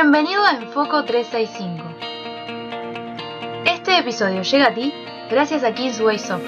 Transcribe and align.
Bienvenido 0.00 0.44
a 0.44 0.52
Enfoco 0.52 1.02
365. 1.02 1.84
Este 3.64 3.98
episodio 3.98 4.42
llega 4.42 4.68
a 4.68 4.72
ti 4.72 4.94
gracias 5.28 5.64
a 5.64 5.74
KissWaySoft. 5.74 6.44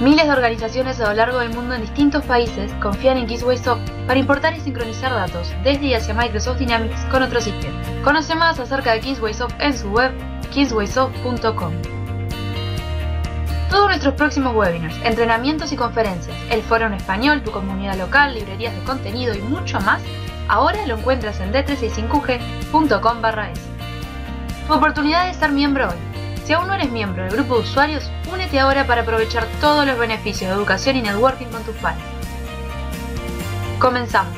Miles 0.00 0.26
de 0.26 0.32
organizaciones 0.32 1.00
a 1.00 1.08
lo 1.08 1.14
largo 1.14 1.40
del 1.40 1.50
mundo 1.50 1.74
en 1.74 1.80
distintos 1.80 2.24
países 2.24 2.72
confían 2.80 3.16
en 3.16 3.26
KissWaySoft 3.26 3.90
para 4.06 4.20
importar 4.20 4.54
y 4.54 4.60
sincronizar 4.60 5.12
datos 5.12 5.52
desde 5.64 5.86
y 5.86 5.94
hacia 5.94 6.14
Microsoft 6.14 6.58
Dynamics 6.58 7.04
con 7.10 7.24
otros 7.24 7.42
sistemas. 7.42 7.84
Conoce 8.04 8.36
más 8.36 8.60
acerca 8.60 8.92
de 8.92 9.00
KissWaySoft 9.00 9.60
en 9.60 9.76
su 9.76 9.90
web 9.90 10.12
kisswaysoft.com. 10.52 11.72
Todos 13.70 13.88
nuestros 13.88 14.14
próximos 14.14 14.54
webinars, 14.54 14.94
entrenamientos 15.02 15.72
y 15.72 15.76
conferencias, 15.76 16.36
el 16.48 16.62
foro 16.62 16.86
en 16.86 16.94
español, 16.94 17.42
tu 17.42 17.50
comunidad 17.50 17.96
local, 17.96 18.34
librerías 18.34 18.72
de 18.72 18.84
contenido 18.84 19.34
y 19.34 19.40
mucho 19.40 19.80
más, 19.80 20.00
ahora 20.48 20.86
lo 20.86 20.98
encuentras 20.98 21.40
en 21.40 21.52
d365g.com 21.52 23.24
es. 23.52 23.60
Tu 24.66 24.72
oportunidad 24.72 25.26
de 25.26 25.34
ser 25.34 25.52
miembro 25.52 25.88
hoy. 25.88 25.96
Si 26.44 26.52
aún 26.52 26.66
no 26.66 26.74
eres 26.74 26.90
miembro 26.90 27.22
del 27.24 27.32
grupo 27.32 27.54
de 27.56 27.60
usuarios, 27.62 28.10
únete 28.32 28.58
ahora 28.60 28.86
para 28.86 29.02
aprovechar 29.02 29.46
todos 29.60 29.86
los 29.86 29.98
beneficios 29.98 30.50
de 30.50 30.56
educación 30.56 30.96
y 30.96 31.02
networking 31.02 31.46
con 31.46 31.62
tus 31.64 31.76
pares. 31.76 32.02
Comenzamos. 33.78 34.36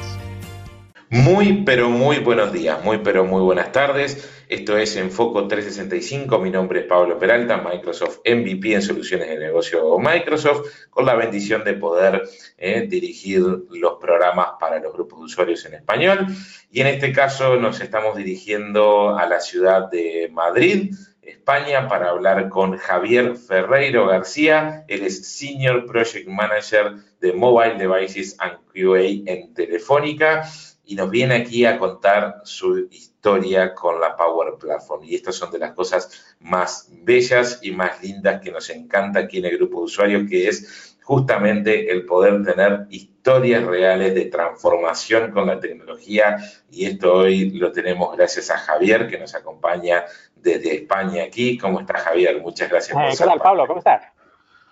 Muy, 1.11 1.63
pero 1.65 1.89
muy 1.89 2.19
buenos 2.19 2.53
días, 2.53 2.83
muy, 2.85 2.99
pero 2.99 3.25
muy 3.25 3.43
buenas 3.43 3.73
tardes. 3.73 4.36
Esto 4.49 4.79
es 4.79 4.95
Enfoco 4.95 5.49
365. 5.49 6.39
Mi 6.39 6.51
nombre 6.51 6.81
es 6.81 6.87
Pablo 6.87 7.19
Peralta, 7.19 7.57
Microsoft 7.57 8.21
MVP 8.25 8.75
en 8.75 8.83
soluciones 8.83 9.29
de 9.29 9.39
negocio 9.39 9.99
Microsoft, 9.99 10.69
con 10.89 11.05
la 11.05 11.17
bendición 11.17 11.65
de 11.65 11.75
poder 11.75 12.23
eh, 12.57 12.87
dirigir 12.89 13.41
los 13.41 13.95
programas 14.01 14.51
para 14.61 14.79
los 14.79 14.93
grupos 14.93 15.19
de 15.19 15.25
usuarios 15.25 15.65
en 15.65 15.75
español. 15.75 16.27
Y 16.71 16.81
en 16.81 16.87
este 16.87 17.13
caso 17.13 17.57
nos 17.57 17.81
estamos 17.81 18.17
dirigiendo 18.17 19.19
a 19.19 19.27
la 19.27 19.41
ciudad 19.41 19.91
de 19.91 20.31
Madrid, 20.33 20.95
España, 21.23 21.89
para 21.89 22.11
hablar 22.11 22.49
con 22.49 22.77
Javier 22.77 23.37
Ferreiro 23.37 24.07
García. 24.07 24.85
Él 24.87 25.03
es 25.03 25.27
Senior 25.27 25.87
Project 25.87 26.29
Manager 26.29 26.95
de 27.21 27.33
Mobile 27.33 27.79
Devices 27.79 28.37
and 28.39 28.59
QA 28.73 29.01
en 29.27 29.53
Telefónica 29.55 30.45
y 30.87 30.95
nos 30.95 31.11
viene 31.11 31.35
aquí 31.35 31.65
a 31.65 31.79
contar 31.79 32.43
su 32.45 32.87
historia 32.91 33.75
con 33.75 34.01
la 34.01 34.17
Power 34.17 34.55
Platform. 34.59 35.03
Y 35.05 35.17
estas 35.17 35.35
son 35.35 35.51
de 35.51 35.59
las 35.59 35.73
cosas 35.73 36.37
más 36.41 36.89
bellas 37.03 37.59
y 37.61 37.73
más 37.73 38.01
lindas 38.03 38.41
que 38.41 38.53
nos 38.53 38.71
encanta 38.71 39.21
aquí 39.21 39.39
en 39.39 39.47
el 39.47 39.57
grupo 39.59 39.81
de 39.81 39.85
usuarios, 39.85 40.31
que 40.31 40.47
es 40.49 40.97
justamente 41.03 41.91
el 41.91 42.07
poder 42.07 42.45
tener 42.45 42.87
historias 42.91 43.65
reales 43.65 44.15
de 44.15 44.27
transformación 44.27 45.33
con 45.33 45.49
la 45.49 45.59
tecnología. 45.59 46.37
Y 46.71 46.87
esto 46.87 47.15
hoy 47.15 47.51
lo 47.51 47.73
tenemos 47.73 48.17
gracias 48.17 48.51
a 48.51 48.59
Javier, 48.59 49.09
que 49.09 49.19
nos 49.19 49.35
acompaña 49.35 50.05
desde 50.37 50.77
España 50.77 51.25
aquí. 51.25 51.59
¿Cómo 51.59 51.81
está 51.81 51.99
Javier? 51.99 52.41
Muchas 52.41 52.71
gracias. 52.71 52.97
por 52.97 53.11
¿Qué 53.11 53.17
tal, 53.17 53.41
Pablo? 53.41 53.67
¿Cómo 53.67 53.81
estás? 53.81 54.05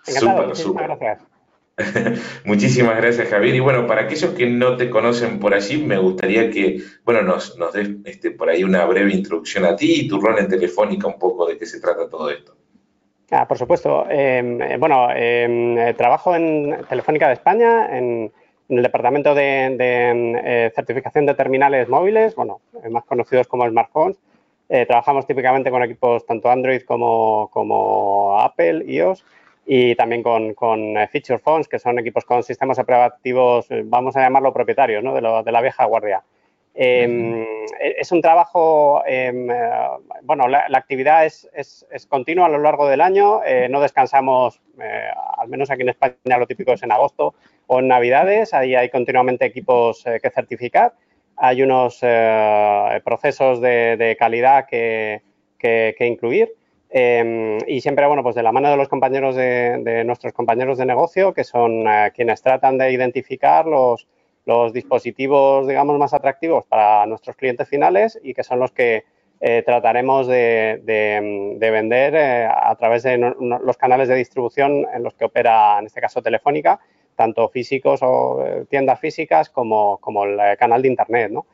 Súper, 0.03 0.55
súper. 0.55 0.87
Gracias. 0.87 1.34
Muchísimas 2.45 2.97
gracias, 2.97 3.29
Javier. 3.29 3.55
Y 3.55 3.59
bueno, 3.59 3.85
para 3.85 4.03
aquellos 4.03 4.31
que 4.31 4.45
no 4.45 4.77
te 4.77 4.89
conocen 4.89 5.39
por 5.39 5.53
allí, 5.53 5.77
me 5.83 5.97
gustaría 5.97 6.49
que, 6.49 6.81
bueno, 7.03 7.21
nos, 7.21 7.57
nos 7.57 7.73
des 7.73 7.89
este, 8.05 8.31
por 8.31 8.49
ahí 8.49 8.63
una 8.63 8.85
breve 8.85 9.13
introducción 9.13 9.65
a 9.65 9.75
ti 9.75 10.01
y 10.01 10.07
tu 10.07 10.19
rol 10.19 10.39
en 10.39 10.47
Telefónica, 10.47 11.07
un 11.07 11.19
poco 11.19 11.45
de 11.45 11.57
qué 11.57 11.65
se 11.65 11.81
trata 11.81 12.09
todo 12.09 12.29
esto. 12.29 12.55
Ah, 13.31 13.47
por 13.47 13.57
supuesto. 13.57 14.05
Em, 14.09 14.61
eh, 14.61 14.77
bueno, 14.77 15.09
em, 15.13 15.93
trabajo 15.95 16.35
en 16.35 16.77
Telefónica 16.87 17.27
de 17.27 17.33
España, 17.33 17.97
en, 17.97 18.31
el 18.67 18.81
departamento 18.81 19.35
de, 19.35 19.77
eh, 19.79 20.71
certificación 20.73 21.27
de 21.27 21.35
terminales 21.35 21.87
móviles, 21.87 22.35
bueno, 22.35 22.61
más 22.89 23.03
conocidos 23.03 23.47
como 23.47 23.67
smartphones. 23.69 24.17
Eh, 24.69 24.85
trabajamos 24.87 25.27
típicamente 25.27 25.69
con 25.69 25.83
equipos 25.83 26.25
tanto 26.25 26.49
Android 26.49 26.81
como, 26.81 27.49
como 27.51 28.39
Apple, 28.39 28.83
iOS 28.87 29.23
y 29.65 29.95
también 29.95 30.21
con, 30.21 30.53
con 30.53 30.97
eh, 30.97 31.07
feature 31.07 31.39
phones, 31.39 31.67
que 31.67 31.79
son 31.79 31.97
equipos 31.97 32.23
con 32.23 32.43
sistemas 32.43 32.77
operativos, 32.77 33.69
eh, 33.71 33.81
vamos 33.83 34.15
a 34.15 34.21
llamarlo 34.21 34.53
propietarios, 34.53 35.03
¿no? 35.03 35.13
de, 35.13 35.21
lo, 35.21 35.41
de 35.41 35.51
la 35.51 35.61
vieja 35.61 35.85
guardia. 35.85 36.23
Em, 36.77 37.41
e, 37.79 37.95
es 37.97 38.11
un 38.11 38.21
trabajo, 38.21 39.01
em, 39.07 39.49
eh, 39.49 39.69
bueno, 40.21 40.47
la, 40.47 40.67
actividad 40.73 41.25
es, 41.25 41.49
es, 41.53 41.85
es, 41.89 42.05
continua 42.05 42.45
a 42.45 42.49
lo 42.49 42.59
largo 42.59 42.87
del 42.87 43.01
año, 43.01 43.41
no 43.69 43.81
descansamos, 43.81 44.61
al 45.37 45.47
menos 45.47 45.71
aquí 45.71 45.81
en 45.81 45.89
España 45.89 46.37
lo 46.37 46.45
típico 46.45 46.73
es 46.73 46.83
en 46.83 46.91
agosto 46.91 47.33
o 47.67 47.79
en 47.79 47.87
Navidades, 47.87 48.53
ahí 48.53 48.75
hay 48.75 48.89
continuamente 48.89 49.45
equipos 49.45 50.03
que 50.03 50.29
certificar, 50.29 50.93
hay 51.37 51.63
unos 51.63 52.01
procesos 53.03 53.61
de, 53.61 53.95
de 53.97 54.15
calidad 54.17 54.67
que, 54.67 55.21
que, 55.57 55.95
que 55.97 56.05
incluir. 56.05 56.53
Em, 56.97 57.57
y 57.67 57.81
siempre, 57.81 58.07
bueno, 58.07 58.23
pues 58.23 58.35
de 58.35 58.43
la 58.43 58.53
mano 58.53 58.69
de 58.69 58.77
los 58.77 58.87
compañeros 58.87 59.35
de, 59.35 60.03
nuestros 60.05 60.31
compañeros 60.31 60.77
de 60.77 60.85
negocio, 60.85 61.33
que 61.33 61.43
son 61.43 61.85
eh, 61.85 62.13
quienes 62.15 62.41
tratan 62.41 62.77
de 62.77 62.89
identificar 62.89 63.65
los, 63.65 64.07
los, 64.45 64.71
dispositivos, 64.71 65.67
digamos, 65.67 65.99
más 65.99 66.13
atractivos 66.13 66.65
para 66.65 67.05
nuestros 67.05 67.35
clientes 67.35 67.67
finales 67.67 68.17
y 68.23 68.33
que 68.33 68.45
son 68.45 68.59
los 68.59 68.71
que 68.71 69.03
eh, 69.41 69.61
trataremos 69.65 70.27
de, 70.27 70.79
de, 70.85 71.69
vender 71.69 72.15
eh, 72.15 72.47
a 72.49 72.73
través 72.75 73.03
de 73.03 73.17
los 73.17 73.75
canales 73.75 74.07
de 74.07 74.15
distribución 74.15 74.85
en 74.93 75.03
los 75.03 75.15
que 75.15 75.25
opera, 75.25 75.77
en 75.79 75.87
este 75.87 75.99
caso, 75.99 76.21
Telefónica, 76.21 76.79
tanto 77.17 77.49
físicos 77.49 77.99
o 78.03 78.41
tiendas 78.69 79.01
físicas 79.01 79.49
como, 79.49 79.97
como 79.97 80.23
el 80.23 80.39
canal 80.57 80.81
de 80.81 80.87
Internet, 80.87 81.29
¿no? 81.29 81.45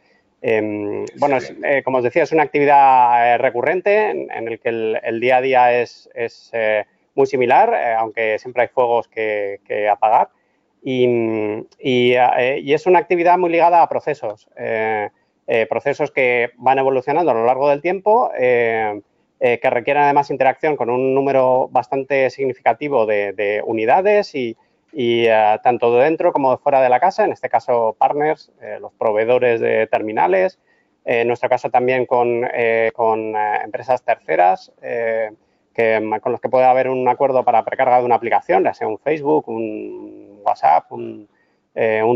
Em, 0.42 1.06
bueno, 1.18 1.38
eh, 1.64 1.84
como 1.84 2.00
os 2.00 2.04
decía, 2.04 2.24
es 2.24 2.32
una 2.32 2.42
actividad 2.44 3.36
eh, 3.36 3.38
recurrente 3.38 4.10
en, 4.10 4.48
el 4.48 4.60
que 4.60 4.70
el, 5.04 5.20
día 5.20 5.38
a 5.38 5.42
día 5.42 5.82
es, 5.82 6.10
eh, 6.54 6.86
muy 7.14 7.28
similar, 7.28 7.74
aunque 7.98 8.40
siempre 8.40 8.64
hay 8.64 8.68
fuegos 8.70 9.08
que, 9.08 9.60
apagar. 9.92 10.30
Y, 10.84 11.06
es 11.78 12.86
una 12.88 13.00
actividad 13.00 13.38
muy 13.38 13.52
ligada 13.52 13.84
a 13.84 13.90
procesos, 13.90 14.50
procesos 15.70 16.10
que 16.12 16.52
van 16.58 16.80
evolucionando 16.80 17.32
a 17.32 17.36
lo 17.36 17.46
largo 17.46 17.70
del 17.70 17.82
tiempo, 17.82 18.32
que 18.34 19.70
requieren 19.70 20.04
además 20.04 20.32
interacción 20.32 20.78
con 20.78 20.90
un 20.90 21.14
número 21.14 21.68
bastante 21.70 22.30
significativo 22.30 23.06
de 23.06 23.62
unidades 23.66 24.34
y, 24.34 24.56
y 24.94 25.26
eh, 25.26 25.60
tanto 25.64 25.96
de 25.96 26.06
dentro 26.06 26.34
como 26.34 26.52
de 26.52 26.58
fuera 26.58 26.82
de 26.82 26.90
la 26.90 27.00
casa, 27.00 27.24
en 27.24 27.32
este 27.32 27.50
caso 27.50 27.96
partners, 27.98 28.52
eh, 28.62 28.78
los 28.80 28.92
proveedores 28.94 29.60
de 29.62 29.88
terminales, 29.88 30.60
en 31.04 31.28
nuestro 31.28 31.50
caso 31.50 31.70
también 31.70 32.06
con, 32.06 32.46
eh, 32.54 32.92
empresas 33.64 34.04
terceras 34.04 34.72
que, 35.74 36.20
con 36.22 36.32
los 36.32 36.42
que 36.42 36.50
puede 36.50 36.66
haber 36.66 36.90
un 36.90 37.08
acuerdo 37.08 37.44
para 37.44 37.66
precarga 37.66 38.00
de 38.00 38.06
una 38.06 38.16
aplicación, 38.16 38.64
ya 38.64 38.74
sea 38.74 38.88
un 38.88 39.00
Facebook, 39.00 39.48
un 39.48 40.42
WhatsApp, 40.44 40.92
un, 40.92 41.28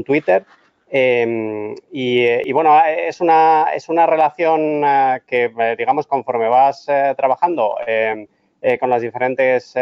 Twitter. 0.05 0.45
Em, 0.87 1.73
y, 1.91 2.25
y, 2.47 2.51
bueno, 2.51 2.79
es 2.85 3.21
una, 3.21 3.69
es 3.73 3.89
una 3.89 4.05
relación 4.05 4.83
que, 5.25 5.75
digamos, 5.77 6.05
conforme 6.05 6.47
vas 6.47 6.85
trabajando 7.17 7.77
con 8.79 8.89
las 8.91 9.01
diferentes 9.01 9.73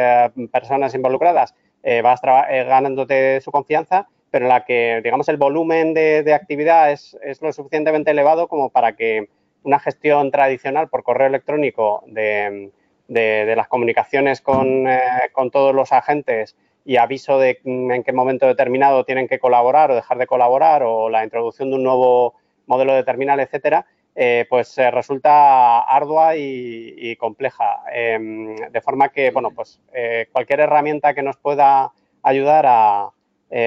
personas 0.49 0.95
involucradas, 0.95 1.53
eh, 1.83 2.01
vas 2.01 2.21
eh, 2.49 2.63
ganándote 2.63 3.41
su 3.41 3.51
confianza, 3.51 4.07
pero 4.31 4.47
la 4.47 4.65
que, 4.65 5.01
digamos, 5.03 5.27
el 5.29 5.37
volumen 5.37 5.93
de, 5.93 6.33
actividad 6.33 6.91
es, 6.91 7.15
lo 7.41 7.51
suficientemente 7.51 8.11
elevado 8.11 8.47
como 8.47 8.69
para 8.69 8.95
que 8.95 9.27
una 9.63 9.79
gestión 9.79 10.31
tradicional 10.31 10.89
por 10.89 11.03
correo 11.03 11.27
electrónico 11.27 12.03
de, 12.07 12.71
las 13.09 13.67
comunicaciones 13.67 14.39
eh, 14.39 14.99
con, 15.33 15.51
todos 15.51 15.75
los 15.75 15.91
agentes 15.91 16.55
y 16.85 16.97
aviso 16.97 17.37
de 17.37 17.59
en 17.63 18.03
qué 18.03 18.11
momento 18.11 18.47
determinado 18.47 19.05
tienen 19.05 19.27
que 19.27 19.39
colaborar 19.39 19.91
o 19.91 19.95
dejar 19.95 20.17
de 20.17 20.27
colaborar 20.27 20.83
o 20.83 21.09
la 21.09 21.23
introducción 21.23 21.69
de 21.69 21.75
un 21.75 21.83
nuevo 21.83 22.33
modelo 22.65 22.93
de 22.95 23.03
terminal, 23.03 23.39
etcétera, 23.39 23.85
eh, 24.15 24.45
pues 24.47 24.77
eh, 24.77 24.91
resulta 24.91 25.79
ardua 25.81 26.35
y, 26.35 27.15
compleja. 27.17 27.81
Em, 27.91 28.55
de 28.55 28.81
forma 28.81 29.09
que, 29.09 29.31
bueno, 29.31 29.51
pues 29.51 29.81
eh, 29.93 30.27
cualquier 30.31 30.59
herramienta 30.61 31.15
que 31.15 31.23
nos 31.23 31.37
pueda 31.37 31.91
ayudar 32.21 32.65
a, 32.67 33.09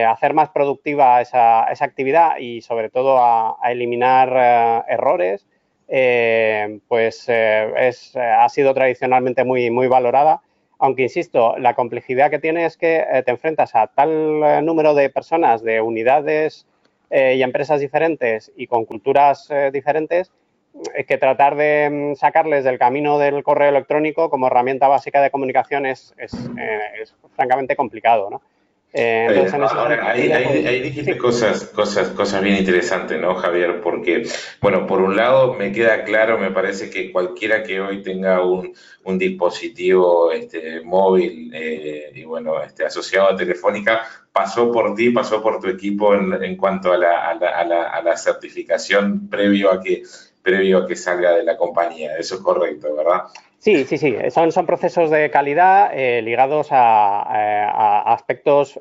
hacer 0.08 0.34
más 0.34 0.48
productiva 0.50 1.20
esa, 1.20 1.62
actividad 1.84 2.38
y 2.38 2.60
sobre 2.60 2.90
todo 2.90 3.18
a, 3.20 3.56
eliminar 3.70 4.84
errores, 4.88 5.46
pues 6.88 7.28
es, 7.28 8.16
ha 8.16 8.48
sido 8.48 8.74
tradicionalmente 8.74 9.44
muy, 9.44 9.70
muy 9.70 9.86
valorada. 9.86 10.42
Aunque, 10.80 11.02
insisto, 11.02 11.56
la 11.58 11.74
complejidad 11.74 12.30
que 12.30 12.40
tiene 12.40 12.66
es 12.66 12.76
que 12.76 13.04
te 13.24 13.30
enfrentas 13.30 13.76
a 13.76 13.86
tal 13.86 14.64
número 14.64 14.92
de 14.94 15.08
personas, 15.08 15.62
de 15.62 15.80
unidades, 15.80 16.66
y 17.10 17.42
empresas 17.42 17.80
diferentes 17.80 18.52
y 18.56 18.66
con 18.66 18.84
culturas 18.84 19.48
diferentes 19.72 20.32
que 21.06 21.18
tratar 21.18 21.56
de 21.56 21.88
mm, 21.90 22.14
sacarles 22.16 22.64
del 22.64 22.78
camino 22.78 23.18
del 23.18 23.42
correo 23.42 23.70
electrónico 23.70 24.30
como 24.30 24.46
herramienta 24.46 24.88
básica 24.88 25.22
de 25.22 25.30
comunicación 25.30 25.86
es, 25.86 26.14
eh, 26.18 27.04
francamente 27.34 27.76
complicado. 27.76 28.30
¿no? 28.30 28.42
Eh, 28.98 29.46
ahí, 30.02 30.80
dijiste 30.80 31.18
cosas, 31.18 31.64
cosas, 31.64 32.08
cosas 32.08 32.42
bien 32.42 32.56
interesantes, 32.56 33.20
¿no, 33.20 33.34
Javier? 33.34 33.82
Porque, 33.82 34.26
bueno, 34.62 34.86
por 34.86 35.02
un 35.02 35.16
lado 35.16 35.52
me 35.52 35.70
queda 35.70 36.04
claro, 36.04 36.38
me 36.38 36.50
parece 36.50 36.88
que 36.88 37.12
cualquiera 37.12 37.62
que 37.62 37.78
hoy 37.78 38.02
tenga 38.02 38.42
un, 38.42 38.72
dispositivo 39.18 40.32
este, 40.32 40.80
móvil 40.80 41.50
eh, 41.54 42.10
y, 42.14 42.24
bueno, 42.24 42.62
este, 42.62 42.86
asociado 42.86 43.28
a 43.28 43.36
Telefónica, 43.36 44.02
pasó 44.32 44.72
por 44.72 44.94
ti, 44.94 45.10
pasó 45.10 45.42
por 45.42 45.60
tu 45.60 45.68
equipo 45.68 46.14
en, 46.14 46.56
cuanto 46.56 46.92
a 46.92 46.96
la, 46.96 47.28
a 47.28 48.02
la 48.02 48.16
certificación 48.16 49.28
previo 49.28 49.70
a 49.72 49.82
que 49.82 50.04
previo 50.46 50.78
a 50.78 50.86
que 50.86 50.94
salga 50.94 51.32
de 51.32 51.42
la 51.42 51.56
compañía. 51.56 52.16
Eso 52.16 52.36
es 52.36 52.40
correcto, 52.40 52.94
¿verdad? 52.94 53.24
Sí, 53.66 53.84
sí, 53.84 53.98
sí. 53.98 54.14
Son, 54.30 54.52
son 54.52 54.64
procesos 54.64 55.10
de 55.10 55.28
calidad 55.28 55.90
eh, 55.92 56.22
ligados 56.22 56.68
a, 56.70 58.12
aspectos 58.12 58.78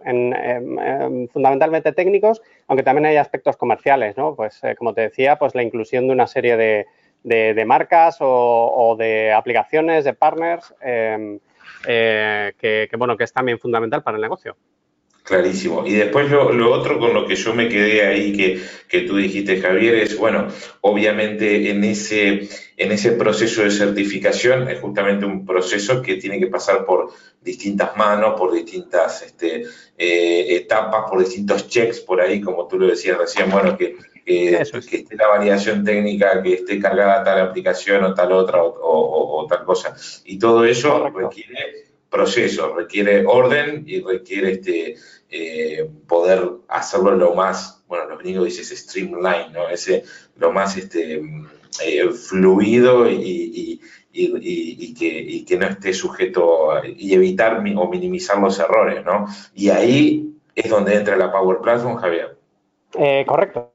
fundamentalmente 1.34 1.92
técnicos, 1.92 2.44
aunque 2.68 2.84
también 2.84 3.08
hay 3.08 3.18
aspectos 3.18 3.58
comerciales, 3.58 4.16
¿no? 4.16 4.36
Pues 4.36 4.64
eh, 4.64 4.76
como 4.76 4.94
te 4.94 5.02
decía, 5.02 5.40
pues 5.40 5.56
la 5.56 5.64
inclusión 5.64 6.06
de 6.06 6.14
una 6.14 6.28
serie 6.28 6.56
de, 6.56 7.66
marcas 7.66 8.18
o, 8.20 8.96
de 8.96 9.34
aplicaciones, 9.34 10.06
de 10.06 10.14
partners, 10.14 10.76
em, 10.82 11.40
eh, 11.88 12.54
que, 12.60 12.88
bueno, 12.96 13.18
que 13.18 13.24
es 13.24 13.34
también 13.34 13.58
fundamental 13.58 14.04
para 14.04 14.18
el 14.18 14.22
negocio. 14.22 14.56
Clarísimo. 15.26 15.88
Y 15.88 15.94
después 15.94 16.30
lo, 16.30 16.72
otro 16.72 17.00
con 17.00 17.16
lo 17.16 17.26
que 17.26 17.36
yo 17.36 17.56
me 17.56 17.68
quedé 17.68 18.06
ahí 18.06 18.32
que, 18.32 18.62
que, 18.88 19.02
tú 19.02 19.18
dijiste, 19.18 19.60
Javier, 19.60 19.96
es, 19.96 20.16
bueno, 20.20 20.50
obviamente 20.82 21.72
en 21.72 21.84
ese, 21.84 22.48
en 22.78 22.92
ese 22.92 23.14
proceso 23.14 23.64
de 23.64 23.72
certificación 23.72 24.70
es 24.70 24.80
justamente 24.80 25.26
un 25.26 25.44
proceso 25.44 26.04
que 26.04 26.18
tiene 26.18 26.40
que 26.40 26.46
pasar 26.46 26.86
por 26.86 27.12
distintas 27.42 27.98
manos, 27.98 28.40
por 28.40 28.54
distintas 28.54 29.24
este, 29.24 29.64
eh, 29.98 30.58
etapas, 30.58 31.10
por 31.10 31.18
distintos 31.18 31.68
checks 31.70 32.02
por 32.02 32.22
ahí, 32.22 32.40
como 32.40 32.68
tú 32.68 32.78
lo 32.78 32.86
decías 32.86 33.18
recién, 33.18 33.50
bueno, 33.50 33.76
que, 33.76 33.98
que, 34.24 34.60
esté 34.60 35.16
la 35.16 35.28
validación 35.28 35.84
técnica, 35.84 36.44
que 36.44 36.54
esté 36.54 36.80
cargada 36.80 37.24
tal 37.24 37.40
aplicación 37.40 38.04
o 38.04 38.14
tal 38.14 38.32
otra 38.32 38.62
o, 38.62 39.42
o 39.42 39.48
tal 39.48 39.66
cosa. 39.66 39.96
Y 40.24 40.38
todo 40.38 40.66
eso 40.66 41.10
requiere 41.10 41.95
proceso, 42.16 42.74
requiere 42.74 43.26
orden 43.26 43.84
y 43.86 44.02
requiere 44.02 44.54
este, 44.54 44.96
eh, 45.30 45.90
poder 46.08 46.50
hacerlo 46.70 47.12
lo 47.12 47.36
más, 47.36 47.84
bueno, 47.88 48.06
los 48.06 48.20
gringos 48.20 48.46
dicen 48.46 48.78
streamline, 48.78 49.52
¿no? 49.52 49.68
Ese, 49.68 50.04
lo 50.38 50.54
más 50.54 50.78
este, 50.78 51.22
eh, 51.84 52.10
fluido 52.12 53.10
y, 53.10 53.82
que, 54.16 55.58
no 55.58 55.66
esté 55.66 55.94
sujeto 55.94 56.70
y 56.86 57.14
evitar 57.14 57.58
o 57.58 57.90
minimizar 57.90 58.40
los 58.40 58.60
errores, 58.60 59.04
¿no? 59.04 59.26
Y 59.54 59.70
ahí 59.70 60.32
es 60.56 60.70
donde 60.70 60.96
entra 60.96 61.18
la 61.18 61.34
Power 61.34 61.58
Platform, 61.60 61.98
Javier. 61.98 62.38
Eh, 62.98 63.26
correcto. 63.28 63.74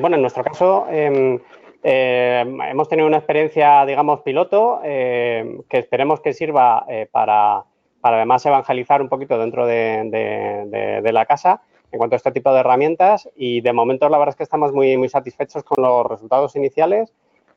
bueno, 0.00 0.16
en 0.16 0.22
nuestro 0.22 0.42
caso 0.42 0.88
em, 0.90 1.38
hemos 1.84 2.88
tenido 2.88 3.06
una 3.06 3.18
experiencia, 3.18 3.86
digamos, 3.86 4.22
piloto 4.22 4.80
que 4.82 5.78
esperemos 5.78 6.20
que 6.20 6.32
sirva 6.32 6.84
para 7.12 7.64
para 8.06 8.18
además 8.18 8.46
evangelizar 8.46 9.02
un 9.02 9.08
poquito 9.08 9.36
dentro 9.36 9.66
de, 9.66 11.10
la 11.12 11.26
casa 11.26 11.62
en 11.90 11.98
cuanto 11.98 12.14
a 12.14 12.18
este 12.18 12.30
tipo 12.30 12.54
de 12.54 12.60
herramientas 12.60 13.28
y 13.34 13.62
de 13.62 13.72
momento 13.72 14.08
la 14.08 14.16
verdad 14.16 14.34
es 14.34 14.36
que 14.36 14.44
estamos 14.44 14.72
muy, 14.72 14.96
muy 14.96 15.08
satisfechos 15.08 15.64
con 15.64 15.82
los 15.82 16.06
resultados 16.06 16.54
iniciales, 16.54 17.12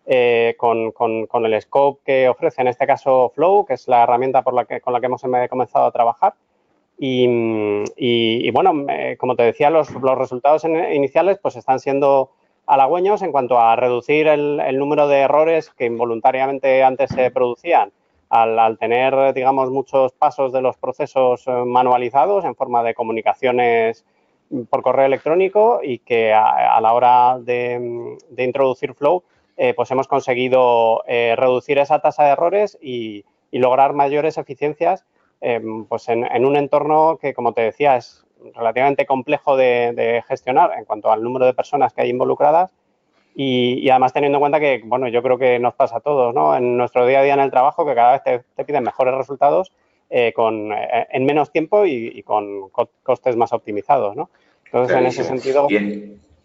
eh, 0.07 0.55
con, 0.57 1.45
el 1.45 1.61
scope 1.61 2.01
que 2.03 2.27
ofrece 2.27 2.61
en 2.61 2.67
este 2.67 2.87
caso 2.87 3.31
Flow, 3.35 3.63
que 3.63 3.75
es 3.75 3.87
la 3.87 4.01
herramienta 4.01 4.41
por 4.41 4.55
la 4.55 4.65
que, 4.65 4.81
con 4.81 4.91
la 4.91 4.99
que 4.99 5.05
hemos 5.05 5.21
comenzado 5.21 5.85
a 5.85 5.91
trabajar. 5.91 6.33
Y, 6.97 8.49
bueno, 8.49 8.87
eh, 8.89 9.17
como 9.19 9.35
te 9.35 9.43
decía, 9.43 9.69
los, 9.69 9.93
resultados 10.17 10.63
iniciales 10.63 11.37
pues 11.39 11.57
están 11.57 11.79
siendo 11.79 12.31
halagüeños 12.65 13.21
en 13.21 13.31
cuanto 13.31 13.59
a 13.59 13.75
reducir 13.75 14.27
el 14.27 14.79
número 14.79 15.07
de 15.07 15.19
errores 15.19 15.69
que 15.69 15.85
involuntariamente 15.85 16.81
antes 16.81 17.11
se 17.11 17.29
producían 17.29 17.91
al, 18.29 18.77
tener, 18.77 19.33
digamos, 19.33 19.71
muchos 19.71 20.11
pasos 20.13 20.53
de 20.53 20.61
los 20.61 20.77
procesos 20.77 21.47
eh, 21.47 21.51
manualizados 21.51 22.45
en 22.45 22.55
forma 22.55 22.83
de 22.83 22.93
comunicaciones 22.93 24.05
por 24.69 24.81
correo 24.81 25.05
electrónico 25.05 25.79
y 25.83 25.99
que 25.99 26.33
a, 26.33 26.79
la 26.81 26.93
hora 26.93 27.37
de, 27.39 28.17
introducir 28.37 28.93
Flow, 28.95 29.23
eh, 29.57 29.73
pues 29.75 29.91
hemos 29.91 30.07
conseguido 30.07 31.03
eh, 31.07 31.35
reducir 31.37 31.77
esa 31.77 31.99
tasa 31.99 32.23
de 32.23 32.31
errores 32.31 32.77
y, 32.81 33.25
lograr 33.51 33.93
mayores 33.93 34.37
eficiencias 34.37 35.05
pues 35.87 36.07
en, 36.07 36.45
un 36.45 36.55
entorno 36.55 37.17
que, 37.19 37.33
como 37.33 37.53
te 37.53 37.61
decía, 37.61 37.95
es 37.95 38.23
relativamente 38.53 39.07
complejo 39.07 39.57
de 39.57 40.23
gestionar 40.27 40.73
en 40.77 40.85
cuanto 40.85 41.11
al 41.11 41.23
número 41.23 41.47
de 41.47 41.55
personas 41.55 41.91
que 41.91 42.03
hay 42.03 42.11
involucradas 42.11 42.71
y, 43.41 43.89
además 43.89 44.11
teniendo 44.11 44.35
en 44.35 44.41
cuenta 44.41 44.59
que, 44.59 44.81
bueno, 44.83 45.07
yo 45.07 45.23
creo 45.23 45.37
que 45.37 45.59
nos 45.59 45.73
pasa 45.73 45.97
a 45.97 45.99
todos, 46.01 46.35
¿no? 46.35 46.57
En 46.57 46.75
nuestro 46.75 47.05
día 47.07 47.21
a 47.21 47.23
día 47.23 47.35
en 47.35 47.39
el 47.39 47.49
trabajo, 47.49 47.85
que 47.85 47.95
cada 47.95 48.11
vez 48.11 48.43
te, 48.53 48.65
piden 48.65 48.83
mejores 48.83 49.15
resultados 49.15 49.71
eh, 50.09 50.33
con, 50.35 50.73
eh, 50.73 51.07
en 51.09 51.23
menos 51.25 51.49
tiempo 51.49 51.85
y, 51.85 52.21
con 52.23 52.67
costes 52.67 53.37
más 53.37 53.53
optimizados, 53.53 54.17
¿no? 54.17 54.29
Entonces, 54.65 54.97
en 54.97 55.05
ese 55.05 55.23
sentido... 55.23 55.69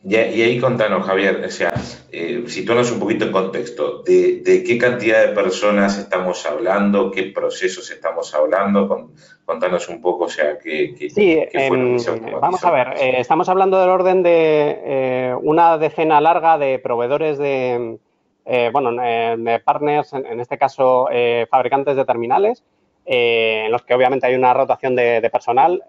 Y, 0.06 0.16
ahí 0.16 0.60
contanos, 0.60 1.06
Javier, 1.06 1.42
o 1.46 1.50
sea, 1.50 1.72
eh, 2.12 2.44
situanos 2.46 2.92
un 2.92 3.00
poquito 3.00 3.24
en 3.24 3.32
contexto, 3.32 4.02
de, 4.02 4.42
qué 4.44 4.76
cantidad 4.76 5.26
de 5.26 5.32
personas 5.32 5.96
estamos 5.96 6.44
hablando, 6.44 7.10
qué 7.10 7.32
procesos 7.34 7.90
estamos 7.90 8.34
hablando, 8.34 9.08
contanos 9.46 9.88
un 9.88 10.02
poco, 10.02 10.24
o 10.24 10.28
sea, 10.28 10.58
qué, 10.58 10.94
qué, 10.94 11.08
sí, 11.08 11.38
em, 11.52 11.96
Vamos 12.38 12.62
a 12.62 12.70
ver, 12.70 12.88
eh, 13.00 13.14
estamos 13.18 13.48
hablando 13.48 13.80
del 13.80 13.88
orden 13.88 14.22
de 14.22 14.78
eh, 14.84 15.34
una 15.40 15.78
decena 15.78 16.20
larga 16.20 16.58
de 16.58 16.78
proveedores 16.78 17.38
de, 17.38 17.96
eh, 18.44 18.70
bueno, 18.74 18.92
de 18.92 19.58
partners, 19.64 20.12
en, 20.12 20.38
este 20.38 20.58
caso 20.58 21.08
fabricantes 21.48 21.96
de 21.96 22.04
terminales, 22.04 22.62
en 23.06 23.72
los 23.72 23.82
que 23.82 23.94
obviamente 23.94 24.26
hay 24.26 24.34
una 24.34 24.52
rotación 24.52 24.94
de, 24.96 25.22
de 25.22 25.30
personal, 25.30 25.82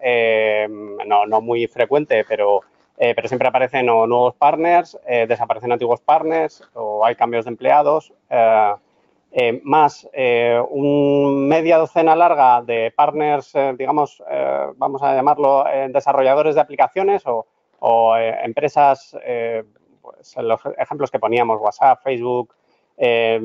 no, 1.06 1.26
no 1.26 1.40
muy 1.42 1.66
frecuente, 1.66 2.24
pero 2.26 2.62
eh, 2.98 3.14
pero 3.14 3.28
siempre 3.28 3.48
aparecen 3.48 3.86
nuevos 3.86 4.34
partners, 4.34 4.98
eh, 5.06 5.26
desaparecen 5.28 5.70
antiguos 5.70 6.00
partners 6.00 6.62
o 6.74 7.04
hay 7.04 7.14
cambios 7.14 7.44
de 7.44 7.50
empleados, 7.50 8.12
eh, 8.30 9.60
más 9.64 10.08
un 10.70 11.46
media 11.46 11.76
docena 11.76 12.16
larga 12.16 12.62
de 12.62 12.90
partners, 12.96 13.52
digamos, 13.76 14.22
vamos 14.76 15.02
a 15.02 15.14
llamarlo 15.14 15.66
desarrolladores 15.90 16.54
de 16.54 16.60
aplicaciones 16.62 17.22
o, 17.26 18.16
empresas, 18.16 19.14
pues 20.00 20.36
los 20.38 20.60
ejemplos 20.78 21.10
que 21.10 21.18
poníamos, 21.18 21.60
WhatsApp, 21.60 22.02
Facebook, 22.02 22.54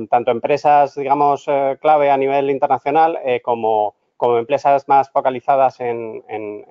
tanto 0.10 0.32
empresas, 0.32 0.96
digamos, 0.96 1.46
clave 1.82 2.10
a 2.10 2.16
nivel 2.16 2.50
internacional 2.50 3.20
como, 3.44 3.96
como 4.16 4.38
empresas 4.38 4.88
más 4.88 5.10
focalizadas 5.10 5.82
en 5.82 6.24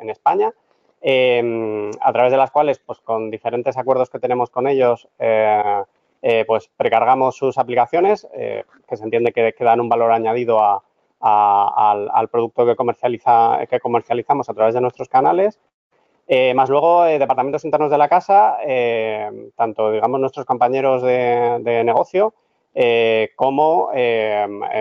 España. 0.09 0.51
Em, 1.03 1.91
a 2.01 2.13
través 2.13 2.31
de 2.31 2.37
las 2.37 2.51
cuales, 2.51 2.79
pues 2.79 3.01
con 3.01 3.31
diferentes 3.31 3.77
acuerdos 3.79 4.11
que 4.11 4.19
tenemos 4.19 4.51
con 4.51 4.67
ellos, 4.69 5.09
eh, 5.19 5.83
eh, 6.21 6.45
pues 6.47 6.71
precargamos 6.77 7.37
sus 7.37 7.57
aplicaciones, 7.57 8.29
eh, 8.35 8.65
que 8.87 8.97
se 8.97 9.05
entiende 9.05 9.33
que, 9.33 9.55
dan 9.61 9.81
un 9.81 9.89
valor 9.89 10.13
añadido 10.13 10.61
al, 11.21 12.29
producto 12.31 12.67
que, 12.67 12.77
comercializa, 12.77 13.61
que 13.69 13.81
comercializamos 13.81 14.51
a 14.51 14.55
través 14.55 14.75
de 14.75 14.83
nuestros 14.83 15.09
canales. 15.09 15.59
más 16.55 16.69
luego, 16.69 17.05
departamentos 17.05 17.65
internos 17.65 17.91
de 17.91 17.99
la 17.99 18.09
casa, 18.09 18.59
tanto, 19.57 19.91
digamos, 19.91 20.21
nuestros 20.21 20.47
compañeros 20.47 21.03
de, 21.03 21.83
negocio, 21.85 22.35
como 23.37 23.91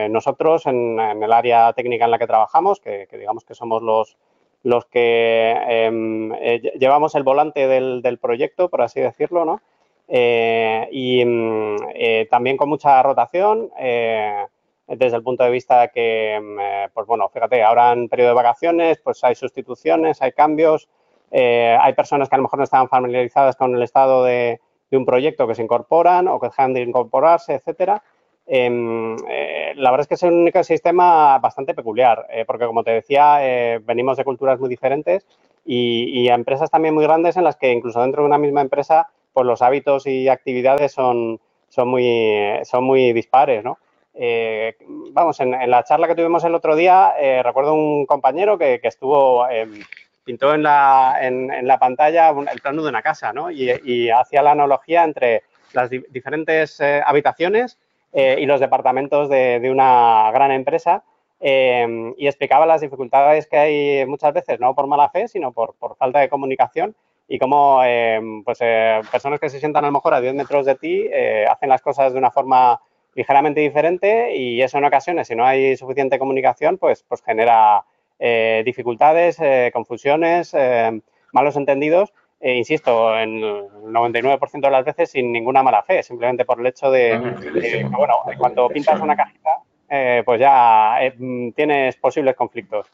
nosotros 0.09 0.65
en, 0.67 0.99
el 0.99 1.33
área 1.33 1.73
técnica 1.73 2.05
en 2.05 2.11
la 2.11 2.19
que 2.19 2.27
trabajamos, 2.27 2.79
que 2.81 3.07
digamos 3.11 3.45
que 3.45 3.55
somos 3.55 3.81
los, 3.81 4.17
los 4.63 4.85
que 4.85 5.51
em, 5.67 6.33
eh, 6.33 6.61
llevamos 6.77 7.15
el 7.15 7.23
volante 7.23 7.67
del, 7.67 8.19
proyecto, 8.21 8.69
por 8.69 8.81
así 8.81 8.99
decirlo, 8.99 9.45
¿no? 9.45 9.61
Eh, 10.07 10.87
y 10.91 11.23
mm, 11.23 11.75
eh, 11.93 12.27
también 12.29 12.57
con 12.57 12.69
mucha 12.69 13.01
rotación, 13.03 13.69
desde 14.87 15.17
el 15.17 15.23
punto 15.23 15.43
de 15.43 15.51
vista 15.51 15.89
que, 15.89 16.33
em, 16.35 16.57
pues 16.93 17.05
bueno, 17.05 17.29
fíjate, 17.29 17.63
ahora 17.63 17.91
en 17.93 18.09
periodo 18.09 18.29
de 18.29 18.35
vacaciones, 18.35 18.99
pues 18.99 19.23
hay 19.23 19.35
sustituciones, 19.35 20.21
hay 20.21 20.31
cambios, 20.31 20.89
hay 21.31 21.93
personas 21.93 22.27
que 22.27 22.35
a 22.35 22.39
lo 22.39 22.43
mejor 22.43 22.57
no 22.57 22.63
estaban 22.63 22.89
familiarizadas 22.89 23.55
con 23.55 23.75
el 23.75 23.83
estado 23.83 24.23
de, 24.23 24.59
de 24.89 24.97
un 24.97 25.05
proyecto 25.05 25.47
que 25.47 25.55
se 25.55 25.61
incorporan 25.61 26.27
o 26.27 26.39
que 26.39 26.47
dejan 26.47 26.73
de 26.73 26.81
incorporarse, 26.81 27.53
etcétera. 27.53 28.01
Em, 28.51 29.15
eh, 29.29 29.73
la 29.75 29.91
verdad 29.91 30.01
es 30.01 30.07
que 30.07 30.15
es 30.15 30.23
un 30.23 30.47
ecosistema 30.47 31.37
bastante 31.37 31.75
peculiar, 31.75 32.25
eh, 32.31 32.45
porque 32.45 32.65
como 32.65 32.83
te 32.83 32.89
decía, 32.89 33.45
eh, 33.45 33.79
venimos 33.85 34.17
de 34.17 34.23
culturas 34.23 34.59
muy 34.59 34.69
diferentes 34.69 35.27
y, 35.63 36.19
y, 36.19 36.29
empresas 36.29 36.71
también 36.71 36.95
muy 36.95 37.03
grandes 37.03 37.37
en 37.37 37.43
las 37.43 37.57
que 37.57 37.71
incluso 37.71 38.01
dentro 38.01 38.23
de 38.23 38.27
una 38.27 38.39
misma 38.39 38.61
empresa, 38.61 39.07
pues 39.33 39.45
los 39.45 39.61
hábitos 39.61 40.07
y 40.07 40.29
actividades 40.29 40.93
son, 40.93 41.39
son, 41.67 41.89
muy, 41.89 42.41
son 42.63 42.85
muy 42.85 43.13
dispares, 43.13 43.63
¿no? 43.63 43.77
vamos, 45.11 45.39
en, 45.39 45.51
la 45.69 45.83
charla 45.83 46.07
que 46.07 46.15
tuvimos 46.15 46.43
el 46.43 46.55
otro 46.55 46.75
día, 46.75 47.13
recuerdo 47.43 47.73
un 47.73 48.05
compañero 48.05 48.57
que, 48.57 48.79
que 48.81 48.87
estuvo 48.89 49.47
em, 49.47 49.81
pintó 50.25 50.53
en 50.55 50.63
la, 50.63 51.17
en, 51.21 51.67
la 51.67 51.77
pantalla 51.77 52.29
el 52.29 52.61
plano 52.61 52.83
de 52.83 52.89
una 52.89 53.01
casa, 53.01 53.31
¿no? 53.31 53.49
Y, 53.51 54.09
hacía 54.09 54.41
la 54.41 54.51
analogía 54.51 55.03
entre 55.03 55.43
las 55.73 55.89
diferentes 55.89 56.81
eh, 58.13 58.37
y 58.39 58.45
los 58.45 58.59
departamentos 58.59 59.29
de, 59.29 59.67
una 59.71 60.31
gran 60.33 60.51
empresa 60.51 61.03
y 61.41 62.27
explicaba 62.27 62.65
las 62.65 62.81
dificultades 62.81 63.47
que 63.47 63.57
hay 63.57 64.05
muchas 64.05 64.33
veces, 64.33 64.59
no 64.59 64.75
por 64.75 64.87
mala 64.87 65.09
fe, 65.09 65.29
sino 65.29 65.53
por, 65.53 65.73
por 65.75 65.95
falta 65.95 66.19
de 66.19 66.27
comunicación 66.27 66.95
y 67.29 67.39
cómo 67.39 67.81
pues, 68.43 68.59
personas 69.09 69.39
que 69.39 69.49
se 69.49 69.59
sientan 69.59 69.85
a 69.85 69.87
lo 69.87 69.93
mejor 69.93 70.13
a 70.13 70.19
10 70.19 70.33
metros 70.33 70.65
de 70.65 70.75
ti 70.75 71.09
hacen 71.49 71.69
las 71.69 71.81
cosas 71.81 72.11
de 72.11 72.19
una 72.19 72.29
forma 72.29 72.81
ligeramente 73.15 73.61
diferente 73.61 74.35
y 74.35 74.61
eso 74.61 74.77
en 74.77 74.85
ocasiones, 74.85 75.27
si 75.27 75.35
no 75.35 75.45
hay 75.45 75.75
suficiente 75.77 76.19
comunicación, 76.19 76.77
pues, 76.77 77.03
pues 77.07 77.21
genera 77.23 77.85
eh, 78.19 78.63
dificultades, 78.65 79.39
eh, 79.39 79.71
confusiones, 79.73 80.53
eh, 80.53 81.01
malos 81.31 81.55
entendidos, 81.55 82.13
e 82.39 82.55
insisto, 82.55 83.17
en 83.17 83.43
el 83.43 83.69
99% 83.83 84.61
de 84.61 84.71
las 84.71 84.85
veces 84.85 85.11
sin 85.11 85.31
ninguna 85.31 85.61
mala 85.61 85.83
fe, 85.83 86.03
simplemente 86.03 86.45
por 86.45 86.59
el 86.59 86.67
hecho 86.67 86.89
de, 86.89 87.13
ah, 87.13 87.97
bueno, 87.97 88.15
cuando 88.37 88.69
pintas 88.69 88.99
una 89.01 89.15
cajita, 89.15 89.49
pues 90.23 90.39
ya 90.39 90.99
tienes 91.55 91.97
posibles 91.97 92.35
conflictos. 92.35 92.87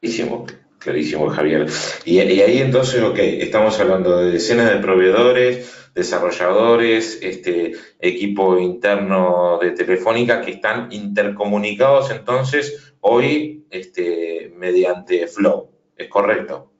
Clarísimo, 0.00 0.46
clarísimo, 0.78 1.28
Javier. 1.30 1.66
Y, 2.04 2.20
y 2.20 2.40
ahí 2.40 2.58
entonces, 2.58 3.02
ok, 3.02 3.18
estamos 3.18 3.78
hablando 3.80 4.18
de 4.18 4.32
decenas 4.32 4.70
de 4.70 4.80
proveedores, 4.80 5.90
desarrolladores, 5.94 7.20
este 7.22 7.72
equipo 8.00 8.58
interno 8.58 9.58
de 9.62 9.70
Telefónica 9.70 10.40
que 10.42 10.50
están 10.50 10.92
intercomunicados 10.92 12.10
entonces 12.10 12.94
hoy 13.00 13.66
este, 13.70 14.52
mediante 14.56 15.26
Flow. 15.26 15.70
¿Es 15.96 16.08
correcto? 16.08 16.73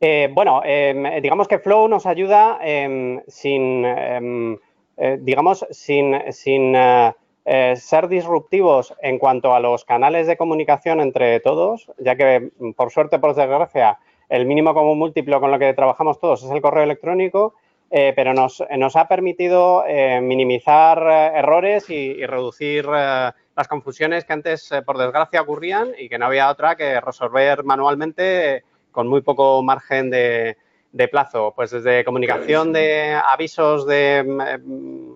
Eh, 0.00 0.28
bueno, 0.32 0.62
em, 0.64 1.20
digamos 1.20 1.48
que 1.48 1.58
Flow 1.58 1.88
nos 1.88 2.06
ayuda 2.06 2.58
em, 2.62 3.20
sin, 3.26 3.84
em, 3.84 4.56
eh, 4.96 5.18
digamos, 5.20 5.66
sin, 5.70 6.32
sin 6.32 6.74
eh, 6.76 7.74
ser 7.76 8.06
disruptivos 8.06 8.94
en 9.02 9.18
cuanto 9.18 9.54
a 9.54 9.60
los 9.60 9.84
canales 9.84 10.26
de 10.28 10.36
comunicación 10.36 11.00
entre 11.00 11.40
todos, 11.40 11.90
ya 11.98 12.14
que 12.14 12.50
por 12.76 12.90
suerte, 12.92 13.18
por 13.18 13.34
desgracia, 13.34 13.98
el 14.28 14.46
mínimo 14.46 14.72
común 14.74 14.98
múltiplo 14.98 15.40
con 15.40 15.50
lo 15.50 15.58
que 15.58 15.72
trabajamos 15.74 16.20
todos 16.20 16.44
es 16.44 16.50
el 16.50 16.60
correo 16.60 16.84
electrónico 16.84 17.54
pero 17.90 18.34
nos, 18.34 18.60
ha 18.96 19.08
permitido 19.08 19.82
minimizar 20.20 21.32
errores 21.34 21.88
y, 21.88 22.26
reducir 22.26 22.84
las 22.84 23.66
confusiones 23.66 24.26
que 24.26 24.34
antes, 24.34 24.68
por 24.84 24.98
desgracia, 24.98 25.40
ocurrían 25.40 25.92
y 25.98 26.10
que 26.10 26.18
no 26.18 26.26
había 26.26 26.50
otra 26.50 26.76
que 26.76 27.00
resolver 27.00 27.64
manualmente 27.64 28.62
con 28.98 29.06
muy 29.06 29.20
poco 29.20 29.62
margen 29.62 30.10
de, 30.10 30.56
plazo. 31.12 31.52
Pues 31.54 31.70
desde 31.70 32.04
comunicación 32.04 32.72
de 32.72 33.14
avisos 33.14 33.86
de 33.86 34.58
mm, 34.64 35.12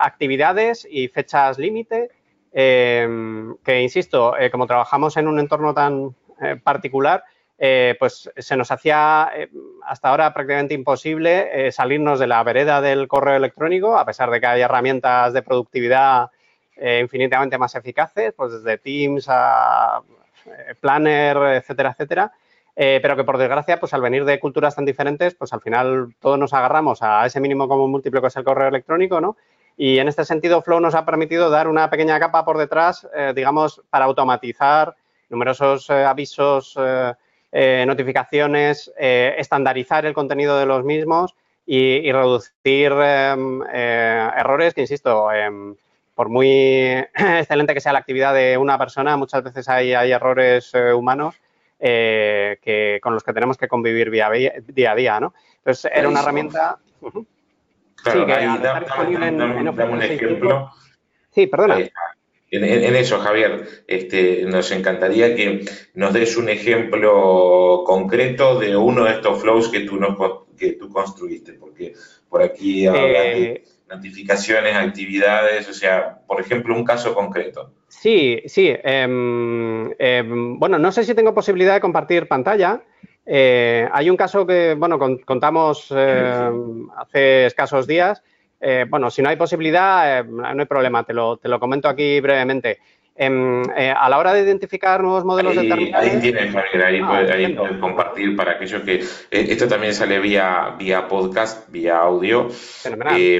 actividades 0.00 0.86
y 0.88 1.08
fechas 1.08 1.58
límite, 1.58 2.10
que 2.52 3.80
insisto, 3.82 4.34
como 4.52 4.66
trabajamos 4.68 5.16
en 5.16 5.26
un 5.26 5.40
entorno 5.40 5.74
tan 5.74 6.14
particular, 6.62 7.24
eh, 7.62 7.94
pues 7.98 8.30
se 8.34 8.56
nos 8.56 8.70
hacía 8.70 9.30
eh, 9.34 9.50
hasta 9.86 10.08
ahora 10.08 10.32
prácticamente 10.32 10.72
imposible 10.72 11.66
eh, 11.66 11.70
salirnos 11.70 12.18
de 12.18 12.26
la 12.26 12.42
vereda 12.42 12.80
del 12.80 13.06
correo 13.06 13.36
electrónico, 13.36 13.98
a 13.98 14.06
pesar 14.06 14.30
de 14.30 14.40
que 14.40 14.46
hay 14.46 14.62
herramientas 14.62 15.34
de 15.34 15.42
productividad 15.42 16.30
infinitamente 16.82 17.58
más 17.58 17.74
eficaces, 17.74 18.32
pues 18.34 18.52
desde 18.52 18.78
Teams 18.78 19.26
a 19.28 20.00
Planner, 20.80 21.36
etcétera, 21.58 21.90
etcétera. 21.90 22.32
Pero 23.02 23.14
que 23.14 23.24
por 23.24 23.36
desgracia, 23.36 23.78
pues 23.78 23.92
al 23.92 24.00
venir 24.00 24.24
de 24.24 24.40
culturas 24.40 24.74
tan 24.74 24.86
diferentes, 24.86 25.34
pues 25.34 25.52
al 25.52 25.60
final 25.60 26.14
todos 26.18 26.38
nos 26.38 26.54
agarramos 26.54 27.02
a 27.02 27.26
ese 27.26 27.38
mínimo 27.38 27.68
común 27.68 27.90
múltiplo 27.90 28.22
que 28.22 28.28
es 28.28 28.36
el 28.36 28.44
correo 28.44 28.68
electrónico, 28.68 29.20
¿no? 29.20 29.36
Y 29.76 29.98
en 29.98 30.08
este 30.08 30.24
sentido, 30.24 30.62
Flow 30.62 30.80
nos 30.80 30.94
ha 30.94 31.04
permitido 31.04 31.50
dar 31.50 31.68
una 31.68 31.90
pequeña 31.90 32.18
capa 32.18 32.42
por 32.44 32.56
detrás, 32.56 33.06
digamos, 33.34 33.82
para 33.90 34.06
automatizar 34.06 34.94
numerosos 35.28 35.90
avisos 35.90 36.74
eh, 37.52 37.84
notificaciones, 37.84 38.92
eh, 38.96 39.34
estandarizar 39.38 40.06
el 40.06 40.14
contenido 40.14 40.56
de 40.56 40.66
los 40.66 40.84
mismos 40.84 41.34
y, 41.66 42.10
reducir 42.12 42.92
em, 42.92 43.60
eh, 43.72 44.30
errores 44.36 44.72
que, 44.72 44.82
insisto, 44.82 45.28
por 46.14 46.28
muy 46.28 46.48
excelente 47.14 47.74
que 47.74 47.80
sea 47.80 47.92
la 47.92 47.98
actividad 47.98 48.34
de 48.34 48.56
una 48.56 48.78
persona, 48.78 49.16
muchas 49.16 49.42
veces 49.42 49.68
hay, 49.68 49.90
errores 49.92 50.72
humanos 50.94 51.34
que, 51.80 53.00
con 53.02 53.14
los 53.14 53.22
que 53.22 53.32
tenemos 53.32 53.56
que 53.56 53.68
convivir 53.68 54.10
día 54.10 54.28
a 54.28 54.94
día, 54.94 55.20
¿no? 55.20 55.34
Entonces, 55.58 55.90
era 55.94 56.08
una 56.08 56.20
herramienta... 56.20 56.78
sí, 57.00 57.12
que 58.04 59.84
un 59.84 60.02
ejemplo. 60.02 60.70
Sí, 61.30 61.46
perdona. 61.46 61.78
En, 62.52 62.96
eso, 62.96 63.20
Javier, 63.20 63.84
este, 63.86 64.42
nos 64.44 64.72
encantaría 64.72 65.36
que 65.36 65.64
nos 65.94 66.12
des 66.12 66.36
un 66.36 66.48
ejemplo 66.48 67.84
concreto 67.86 68.58
de 68.58 68.76
uno 68.76 69.04
de 69.04 69.12
estos 69.12 69.40
flows 69.40 69.68
que 69.68 69.80
tú, 69.80 70.00
que 70.58 70.72
tú 70.72 70.88
construiste, 70.88 71.52
porque 71.52 71.94
por 72.28 72.42
aquí 72.42 72.88
hablas 72.88 73.02
de 73.02 73.42
eh, 73.42 73.64
notificaciones, 73.90 74.76
actividades, 74.76 75.68
o 75.68 75.72
sea, 75.72 76.18
por 76.26 76.40
ejemplo, 76.40 76.74
un 76.74 76.84
caso 76.84 77.14
concreto. 77.14 77.72
Sí, 77.88 78.42
sí. 78.46 78.72
Em, 78.82 79.90
em, 79.98 80.58
bueno, 80.58 80.78
no 80.78 80.92
sé 80.92 81.04
si 81.04 81.14
tengo 81.14 81.34
posibilidad 81.34 81.74
de 81.74 81.80
compartir 81.80 82.28
pantalla. 82.28 82.82
Eh, 83.26 83.88
hay 83.92 84.08
un 84.08 84.16
caso 84.16 84.46
que, 84.46 84.74
bueno, 84.74 84.98
contamos 85.24 85.90
em, 85.90 86.88
hace 86.96 87.46
escasos 87.46 87.86
días 87.86 88.22
eh, 88.60 88.84
bueno, 88.88 89.10
si 89.10 89.22
no 89.22 89.30
hay 89.30 89.36
posibilidad, 89.36 90.22
no 90.24 90.46
hay 90.46 90.66
problema, 90.66 91.02
te 91.04 91.14
lo, 91.14 91.38
te 91.38 91.48
lo 91.48 91.58
comento 91.58 91.88
aquí 91.88 92.20
brevemente. 92.20 92.78
Em, 93.22 93.62
eh, 93.76 93.92
a 93.94 94.08
la 94.08 94.18
hora 94.18 94.32
de 94.32 94.40
identificar 94.40 95.02
nuevos 95.02 95.26
modelos 95.26 95.54
de 95.54 95.68
terminales... 95.68 96.14
Ahí 96.14 96.20
tienes, 96.20 96.54
Javier, 96.54 96.84
ahí, 96.86 97.00
ah, 97.04 97.54
puedes, 97.54 97.78
compartir 97.78 98.34
para 98.34 98.52
aquellos 98.52 98.82
que... 98.82 99.04
esto 99.30 99.68
también 99.68 99.92
sale 99.92 100.18
vía, 100.20 100.74
vía 100.78 101.06
podcast, 101.06 101.70
vía 101.70 101.98
audio, 101.98 102.48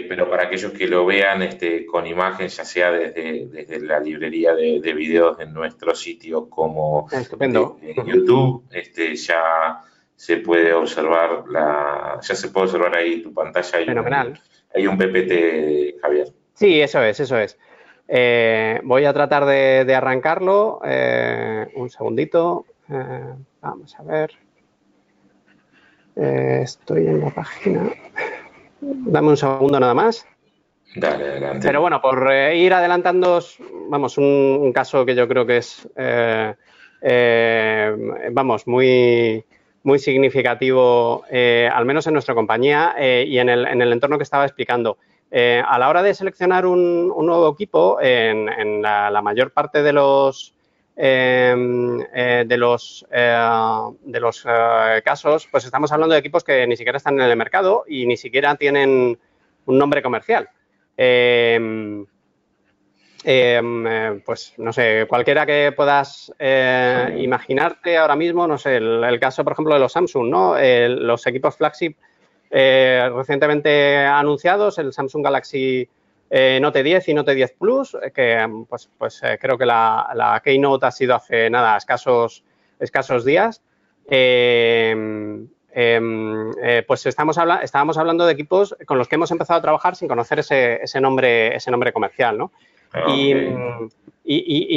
pero 0.07 0.29
para 0.29 0.45
aquellos 0.45 0.73
que 0.73 0.87
lo 0.87 1.07
vean 1.07 1.41
este, 1.41 1.87
con 1.87 2.07
imagen, 2.07 2.49
ya 2.49 2.65
sea 2.67 2.91
desde, 2.91 3.47
desde 3.47 3.81
la 3.81 3.99
librería 4.01 4.55
de, 4.55 4.81
de, 4.83 4.93
videos 4.93 5.39
de 5.39 5.47
nuestro 5.47 5.95
sitio 5.95 6.51
como 6.51 7.09
en 7.41 7.55
YouTube, 8.05 8.65
este, 8.73 9.17
ya 9.17 9.81
se 10.15 10.37
puede 10.37 10.75
observar 10.75 11.45
la, 11.49 12.19
ya 12.21 12.35
se 12.35 12.49
puede 12.49 12.67
observar 12.67 12.99
ahí 12.99 13.23
tu 13.23 13.33
pantalla. 13.33 13.79
Fenomenal 13.79 14.39
hay 14.75 14.87
un 14.87 14.97
PPT, 14.97 16.01
Javier. 16.01 16.29
Sí, 16.55 16.81
eso 16.81 17.03
es, 17.03 17.21
eso 17.21 17.39
es. 17.39 17.59
Eh, 18.13 18.81
voy 18.83 19.05
a 19.05 19.13
tratar 19.13 19.45
de, 19.47 19.95
arrancarlo. 19.95 20.81
Eh, 20.85 21.69
un 21.77 21.89
segundito. 21.91 22.67
Eh, 22.91 23.35
vamos 23.61 23.95
a 23.97 24.03
ver. 24.03 24.33
estoy 26.17 27.07
en 27.07 27.21
la 27.21 27.31
página. 27.31 27.89
Dame 28.81 29.29
un 29.29 29.37
segundo 29.37 29.79
nada 29.79 29.95
más. 29.95 30.27
Dale, 30.97 31.25
adelante. 31.25 31.65
Pero 31.65 31.81
bueno, 31.81 32.03
por 32.03 32.33
ir 32.53 32.75
adelantando, 32.75 33.41
vamos, 33.89 34.19
un, 34.19 34.73
caso 34.75 35.07
que 35.07 35.15
yo 35.15 35.29
creo 35.29 35.47
que 35.47 35.59
es, 35.59 35.89
vamos, 38.33 38.67
muy, 38.67 39.45
muy 39.85 40.01
significativo, 40.01 41.23
al 41.31 41.85
menos 41.87 42.09
en 42.09 42.15
nuestra 42.15 42.35
compañía 42.35 42.97
y 42.99 43.39
en 43.39 43.49
el, 43.49 43.69
en 43.69 43.81
el, 43.81 43.93
entorno 43.93 44.19
que 44.19 44.25
estaba 44.25 44.47
explicando. 44.47 44.99
Eh, 45.31 45.63
a 45.67 45.79
la 45.79 45.89
hora 45.89 46.03
de 46.03 46.15
seleccionar 46.15 46.67
un, 46.67 47.09
nuevo 47.09 47.53
equipo, 47.53 47.99
en, 48.01 48.83
la, 48.83 49.21
mayor 49.23 49.53
parte 49.53 49.83
de 49.83 49.93
los 49.93 50.55
em, 50.97 51.99
de 51.99 52.57
los 52.57 53.07
de 53.11 54.21
los 54.21 54.47
casos, 55.05 55.49
pues 55.51 55.65
estamos 55.65 55.93
hablando 55.93 56.15
de 56.15 56.19
equipos 56.19 56.43
que 56.43 56.67
ni 56.67 56.77
siquiera 56.77 56.99
están 56.99 57.21
en 57.21 57.31
el 57.31 57.37
mercado 57.37 57.85
y 57.87 58.07
ni 58.07 58.17
siquiera 58.17 58.57
tienen 58.57 59.19
un 59.67 59.79
nombre 59.79 60.03
comercial. 60.03 60.49
Em, 60.97 62.05
Em, 63.23 63.87
eh, 63.87 64.23
pues 64.25 64.55
no 64.57 64.73
sé, 64.73 65.05
cualquiera 65.07 65.45
que 65.45 65.73
puedas 65.77 66.33
eh, 66.39 67.19
imaginarte 67.21 67.99
ahora 67.99 68.17
mismo, 68.17 68.47
no 68.47 68.57
sé, 68.57 68.77
el, 68.77 69.21
caso, 69.21 69.45
por 69.45 69.53
ejemplo, 69.53 69.75
de 69.75 69.81
los 69.81 69.93
Samsung, 69.93 70.29
¿no? 70.29 70.55
los 70.59 71.27
equipos 71.27 71.57
flagship 71.57 71.97
eh, 72.51 73.11
recientemente 73.15 73.97
anunciados, 73.99 74.79
el 74.79 74.93
Samsung 74.93 75.25
Galaxy 75.25 75.89
Note 76.61 76.83
10 76.85 77.09
y 77.09 77.15
Note 77.15 77.35
10 77.35 77.55
Plus, 77.59 77.97
que 78.15 78.65
pues, 78.69 78.89
pues 78.97 79.21
creo 79.41 79.59
que 79.59 79.67
la, 79.67 80.41
Keynote 80.45 80.87
ha 80.87 80.91
sido 80.93 81.17
hace 81.17 81.51
nada, 81.51 81.77
escasos, 81.77 82.45
escasos 82.79 83.25
días. 83.25 83.63
Em, 84.07 85.49
pues 86.87 87.07
estamos 87.07 87.37
estábamos 87.63 87.99
hablando 87.99 88.27
de 88.27 88.33
equipos 88.33 88.77
con 88.87 88.99
los 88.99 89.09
que 89.09 89.17
hemos 89.17 89.33
empezado 89.33 89.59
a 89.59 89.63
trabajar 89.63 89.97
sin 89.97 90.07
conocer 90.07 90.39
ese, 90.39 90.81
ese 90.83 91.01
nombre, 91.01 91.57
ese 91.57 91.73
nombre 91.73 91.93
comercial, 91.93 92.39
¿no? 92.39 92.53
Y, 93.09 93.35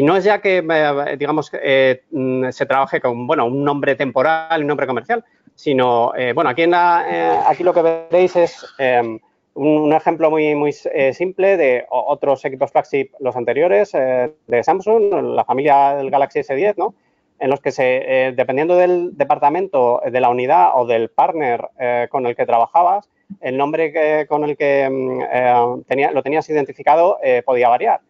no 0.01 0.17
es 0.17 0.23
ya 0.23 0.41
que, 0.41 0.65
eh, 0.67 1.15
digamos, 1.17 1.51
eh, 1.61 2.01
mm, 2.11 2.49
se 2.49 2.65
trabaje 2.65 2.99
con, 2.99 3.27
bueno, 3.27 3.45
un 3.45 3.63
nombre 3.63 3.95
temporal 3.95 4.59
y 4.59 4.61
un 4.61 4.67
nombre 4.67 4.87
comercial, 4.87 5.23
sino, 5.53 6.11
eh, 6.15 6.33
bueno, 6.33 6.49
aquí, 6.49 6.63
en 6.63 6.73
aquí 6.73 7.63
lo 7.63 7.73
que 7.73 7.83
veréis 7.83 8.35
es 8.35 8.65
em, 8.79 9.19
un, 9.53 9.93
ejemplo 9.93 10.31
muy, 10.31 10.55
muy 10.55 10.73
simple 10.73 11.57
de 11.57 11.85
otros 11.89 12.43
equipos 12.45 12.71
flagship, 12.71 13.11
los 13.19 13.35
anteriores, 13.35 13.91
de 13.91 14.63
Samsung, 14.63 15.35
la 15.35 15.45
familia 15.45 15.95
del 15.95 16.09
Galaxy 16.09 16.39
S10, 16.39 16.73
¿no? 16.77 16.95
En 17.39 17.51
los 17.51 17.61
que, 17.61 17.71
se, 17.71 18.33
dependiendo 18.35 18.75
del 18.75 19.15
departamento, 19.15 20.01
de 20.09 20.19
la 20.19 20.29
unidad 20.29 20.71
o 20.73 20.87
del 20.87 21.09
partner 21.09 21.69
con 22.09 22.25
el 22.25 22.35
que 22.35 22.47
trabajabas, 22.47 23.07
el 23.41 23.57
nombre 23.57 24.25
con 24.27 24.43
el 24.45 24.57
que 24.57 24.89
mm, 24.89 25.83
tenía, 25.83 26.09
lo 26.09 26.23
tenías 26.23 26.49
identificado 26.49 27.19
podía 27.45 27.69
variar. 27.69 28.01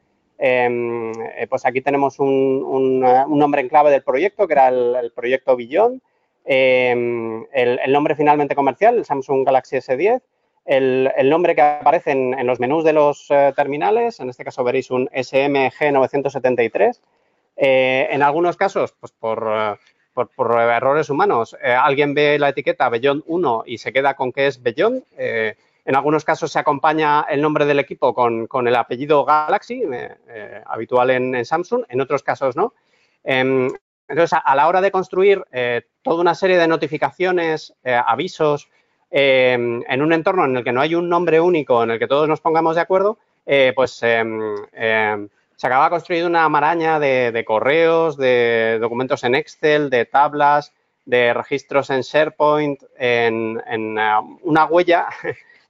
Em, 0.46 1.14
eh, 1.38 1.48
pues 1.50 1.66
aquí 1.66 1.80
tenemos 1.80 2.20
un, 2.20 3.00
nombre 3.00 3.62
en 3.62 3.70
clave 3.70 3.92
del 3.92 4.04
proyecto, 4.04 4.46
que 4.46 4.52
era 4.52 4.68
el, 4.68 5.14
proyecto 5.16 5.56
Billón. 5.56 6.02
Em, 6.44 7.46
el, 7.54 7.80
nombre 7.94 8.14
finalmente 8.14 8.54
comercial, 8.54 8.98
el 8.98 9.06
Samsung 9.06 9.46
Galaxy 9.46 9.78
S10. 9.78 10.22
El, 10.66 11.30
nombre 11.30 11.56
que 11.56 11.62
aparece 11.62 12.12
en, 12.12 12.46
los 12.46 12.60
menús 12.60 12.84
de 12.84 12.92
los 12.92 13.28
eh, 13.30 13.54
terminales, 13.56 14.20
en 14.20 14.30
este 14.30 14.44
caso 14.44 14.66
veréis 14.66 14.92
un 14.92 15.08
SMG973. 15.08 17.00
Eh, 17.56 18.10
en 18.12 18.22
algunos 18.22 18.58
casos, 18.58 18.94
pues 19.00 19.14
por, 19.14 19.80
errores 20.60 21.10
humanos, 21.10 21.56
alguien 21.64 22.14
ve 22.14 22.38
la 22.38 22.50
etiqueta 22.50 22.90
Beyond 22.90 23.24
1 23.28 23.64
y 23.66 23.78
se 23.78 23.94
queda 23.94 24.16
con 24.16 24.34
que 24.34 24.48
es 24.48 24.62
Beyond. 24.62 25.06
En 25.86 25.96
algunos 25.96 26.24
casos 26.24 26.52
se 26.52 26.60
acompaña 26.60 27.26
el 27.30 27.42
nombre 27.42 27.66
del 27.66 27.80
equipo 27.80 28.14
con, 28.14 28.68
el 28.68 28.76
apellido 28.76 29.26
Galaxy, 29.26 29.84
eh, 29.84 30.16
eh, 30.30 30.64
habitual 30.66 31.10
en, 31.10 31.44
Samsung, 31.44 31.84
en 31.90 32.00
otros 32.00 32.24
casos 32.24 32.56
no. 32.56 32.74
Em, 33.24 33.70
entonces, 34.08 34.40
a, 34.44 34.56
la 34.56 34.68
hora 34.68 34.80
de 34.80 34.92
construir 34.92 35.44
eh, 35.52 35.82
toda 36.02 36.22
una 36.22 36.36
serie 36.36 36.58
de 36.58 36.68
notificaciones, 36.68 37.74
avisos, 37.84 38.70
em, 39.10 39.84
en 39.88 40.02
un 40.02 40.14
entorno 40.14 40.46
en 40.46 40.58
el 40.58 40.64
que 40.64 40.72
no 40.72 40.82
hay 40.82 40.96
un 40.96 41.10
nombre 41.10 41.40
único 41.40 41.84
en 41.84 41.92
el 41.92 42.00
que 42.00 42.08
todos 42.08 42.28
nos 42.30 42.42
pongamos 42.42 42.76
de 42.76 42.82
acuerdo, 42.82 43.18
pues 43.76 44.02
em, 44.04 44.56
se 44.72 45.68
acaba 45.68 45.90
construyendo 45.90 46.30
una 46.30 46.48
maraña 46.48 47.00
de, 47.00 47.44
correos, 47.46 48.16
de 48.18 48.78
documentos 48.80 49.24
en 49.24 49.36
Excel, 49.36 49.90
de 49.90 50.06
tablas, 50.06 50.74
de 51.06 51.34
registros 51.34 51.90
en 51.90 52.02
SharePoint, 52.02 52.82
en, 52.98 53.62
en 53.68 53.98
una 54.44 54.66
huella 54.66 55.08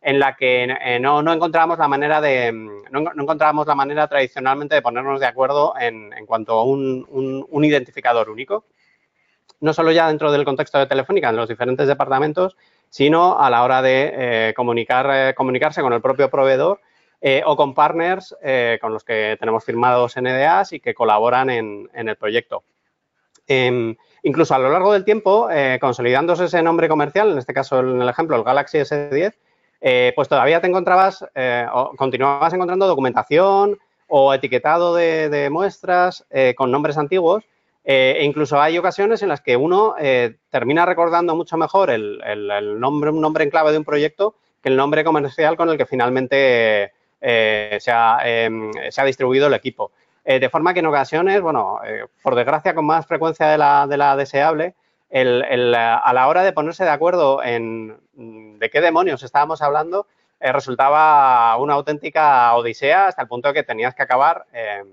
en 0.04 0.20
la 0.20 0.36
que 0.36 0.64
eh, 0.64 1.00
no, 1.00 1.24
no, 1.24 1.32
encontramos 1.32 1.80
la 1.80 1.88
manera 1.88 2.20
de 2.20 2.52
no, 2.52 3.12
encontramos 3.18 3.66
la 3.66 3.74
manera 3.74 4.08
tradicionalmente 4.08 4.76
de 4.76 4.82
ponernos 4.82 5.22
de 5.22 5.26
acuerdo 5.26 5.74
en, 5.80 6.12
cuanto 6.26 6.60
a 6.60 6.64
un, 6.64 7.08
un, 7.50 7.66
identificador 7.66 8.30
único. 8.30 8.66
No 9.62 9.72
solo 9.72 9.94
ya 9.94 10.10
dentro 10.10 10.30
del 10.30 10.44
contexto 10.44 10.78
de 10.78 10.88
Telefónica, 10.88 11.30
en 11.30 11.38
los 11.38 11.48
diferentes 11.48 11.88
departamentos, 11.88 12.58
sino 12.90 13.40
a 13.40 13.50
la 13.50 13.64
hora 13.64 13.82
de 13.82 14.12
eh, 14.14 14.54
comunicar, 14.54 15.10
eh, 15.10 15.34
comunicarse 15.34 15.82
con 15.82 15.94
el 15.94 16.02
propio 16.02 16.30
proveedor 16.30 16.82
o 17.46 17.56
con 17.56 17.74
partners 17.74 18.36
con 18.82 18.92
los 18.92 19.06
que 19.06 19.38
tenemos 19.40 19.64
firmados 19.64 20.18
NDAs 20.18 20.74
y 20.74 20.82
que 20.82 20.94
colaboran 20.94 21.50
en, 21.50 21.90
en 21.94 22.10
el 22.10 22.18
proyecto. 22.18 22.66
Em, 23.48 23.96
incluso 24.24 24.54
a 24.54 24.60
lo 24.60 24.70
largo 24.70 24.92
del 24.92 25.06
tiempo, 25.06 25.48
consolidándose 25.80 26.44
ese 26.44 26.62
nombre 26.62 26.90
comercial, 26.90 27.32
en 27.32 27.38
este 27.38 27.54
caso 27.54 27.80
en 27.80 28.02
el 28.02 28.10
ejemplo 28.10 28.36
el 28.36 28.44
Galaxy 28.44 28.80
S10, 28.80 29.36
eh, 29.86 30.14
pues 30.16 30.30
todavía 30.30 30.62
te 30.62 30.68
encontrabas, 30.68 31.26
eh, 31.36 31.68
o 31.74 31.92
continuabas 31.98 32.54
encontrando 32.54 32.88
documentación 32.88 33.78
o 34.08 34.34
etiquetado 34.34 34.96
de, 34.96 35.50
muestras 35.52 36.26
eh, 36.30 36.54
con 36.56 36.72
nombres 36.72 36.98
antiguos. 36.98 37.44
e 37.84 38.24
incluso 38.24 38.62
hay 38.62 38.78
ocasiones 38.78 39.22
en 39.24 39.28
las 39.28 39.42
que 39.42 39.58
uno 39.58 39.96
termina 40.50 40.86
recordando 40.86 41.36
mucho 41.36 41.58
mejor 41.58 41.90
el, 41.90 42.22
nombre, 42.80 43.10
un 43.10 43.20
nombre 43.20 43.44
en 43.44 43.50
clave 43.50 43.74
de 43.74 43.78
un 43.78 43.84
proyecto 43.84 44.36
que 44.62 44.70
el 44.70 44.78
nombre 44.78 45.04
comercial 45.04 45.58
con 45.58 45.70
el 45.70 45.78
que 45.78 45.86
finalmente 45.86 46.94
se 47.20 47.92
ha, 47.92 48.20
em, 48.24 48.72
se, 48.90 49.02
ha, 49.02 49.06
distribuido 49.06 49.48
el 49.48 49.54
equipo. 49.54 49.92
de 50.24 50.50
forma 50.50 50.74
que 50.74 50.80
en 50.80 50.86
ocasiones, 50.86 51.42
bueno, 51.42 51.82
por 52.22 52.36
desgracia 52.36 52.74
con 52.74 52.86
más 52.86 53.06
frecuencia 53.06 53.48
de 53.48 53.58
la, 53.58 53.86
de 53.86 53.98
la 53.98 54.16
deseable, 54.16 54.76
el, 55.14 55.76
a 55.76 56.12
la 56.14 56.28
hora 56.28 56.44
de 56.44 56.54
ponerse 56.54 56.84
de 56.84 56.90
acuerdo 56.90 57.44
en 57.44 57.98
de 58.16 58.70
qué 58.70 58.82
demonios 58.82 59.24
estábamos 59.24 59.62
hablando, 59.62 60.08
eh, 60.40 60.52
resultaba 60.52 61.56
una 61.58 61.74
auténtica 61.76 62.54
odisea 62.56 63.08
hasta 63.08 63.22
el 63.22 63.28
punto 63.28 63.48
de 63.48 63.54
que 63.54 63.64
tenías 63.64 63.96
que 63.96 64.04
acabar 64.04 64.46
eh, 64.54 64.84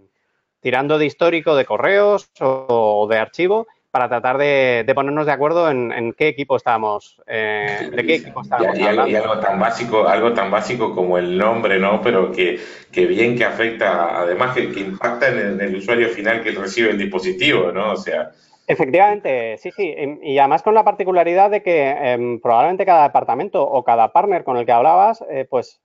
tirando 0.61 0.99
de 0.99 1.07
histórico 1.07 1.57
de 1.57 1.65
correos 1.65 2.31
o, 2.41 3.07
de 3.11 3.19
archivo 3.19 3.67
para 3.91 4.09
tratar 4.09 4.39
de, 4.39 4.89
ponernos 4.95 5.27
de 5.27 5.33
acuerdo 5.33 5.69
en, 5.69 6.15
qué 6.17 6.29
equipo 6.29 6.57
estábamos, 6.57 7.21
eh, 7.27 7.91
de 7.93 8.07
qué 8.07 8.15
equipo 8.17 8.43
estábamos 8.43 8.79
y, 8.79 8.83
hablando. 8.83 9.11
Y 9.11 9.17
algo 9.17 9.41
tan 9.41 9.59
básico, 9.59 10.07
algo 10.07 10.33
tan 10.33 10.51
básico 10.51 10.95
como 10.95 11.19
el 11.19 11.37
nombre, 11.37 11.81
¿no? 11.81 12.01
Pero 12.01 12.31
que, 12.31 12.61
bien 12.93 13.37
que 13.37 13.45
afecta, 13.45 14.21
además 14.21 14.55
que, 14.55 14.63
impacta 14.63 15.29
en 15.29 15.61
el, 15.61 15.75
usuario 15.75 16.09
final 16.11 16.43
que 16.43 16.53
recibe 16.53 16.91
el 16.91 16.99
dispositivo, 16.99 17.73
¿no? 17.73 17.95
O 17.95 17.97
sea, 17.97 18.31
Efectivamente, 18.71 19.59
sí, 19.59 19.73
sí. 19.73 19.93
Em, 19.97 20.21
y 20.23 20.39
además 20.39 20.63
con 20.63 20.75
la 20.75 20.85
particularidad 20.85 21.51
de 21.51 21.61
que 21.61 21.89
em, 21.89 22.41
probablemente 22.41 22.87
cada 22.87 23.03
departamento 23.03 23.65
o 23.69 23.83
cada 23.83 24.13
partner 24.13 24.45
con 24.45 24.57
el 24.57 24.65
que 24.65 24.71
hablabas, 24.71 25.25
eh, 25.29 25.45
pues 25.51 25.81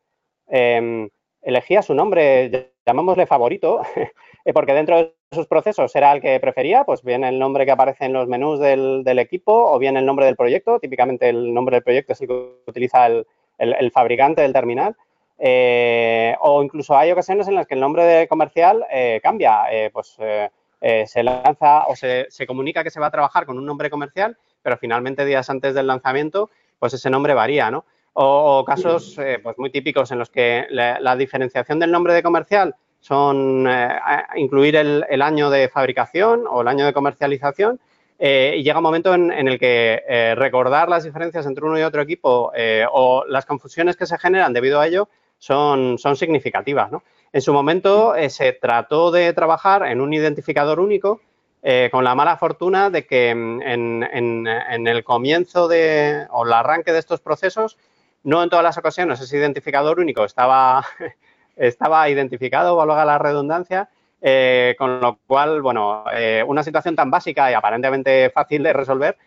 em, 0.48 1.10
elegía 1.42 1.82
su 1.82 1.96
nombre, 1.96 2.74
llamémosle 2.86 3.26
favorito, 3.26 3.82
eh, 4.46 4.54
porque 4.54 4.76
dentro 4.76 4.98
de 4.98 5.16
sus 5.32 5.48
procesos 5.48 5.96
era 5.96 6.12
el 6.14 6.22
que 6.22 6.40
prefería, 6.40 6.84
pues 6.84 7.02
bien 7.02 7.24
el 7.24 7.40
nombre 7.40 7.66
que 7.66 7.72
aparece 7.72 8.06
en 8.06 8.14
los 8.14 8.28
menús 8.28 8.60
del, 8.60 9.04
equipo 9.18 9.52
o 9.52 9.80
bien 9.80 9.98
el 9.98 10.06
nombre 10.06 10.28
del 10.28 10.36
proyecto. 10.36 10.80
Típicamente 10.80 11.28
el 11.30 11.56
nombre 11.56 11.78
del 11.78 11.84
proyecto 11.84 12.14
es 12.14 12.22
el 12.22 12.28
que 12.28 12.52
utiliza 12.68 13.08
el, 13.08 13.92
fabricante 13.92 14.44
del 14.44 14.54
terminal. 14.54 14.96
Eh, 15.40 16.36
o 16.40 16.62
incluso 16.62 16.96
hay 16.96 17.12
ocasiones 17.12 17.48
en 17.48 17.56
las 17.56 17.66
que 17.66 17.74
el 17.74 17.80
nombre 17.80 18.04
de 18.04 18.28
comercial 18.28 18.86
cambia, 19.24 19.64
pues 19.92 20.18
eh, 20.88 21.08
se 21.08 21.24
lanza 21.24 21.88
o 21.88 21.96
se, 21.96 22.28
comunica 22.46 22.84
que 22.84 22.92
se 22.92 23.00
va 23.00 23.08
a 23.08 23.12
trabajar 23.12 23.48
con 23.48 23.58
un 23.58 23.66
nombre 23.66 23.90
comercial, 23.90 24.38
pero 24.62 24.78
finalmente 24.78 25.26
días 25.26 25.50
antes 25.50 25.74
del 25.74 25.88
lanzamiento, 25.88 26.52
pues 26.78 26.94
ese 26.94 27.10
nombre 27.10 27.34
varía, 27.34 27.72
¿no? 27.72 27.86
O, 28.14 28.64
casos 28.64 29.18
eh, 29.18 29.40
pues 29.42 29.58
muy 29.58 29.72
típicos 29.72 30.12
en 30.12 30.20
los 30.20 30.30
que 30.30 30.68
la, 30.70 31.16
diferenciación 31.16 31.80
del 31.80 31.90
nombre 31.90 32.14
de 32.14 32.22
comercial 32.22 32.76
son 33.00 33.66
eh, 33.68 33.90
incluir 34.36 34.76
el, 34.76 35.22
año 35.24 35.50
de 35.50 35.70
fabricación 35.70 36.44
o 36.48 36.62
el 36.62 36.68
año 36.68 36.86
de 36.86 36.94
comercialización 36.94 37.80
y 38.20 38.62
llega 38.62 38.78
un 38.78 38.84
momento 38.84 39.16
en, 39.16 39.32
el 39.32 39.58
que 39.58 40.34
recordar 40.38 40.88
las 40.88 41.04
diferencias 41.04 41.48
entre 41.48 41.66
uno 41.66 41.80
y 41.80 41.82
otro 41.82 42.04
equipo 42.04 42.52
o 42.92 43.26
las 43.28 43.48
confusiones 43.48 43.98
que 43.98 44.06
se 44.06 44.20
generan 44.20 44.54
debido 44.54 44.80
a 44.80 44.86
ello 44.86 45.10
son, 45.40 45.98
son 45.98 46.16
significativas, 46.16 46.92
¿no? 46.92 47.02
En 47.36 47.42
su 47.42 47.52
momento 47.52 48.16
eh, 48.16 48.30
se 48.30 48.54
trató 48.54 49.12
de 49.12 49.34
trabajar 49.34 49.86
en 49.88 50.00
un 50.00 50.14
identificador 50.14 50.80
único 50.80 51.20
eh, 51.64 51.90
con 51.92 52.06
la 52.06 52.16
mala 52.16 52.38
fortuna 52.38 52.90
de 52.90 53.06
que 53.06 53.36
mm, 53.36 53.62
en, 53.62 54.88
el 54.88 55.04
comienzo 55.04 55.68
de, 55.68 56.28
o 56.30 56.46
el 56.46 56.54
arranque 56.54 56.94
de 56.94 57.00
estos 57.00 57.20
procesos, 57.20 57.78
no 58.24 58.42
en 58.42 58.50
todas 58.50 58.64
las 58.64 58.78
ocasiones 58.78 59.20
ese 59.20 59.36
identificador 59.36 60.00
único 60.00 60.24
estaba, 60.24 60.86
estaba 61.58 62.08
identificado, 62.08 62.78
valga 62.78 63.04
la 63.04 63.18
redundancia, 63.18 63.90
eh, 64.22 64.74
con 64.78 65.02
lo 65.02 65.20
cual, 65.28 65.62
bueno, 65.62 66.06
una 66.48 66.64
situación 66.64 66.96
tan 66.96 67.12
básica 67.12 67.52
y 67.52 67.54
aparentemente 67.54 68.30
fácil 68.30 68.64
de 68.64 68.72
resolver, 68.72 69.18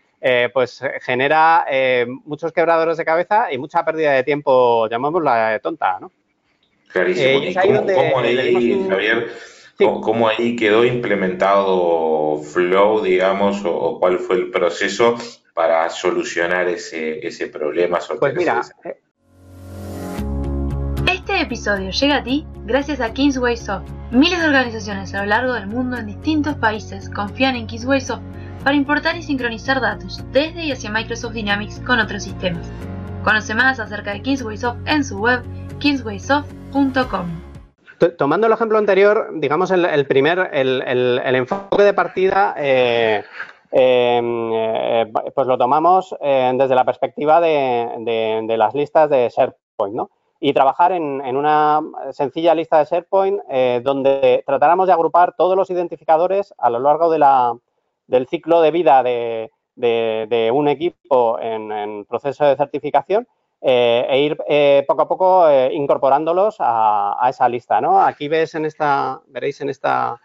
pues 0.51 0.81
genera 1.01 1.63
muchos 2.25 2.51
quebradores 2.53 2.97
de 2.97 3.05
cabeza 3.05 3.53
y 3.53 3.59
mucha 3.59 3.85
pérdida 3.85 4.13
de 4.13 4.23
tiempo, 4.23 4.87
llamémosla 4.89 5.59
tonta, 5.59 5.99
¿no? 5.99 6.11
Clarísimo. 6.91 7.43
¿Y 7.43 7.53
cómo, 7.53 8.19
ahí, 8.19 8.85
Javier, 8.89 9.31
cómo, 9.77 10.27
ahí 10.27 10.55
quedó 10.55 10.83
implementado 10.83 12.41
Flow, 12.41 13.01
digamos, 13.01 13.61
o, 13.63 13.99
cuál 13.99 14.19
fue 14.19 14.37
el 14.37 14.49
proceso 14.49 15.15
para 15.53 15.89
solucionar 15.89 16.67
ese, 16.67 17.25
ese 17.25 17.47
problema? 17.47 17.99
Pues 18.19 18.33
mira, 18.35 18.61
eh, 18.83 18.99
este 21.07 21.41
episodio 21.41 21.91
llega 21.91 22.17
a 22.17 22.23
ti 22.23 22.45
gracias 22.65 22.99
a 23.01 23.13
Kingsway 23.13 23.55
Soft. 23.55 23.89
Miles 24.11 24.41
de 24.41 24.47
organizaciones 24.47 25.13
a 25.13 25.21
lo 25.21 25.27
largo 25.27 25.53
del 25.53 25.67
mundo 25.67 25.97
en 25.97 26.07
distintos 26.07 26.55
países 26.55 27.09
confían 27.09 27.55
en 27.55 27.67
Kingsway 27.67 28.01
Soft 28.01 28.23
para 28.63 28.75
importar 28.75 29.15
y 29.15 29.21
sincronizar 29.21 29.79
datos 29.79 30.23
desde 30.31 30.65
y 30.65 30.71
hacia 30.71 30.89
Microsoft 30.89 31.33
Dynamics 31.33 31.81
con 31.85 31.99
otros 31.99 32.23
sistemas. 32.23 32.67
Conoce 33.23 33.53
más 33.53 33.79
acerca 33.79 34.11
de 34.11 34.21
Kingsway 34.23 34.57
Soft 34.57 34.79
en 34.85 35.03
su 35.03 35.19
web 35.19 35.43
kingswaysoft.com 35.79 37.49
Tomando 38.17 38.47
el 38.47 38.53
ejemplo 38.53 38.77
anterior, 38.77 39.29
digamos 39.33 39.71
el, 39.71 40.07
primer, 40.07 40.49
el, 40.53 41.35
enfoque 41.35 41.83
de 41.83 41.93
partida, 41.93 42.55
eh, 42.57 43.25
em, 43.71 44.53
eh, 44.53 45.11
pues 45.35 45.47
lo 45.47 45.57
tomamos 45.57 46.15
eh, 46.21 46.53
desde 46.55 46.75
la 46.75 46.85
perspectiva 46.85 47.41
de, 47.41 48.55
las 48.57 48.73
listas 48.73 49.09
de 49.09 49.29
SharePoint, 49.29 49.95
¿no? 49.95 50.11
y 50.39 50.53
trabajar 50.53 50.93
en, 50.93 51.35
una 51.35 51.81
sencilla 52.11 52.55
lista 52.55 52.79
de 52.79 52.85
SharePoint 52.85 53.41
donde 53.83 54.43
tratáramos 54.47 54.87
de 54.87 54.93
agrupar 54.93 55.35
todos 55.35 55.57
los 55.57 55.69
identificadores 55.69 56.53
a 56.57 56.69
lo 56.69 56.79
largo 56.79 57.11
de 57.11 57.19
la, 57.19 57.53
del 58.07 58.27
ciclo 58.27 58.61
de 58.61 58.71
vida 58.71 59.03
de, 59.03 60.51
un 60.53 60.67
equipo 60.69 61.37
en, 61.41 62.05
proceso 62.05 62.45
de 62.45 62.55
certificación 62.55 63.27
eh, 63.61 64.05
e 64.09 64.21
ir 64.21 64.37
eh, 64.47 64.83
poco 64.87 65.01
a 65.01 65.07
poco 65.07 65.69
incorporándolos 65.71 66.57
a, 66.59 67.27
esa 67.29 67.49
lista. 67.49 67.81
¿no? 67.81 68.01
Aquí 68.01 68.27
ves 68.27 68.55
en 68.55 68.65
esta, 68.65 69.21
veréis 69.27 69.61
en 69.61 69.69
esta 69.69 70.19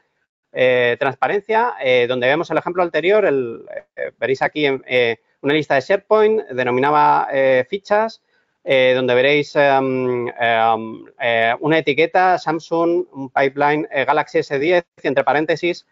transparencia 0.98 1.74
donde 2.06 2.28
vemos 2.28 2.48
el 2.48 2.58
ejemplo 2.58 2.84
anterior, 2.84 3.24
el, 3.24 3.66
veréis 4.20 4.40
aquí 4.40 4.68
una 4.68 5.52
lista 5.52 5.74
de 5.74 5.80
SharePoint, 5.80 6.42
denominaba 6.50 7.26
fichas, 7.68 8.22
eh, 8.66 8.94
donde 8.96 9.14
veréis 9.14 9.52
eh, 9.56 9.78
una 11.60 11.78
etiqueta 11.78 12.38
Samsung, 12.38 13.04
un 13.12 13.28
pipeline 13.28 13.86
eh, 13.92 14.06
Galaxy 14.06 14.38
S10 14.38 14.84
y 15.02 15.06
entre 15.06 15.22
paréntesis 15.22 15.86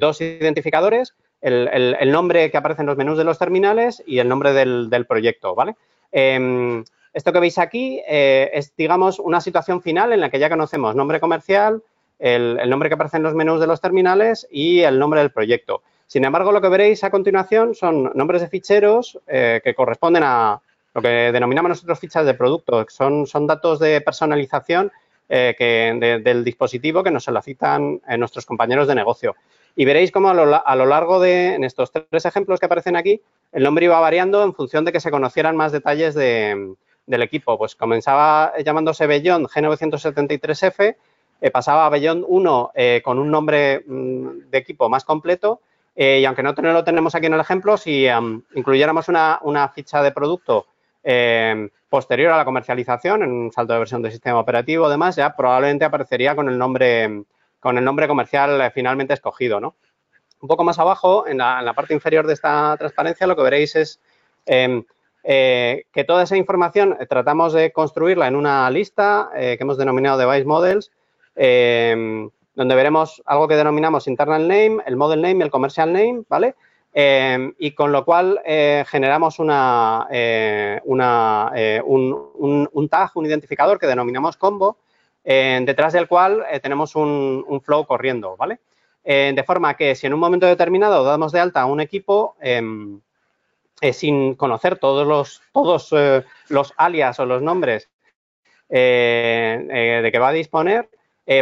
dos 0.00 0.22
identificadores, 0.22 1.14
el, 1.42 2.10
nombre 2.10 2.50
que 2.50 2.56
aparece 2.56 2.80
en 2.80 2.86
los 2.86 2.96
menús 2.96 3.18
de 3.18 3.24
los 3.24 3.38
terminales 3.38 4.02
y 4.06 4.20
el 4.20 4.28
nombre 4.28 4.54
del, 4.54 5.06
proyecto, 5.06 5.54
¿vale? 5.54 5.76
Em, 6.12 6.84
esto 7.12 7.32
que 7.32 7.40
veis 7.40 7.58
aquí 7.58 8.00
es, 8.06 8.74
digamos, 8.76 9.18
una 9.18 9.40
situación 9.40 9.82
final 9.82 10.12
en 10.12 10.20
la 10.20 10.30
que 10.30 10.38
ya 10.38 10.48
conocemos 10.48 10.94
nombre 10.94 11.20
comercial, 11.20 11.82
el, 12.18 12.70
nombre 12.70 12.88
que 12.88 12.94
aparece 12.94 13.16
en 13.18 13.22
los 13.22 13.34
menús 13.34 13.60
de 13.60 13.66
los 13.66 13.80
terminales 13.80 14.46
y 14.50 14.80
el 14.80 14.98
nombre 14.98 15.20
del 15.20 15.30
proyecto. 15.30 15.82
Sin 16.06 16.24
embargo, 16.24 16.52
lo 16.52 16.60
que 16.60 16.68
veréis 16.68 17.04
a 17.04 17.10
continuación 17.10 17.74
son 17.74 18.12
nombres 18.14 18.40
de 18.40 18.48
ficheros 18.48 19.18
que 19.26 19.74
corresponden 19.76 20.22
a, 20.24 20.62
lo 20.94 21.02
que 21.02 21.32
denominamos 21.32 21.70
nosotros 21.70 21.98
fichas 21.98 22.26
de 22.26 22.34
producto. 22.34 22.84
Son, 22.88 23.46
datos 23.46 23.78
de 23.78 24.00
personalización 24.00 24.92
eh, 25.28 26.20
del 26.22 26.44
dispositivo 26.44 27.02
que 27.02 27.10
nos 27.10 27.24
solicitan 27.24 28.00
eh, 28.08 28.18
nuestros 28.18 28.44
compañeros 28.44 28.88
de 28.88 28.94
negocio. 28.94 29.34
Y 29.74 29.84
veréis 29.84 30.12
cómo 30.12 30.30
a 30.30 30.34
lo, 30.34 30.86
largo 30.86 31.20
de, 31.20 31.54
en 31.54 31.64
estos 31.64 31.90
tres 31.90 32.24
ejemplos 32.24 32.60
que 32.60 32.66
aparecen 32.66 32.96
aquí, 32.96 33.20
el 33.52 33.62
nombre 33.62 33.86
iba 33.86 33.98
variando 34.00 34.42
en 34.42 34.54
función 34.54 34.84
de 34.84 34.92
que 34.92 35.00
se 35.00 35.10
conocieran 35.10 35.56
más 35.56 35.72
detalles 35.72 36.14
del 36.14 36.76
equipo. 37.08 37.56
Pues 37.58 37.74
comenzaba 37.74 38.52
llamándose 38.64 39.06
Beyond 39.06 39.46
G973F, 39.48 40.96
eh, 41.40 41.50
pasaba 41.50 41.86
a 41.86 41.88
Beyond 41.90 42.24
1 42.28 42.72
con 43.02 43.18
un 43.18 43.30
nombre 43.30 43.82
mm, 43.86 44.50
de 44.50 44.58
equipo 44.58 44.88
más 44.88 45.04
completo 45.04 45.60
y 45.94 46.24
aunque 46.24 46.42
no 46.42 46.54
lo 46.54 46.84
tenemos 46.84 47.14
aquí 47.14 47.26
en 47.26 47.34
el 47.34 47.40
ejemplo, 47.40 47.76
si 47.76 48.06
incluyéramos 48.54 49.08
una, 49.08 49.72
ficha 49.74 50.02
de 50.02 50.12
producto 50.12 50.66
eh, 51.04 51.68
posterior 51.88 52.32
a 52.32 52.38
la 52.38 52.44
comercialización, 52.44 53.22
en 53.22 53.30
un 53.30 53.52
salto 53.52 53.74
de 53.74 53.78
versión 53.80 54.00
del 54.00 54.12
sistema 54.12 54.40
operativo, 54.40 54.86
además, 54.86 55.16
ya 55.16 55.36
probablemente 55.36 55.84
aparecería 55.84 56.34
con 56.34 56.48
el 56.48 56.56
nombre, 56.56 57.24
con 57.62 57.78
el 57.78 57.84
nombre 57.84 58.08
comercial 58.08 58.60
eh, 58.60 58.70
finalmente 58.70 59.14
escogido, 59.14 59.58
¿no? 59.60 59.76
Un 60.40 60.48
poco 60.48 60.64
más 60.64 60.78
abajo, 60.78 61.26
en 61.26 61.38
la, 61.38 61.72
parte 61.74 61.94
inferior 61.94 62.26
de 62.26 62.34
esta 62.34 62.76
transparencia, 62.76 63.26
lo 63.26 63.36
que 63.36 63.42
veréis 63.42 63.76
es 63.76 64.00
em, 64.44 64.84
eh, 65.22 65.84
que 65.92 66.02
toda 66.02 66.24
esa 66.24 66.36
información 66.36 66.98
tratamos 67.08 67.52
de 67.52 67.72
construirla 67.72 68.26
en 68.26 68.34
una 68.34 68.68
lista 68.70 69.30
que 69.32 69.56
hemos 69.60 69.78
denominado 69.78 70.18
Device 70.18 70.44
Models, 70.44 70.90
em, 71.36 72.28
donde 72.56 72.74
veremos 72.74 73.22
algo 73.24 73.46
que 73.46 73.54
denominamos 73.54 74.08
internal 74.08 74.48
name, 74.48 74.82
el 74.84 74.96
model 74.96 75.22
name 75.22 75.38
y 75.38 75.42
el 75.42 75.50
commercial 75.50 75.92
name, 75.92 76.24
¿vale? 76.28 76.56
Em, 76.94 77.54
y 77.58 77.70
con 77.72 77.90
lo 77.90 78.04
cual 78.04 78.40
eh, 78.44 78.84
generamos 78.86 79.38
una, 79.38 80.06
eh, 80.10 80.78
eh, 80.84 81.82
un, 81.84 82.88
tag, 82.90 83.10
un 83.14 83.26
identificador 83.26 83.78
que 83.78 83.86
denominamos 83.86 84.36
combo, 84.36 84.76
detrás 85.24 85.92
del 85.92 86.08
cual 86.08 86.44
tenemos 86.62 86.96
un, 86.96 87.62
flow 87.64 87.86
corriendo, 87.86 88.36
¿vale? 88.36 88.58
de 89.04 89.44
forma 89.44 89.74
que 89.74 89.94
si 89.94 90.06
en 90.06 90.14
un 90.14 90.20
momento 90.20 90.46
determinado 90.46 91.04
damos 91.04 91.32
de 91.32 91.40
alta 91.40 91.62
a 91.62 91.66
un 91.66 91.80
equipo 91.80 92.36
em, 92.40 93.00
sin 93.92 94.34
conocer 94.34 94.78
todos 94.78 95.06
los, 95.06 95.42
todos, 95.52 95.92
los 96.48 96.74
alias 96.76 97.18
o 97.18 97.26
los 97.26 97.42
nombres 97.42 97.88
de 98.68 100.10
que 100.12 100.18
va 100.18 100.28
a 100.28 100.32
disponer, 100.32 100.88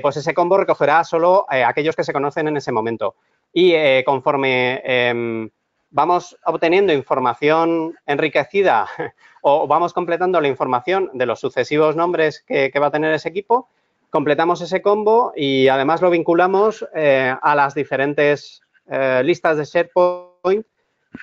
pues 0.03 0.17
ese 0.17 0.35
combo 0.35 0.59
recogerá 0.59 1.05
solo 1.05 1.47
aquellos 1.49 1.97
que 1.97 2.05
se 2.05 2.13
conocen 2.13 2.49
en 2.49 2.57
ese 2.57 2.73
momento 2.73 3.15
y 3.53 3.73
eh, 3.73 4.03
conforme 4.05 4.81
em, 4.85 5.51
vamos 5.91 6.37
obteniendo 6.45 6.93
información 6.93 7.97
enriquecida 8.07 8.87
o 9.43 9.67
vamos 9.67 9.93
completando 9.93 10.41
la 10.41 10.49
información 10.49 11.11
de 11.15 11.27
los 11.27 11.41
sucesivos 11.41 11.97
nombres 11.97 12.45
que, 12.47 12.73
va 12.81 12.87
a 12.87 12.91
tener 12.91 13.13
ese 13.13 13.29
equipo, 13.29 13.69
completamos 14.09 14.61
ese 14.61 14.83
combo 14.83 15.33
y 15.37 15.69
además 15.69 16.01
lo 16.01 16.11
vinculamos 16.11 16.87
eh, 16.95 17.35
a 17.41 17.55
las 17.55 17.75
diferentes 17.75 18.63
eh, 18.89 19.23
listas 19.25 19.57
de 19.57 19.65
SharePoint. 19.65 20.67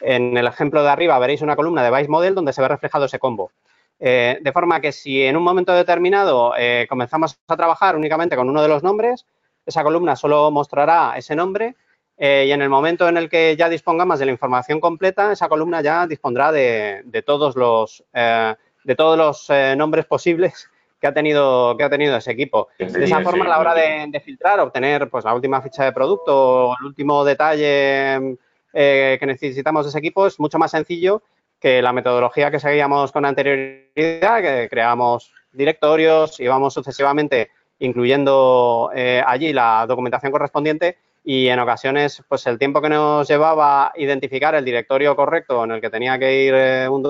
En 0.01 0.35
el 0.35 0.47
ejemplo 0.47 0.83
de 0.83 0.89
arriba 0.89 1.17
veréis 1.17 1.41
una 1.41 1.55
columna 1.55 1.81
de 1.81 1.91
Vice 1.91 2.09
Model 2.09 2.35
donde 2.35 2.51
se 2.51 2.61
ve 2.61 2.67
reflejado 2.67 3.05
ese 3.05 3.19
combo. 3.19 3.51
de 3.99 4.51
forma 4.53 4.81
que 4.81 4.91
si 4.91 5.23
en 5.23 5.37
un 5.37 5.43
momento 5.43 5.73
determinado 5.73 6.53
comenzamos 6.89 7.39
a 7.47 7.55
trabajar 7.55 7.95
únicamente 7.95 8.35
con 8.35 8.49
uno 8.49 8.61
de 8.61 8.67
los 8.67 8.83
nombres, 8.83 9.25
esa 9.65 9.83
columna 9.83 10.15
solo 10.15 10.51
mostrará 10.51 11.13
ese 11.17 11.35
nombre 11.35 11.75
eh, 12.19 12.45
y 12.47 12.51
en 12.51 12.63
el 12.63 12.69
momento 12.69 13.07
en 13.07 13.15
el 13.17 13.29
que 13.29 13.55
ya 13.55 13.69
dispongamos 13.69 14.17
de 14.17 14.25
la 14.25 14.31
información 14.31 14.79
completa, 14.79 15.31
esa 15.31 15.47
columna 15.47 15.81
ya 15.81 16.07
dispondrá 16.07 16.51
de, 16.51 17.03
todos 17.25 17.55
los, 17.55 18.03
eh, 18.11 18.55
de 18.83 18.95
todos 18.95 19.17
los 19.17 19.49
eh, 19.51 19.75
nombres 19.77 20.05
posibles 20.05 20.67
que 20.99 21.05
ha 21.05 21.13
tenido, 21.13 21.77
que 21.77 21.83
ha 21.83 21.89
tenido 21.91 22.17
ese 22.17 22.31
equipo. 22.31 22.69
De 22.79 23.05
esa 23.05 23.21
forma, 23.21 23.45
a 23.45 23.49
la 23.49 23.59
hora 23.59 23.75
de, 23.75 24.19
filtrar, 24.19 24.59
obtener 24.59 25.09
pues, 25.11 25.25
la 25.25 25.35
última 25.35 25.61
ficha 25.61 25.85
de 25.85 25.91
producto 25.91 26.69
o 26.69 26.75
el 26.79 26.87
último 26.87 27.23
detalle 27.23 28.37
que 28.73 29.25
necesitamos 29.25 29.85
de 29.85 29.89
ese 29.89 29.99
equipo 29.99 30.27
es 30.27 30.39
mucho 30.39 30.59
más 30.59 30.71
sencillo 30.71 31.21
que 31.59 31.81
la 31.81 31.93
metodología 31.93 32.51
que 32.51 32.59
seguíamos 32.59 33.11
con 33.11 33.25
anterioridad, 33.25 34.41
que 34.41 34.67
creamos 34.69 35.31
directorios 35.51 36.39
y 36.39 36.47
vamos 36.47 36.73
sucesivamente 36.75 37.49
incluyendo 37.79 38.91
allí 39.25 39.53
la 39.53 39.85
documentación 39.87 40.31
correspondiente 40.31 40.97
y 41.29 41.49
en 41.49 41.59
ocasiones 41.59 42.23
pues 42.25 42.47
el 42.47 42.57
tiempo 42.57 42.81
que 42.81 42.87
nos 42.87 43.27
llevaba 43.27 43.91
identificar 43.97 44.55
el 44.55 44.63
directorio 44.63 45.13
correcto 45.13 45.65
en 45.65 45.71
el 45.71 45.81
que 45.81 45.89
tenía 45.89 46.17
que 46.17 46.45
ir 46.45 46.53
eh, 46.55 46.87
un 46.87 47.03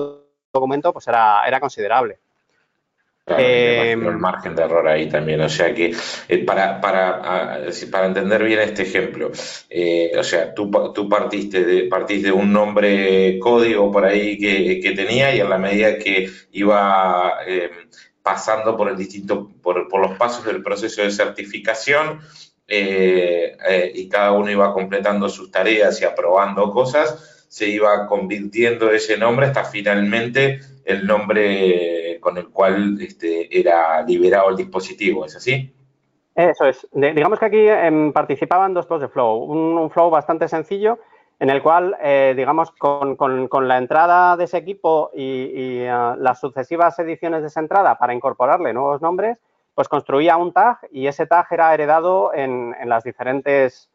documento 0.52 0.92
pues 0.92 1.06
era, 1.06 1.46
era 1.46 1.60
considerable. 1.60 2.18
Eh, 3.28 3.92
el 3.92 4.18
margen 4.18 4.56
de 4.56 4.62
error 4.64 4.88
ahí 4.88 5.08
también, 5.08 5.40
o 5.42 5.48
sea 5.48 5.72
que 5.72 5.94
eh, 6.28 6.38
para, 6.38 6.80
para, 6.80 7.62
para 7.92 8.06
entender 8.06 8.42
bien 8.42 8.58
este 8.58 8.82
ejemplo, 8.82 9.28
o 9.28 10.22
sea, 10.24 10.52
tú, 10.52 10.68
tú 10.92 11.08
partiste, 11.08 11.64
de, 11.64 11.82
partiste 11.84 12.28
de 12.28 12.32
un 12.32 12.52
nombre 12.52 13.38
código 13.38 13.92
por 13.92 14.04
ahí 14.04 14.36
que, 14.36 14.80
que 14.80 14.92
tenía 14.92 15.32
y 15.32 15.38
a 15.38 15.44
la 15.44 15.58
medida 15.58 15.96
que 15.96 16.28
iba 16.52 17.34
pasando 18.20 18.76
por 18.76 18.88
el 18.88 18.96
distinto, 18.96 19.48
por, 19.62 19.86
por 19.88 20.00
los 20.00 20.18
pasos 20.18 20.44
del 20.44 20.62
proceso 20.62 21.02
de 21.02 21.10
certificación, 21.12 22.20
eh, 22.68 23.56
eh, 23.66 23.92
y 23.94 24.08
cada 24.08 24.32
uno 24.32 24.50
iba 24.50 24.74
completando 24.74 25.28
sus 25.30 25.50
tareas 25.50 26.00
y 26.02 26.04
aprobando 26.04 26.70
cosas, 26.70 27.46
se 27.48 27.66
iba 27.66 28.06
convirtiendo 28.06 28.90
ese 28.90 29.16
nombre 29.16 29.46
hasta 29.46 29.64
finalmente 29.64 30.60
el 30.84 31.06
nombre 31.06 32.18
con 32.20 32.36
el 32.36 32.48
cual 32.50 32.98
este, 33.00 33.58
era 33.58 34.02
liberado 34.02 34.50
el 34.50 34.56
dispositivo, 34.56 35.24
¿es 35.24 35.36
así? 35.36 35.72
Eso 36.34 36.66
es. 36.66 36.86
digamos 36.92 37.40
que 37.40 37.46
aquí 37.46 37.66
em, 37.66 38.12
participaban 38.12 38.72
dos 38.72 38.86
flows 38.86 39.00
de 39.02 39.08
flow. 39.08 39.42
Un, 39.42 39.90
flow 39.90 40.08
bastante 40.08 40.46
sencillo 40.46 40.98
en 41.40 41.50
el 41.50 41.62
cual, 41.62 41.96
eh, 42.00 42.34
digamos, 42.36 42.70
con, 42.72 43.16
la 43.66 43.78
entrada 43.78 44.36
de 44.36 44.44
ese 44.44 44.58
equipo 44.58 45.10
y, 45.14 45.84
las 45.84 46.38
sucesivas 46.38 46.98
ediciones 47.00 47.40
de 47.40 47.48
esa 47.48 47.60
entrada 47.60 47.96
para 47.96 48.14
incorporarle 48.14 48.72
nuevos 48.72 49.00
nombres, 49.00 49.38
pues 49.78 49.88
construía 49.88 50.36
un 50.36 50.52
tag 50.52 50.80
y 50.90 51.06
ese 51.06 51.28
tag 51.28 51.46
era 51.52 51.72
heredado 51.72 52.34
en, 52.34 52.74
las 52.86 53.04
diferentes 53.04 53.88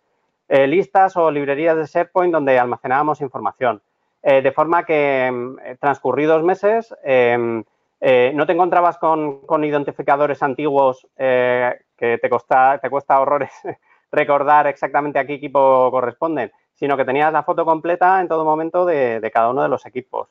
eh, 0.48 0.65
listas 0.65 1.17
o 1.17 1.30
librerías 1.30 1.76
de 1.76 1.84
SharePoint 1.84 2.32
donde 2.32 2.58
almacenábamos 2.58 3.19
información. 3.19 3.82
Eh, 4.22 4.41
de 4.41 4.54
forma 4.54 4.86
que 4.86 5.30
mm, 5.30 5.60
eh, 5.60 5.78
transcurridos 5.82 6.41
meses 6.41 6.96
em, 7.04 7.62
no 8.00 8.46
te 8.46 8.54
encontrabas 8.54 8.98
con, 8.98 9.41
identificadores 9.65 10.41
antiguos 10.41 11.06
que 11.17 11.78
te, 11.98 12.17
te 12.17 12.30
cuesta 12.30 13.19
horrores 13.19 13.52
recordar 14.13 14.67
exactamente 14.67 15.19
a 15.19 15.28
qué 15.28 15.34
equipo 15.34 15.91
corresponden, 15.91 16.50
sino 16.76 16.96
que 16.96 17.04
tenías 17.04 17.34
la 17.34 17.43
foto 17.43 17.65
completa 17.65 18.22
en 18.22 18.30
todo 18.30 18.46
momento 18.46 18.86
de, 18.86 19.19
de 19.19 19.32
cada 19.32 19.50
uno 19.50 19.63
de 19.63 19.67
los 19.67 19.86
equipos. 19.86 20.30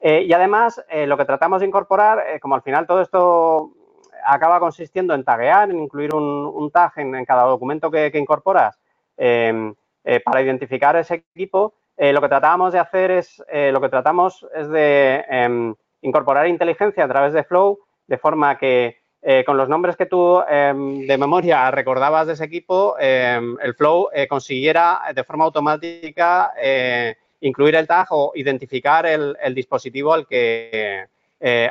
y 0.00 0.32
además, 0.32 0.80
lo 1.06 1.16
que 1.16 1.24
tratamos 1.24 1.60
de 1.60 1.66
incorporar, 1.66 2.38
como 2.40 2.54
al 2.54 2.62
final 2.62 2.86
todo 2.86 3.00
esto 3.00 3.72
acaba 4.24 4.60
consistiendo 4.60 5.14
en 5.14 5.24
taguear, 5.24 5.70
en 5.70 5.78
incluir 5.78 6.14
un, 6.14 6.70
tag 6.70 6.92
en, 6.96 7.24
cada 7.24 7.44
documento 7.44 7.90
que, 7.90 8.10
incorporas 8.14 8.78
em, 9.16 9.74
eh, 10.04 10.20
para 10.20 10.42
identificar 10.42 10.96
ese 10.96 11.24
equipo. 11.34 11.74
Eh, 11.96 12.12
lo 12.12 12.20
que 12.20 12.28
tratamos 12.28 12.72
de 12.72 12.78
hacer 12.78 13.10
es, 13.10 13.42
eh, 13.48 13.70
lo 13.72 13.80
que 13.80 13.88
tratamos 13.88 14.46
es 14.54 14.68
de 14.68 15.24
em, 15.28 15.74
incorporar 16.02 16.48
inteligencia 16.48 17.04
a 17.04 17.08
través 17.08 17.32
de 17.32 17.44
Flow 17.44 17.78
de 18.06 18.18
forma 18.18 18.58
que 18.58 19.00
con 19.46 19.56
los 19.56 19.68
nombres 19.68 19.96
que 19.96 20.06
tú 20.06 20.42
em, 20.48 21.06
de 21.06 21.16
memoria 21.16 21.70
recordabas 21.70 22.26
de 22.26 22.32
ese 22.32 22.44
equipo, 22.44 22.96
el 22.98 23.74
Flow 23.76 24.08
consiguiera 24.28 25.00
de 25.14 25.22
forma 25.22 25.44
automática 25.44 26.52
incluir 27.38 27.76
el 27.76 27.86
tag 27.86 28.08
o 28.10 28.32
identificar 28.34 29.06
el, 29.06 29.54
dispositivo 29.54 30.12
al 30.12 30.26
que, 30.26 31.06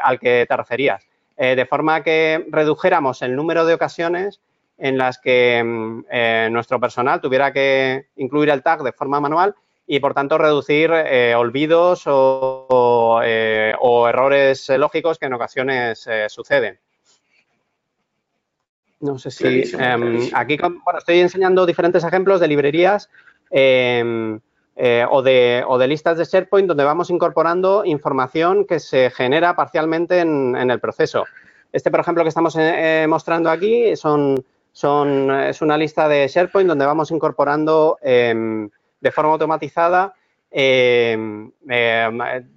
al 0.02 0.18
que 0.18 0.46
te 0.48 0.56
referías. 0.56 1.11
De 1.42 1.66
forma 1.66 2.04
que 2.04 2.46
redujéramos 2.50 3.22
el 3.22 3.36
número 3.36 3.66
de 3.66 3.74
ocasiones 3.74 4.40
en 4.78 4.98
las 4.98 5.18
que 5.20 5.58
em, 5.58 6.04
nuestro 6.52 6.80
personal 6.80 7.22
tuviera 7.22 7.52
que 7.52 8.08
incluir 8.16 8.50
el 8.50 8.64
tag 8.64 8.84
de 8.84 8.92
forma 8.92 9.20
manual 9.20 9.56
y, 9.88 10.00
por 10.00 10.14
tanto, 10.14 10.38
reducir 10.38 10.92
olvidos 11.36 12.04
o, 12.06 12.68
o, 12.70 14.08
errores 14.08 14.70
lógicos 14.70 15.18
que 15.18 15.26
en 15.26 15.34
ocasiones 15.34 16.08
suceden. 16.28 16.80
No 19.02 19.18
sé 19.18 19.32
si 19.32 19.64
em, 19.80 20.30
aquí 20.34 20.58
bueno, 20.58 21.00
estoy 21.00 21.20
enseñando 21.20 21.66
diferentes 21.66 22.04
ejemplos 22.04 22.40
de 22.40 22.48
librerías 22.48 23.10
em, 23.50 24.40
eh, 24.84 25.06
o, 25.08 25.22
de, 25.22 25.64
o, 25.68 25.78
de, 25.78 25.88
listas 25.88 26.18
de 26.18 26.26
SharePoint 26.26 26.68
donde 26.68 26.84
vamos 26.84 27.12
incorporando 27.12 27.86
información 27.86 28.66
que 28.66 28.80
se 28.80 29.12
genera 29.12 29.56
parcialmente 29.56 30.22
en, 30.22 30.56
el 30.56 30.80
proceso. 30.80 31.26
Este, 31.72 31.92
por 31.92 32.00
ejemplo, 32.00 32.24
que 32.24 32.30
estamos 32.30 32.56
eh, 32.58 33.06
mostrando 33.08 33.52
aquí 33.52 33.96
son, 33.96 34.44
son, 34.72 35.30
es 35.30 35.62
una 35.62 35.78
lista 35.78 36.08
de 36.08 36.28
SharePoint 36.28 36.68
donde 36.68 36.88
vamos 36.88 37.12
incorporando 37.12 38.00
em, 38.02 38.72
de 39.00 39.12
forma 39.12 39.34
automatizada 39.34 40.16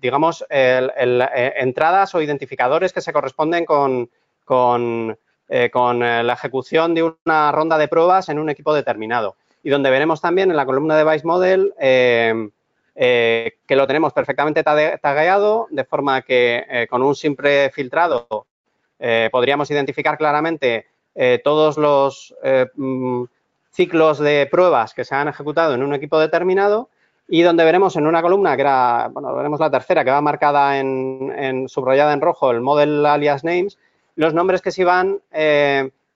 digamos, 0.00 0.44
eh, 0.50 1.52
entradas 1.56 2.14
o 2.14 2.22
identificadores 2.22 2.92
que 2.94 3.02
se 3.02 3.12
corresponden 3.12 3.66
con, 3.66 4.08
con 4.46 5.16
eh, 5.46 5.70
con 5.70 6.02
eh, 6.02 6.22
la 6.22 6.32
ejecución 6.32 6.94
de 6.94 7.02
una 7.02 7.52
ronda 7.52 7.76
de 7.76 7.86
pruebas 7.86 8.30
en 8.30 8.38
un 8.38 8.48
equipo 8.48 8.72
determinado. 8.72 9.36
Y 9.64 9.70
donde 9.70 9.90
veremos 9.90 10.20
también 10.20 10.50
en 10.50 10.56
la 10.56 10.66
columna 10.66 10.96
de 10.96 11.04
Vice 11.04 11.26
Model 11.26 11.74
eh, 11.80 12.50
que 12.94 13.76
lo 13.76 13.86
tenemos 13.88 14.12
perfectamente 14.12 14.62
tagueado, 14.62 15.66
de 15.70 15.84
forma 15.84 16.22
que 16.22 16.86
con 16.88 17.02
un 17.02 17.16
simple 17.16 17.70
filtrado 17.70 18.46
podríamos 19.32 19.68
identificar 19.72 20.16
claramente 20.16 20.86
todos 21.42 21.76
los 21.76 22.32
mm, 22.76 23.24
ciclos 23.72 24.20
de 24.20 24.46
pruebas 24.48 24.94
que 24.94 25.04
se 25.04 25.16
han 25.16 25.26
ejecutado 25.26 25.74
en 25.74 25.82
un 25.82 25.92
equipo 25.92 26.20
determinado 26.20 26.88
y 27.26 27.42
donde 27.42 27.64
veremos 27.64 27.96
en 27.96 28.06
una 28.06 28.22
columna 28.22 28.54
que 28.54 28.62
era, 28.62 29.08
bueno, 29.12 29.34
veremos 29.34 29.58
la 29.58 29.70
tercera 29.70 30.04
que 30.04 30.12
va 30.12 30.20
marcada 30.20 30.78
en 30.78 31.68
subrayada 31.68 32.12
en 32.12 32.20
rojo 32.20 32.52
el 32.52 32.60
model 32.60 33.04
alias 33.04 33.42
names, 33.42 33.78
los 34.16 34.34
nombres 34.34 34.62
que 34.62 34.70
se 34.70 34.82
iban, 34.82 35.20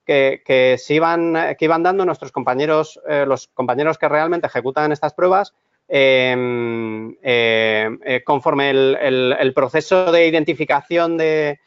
eh, 0.09 0.43
que, 0.45 0.77
se 0.79 0.95
iban, 0.95 1.35
que 1.59 1.65
iban 1.65 1.83
dando 1.83 2.05
nuestros 2.05 2.33
compañeros, 2.33 3.01
eh, 3.09 3.25
los 3.27 3.49
compañeros 3.49 3.99
que 3.99 4.09
realmente 4.09 4.47
ejecutan 4.47 4.93
estas 4.93 5.15
pruebas, 5.15 5.55
em, 5.87 7.15
eh, 7.23 8.23
conforme 8.25 8.71
el, 8.71 9.53
proceso 9.55 10.11
de 10.11 10.27
identificación 10.27 11.17
de, 11.17 11.59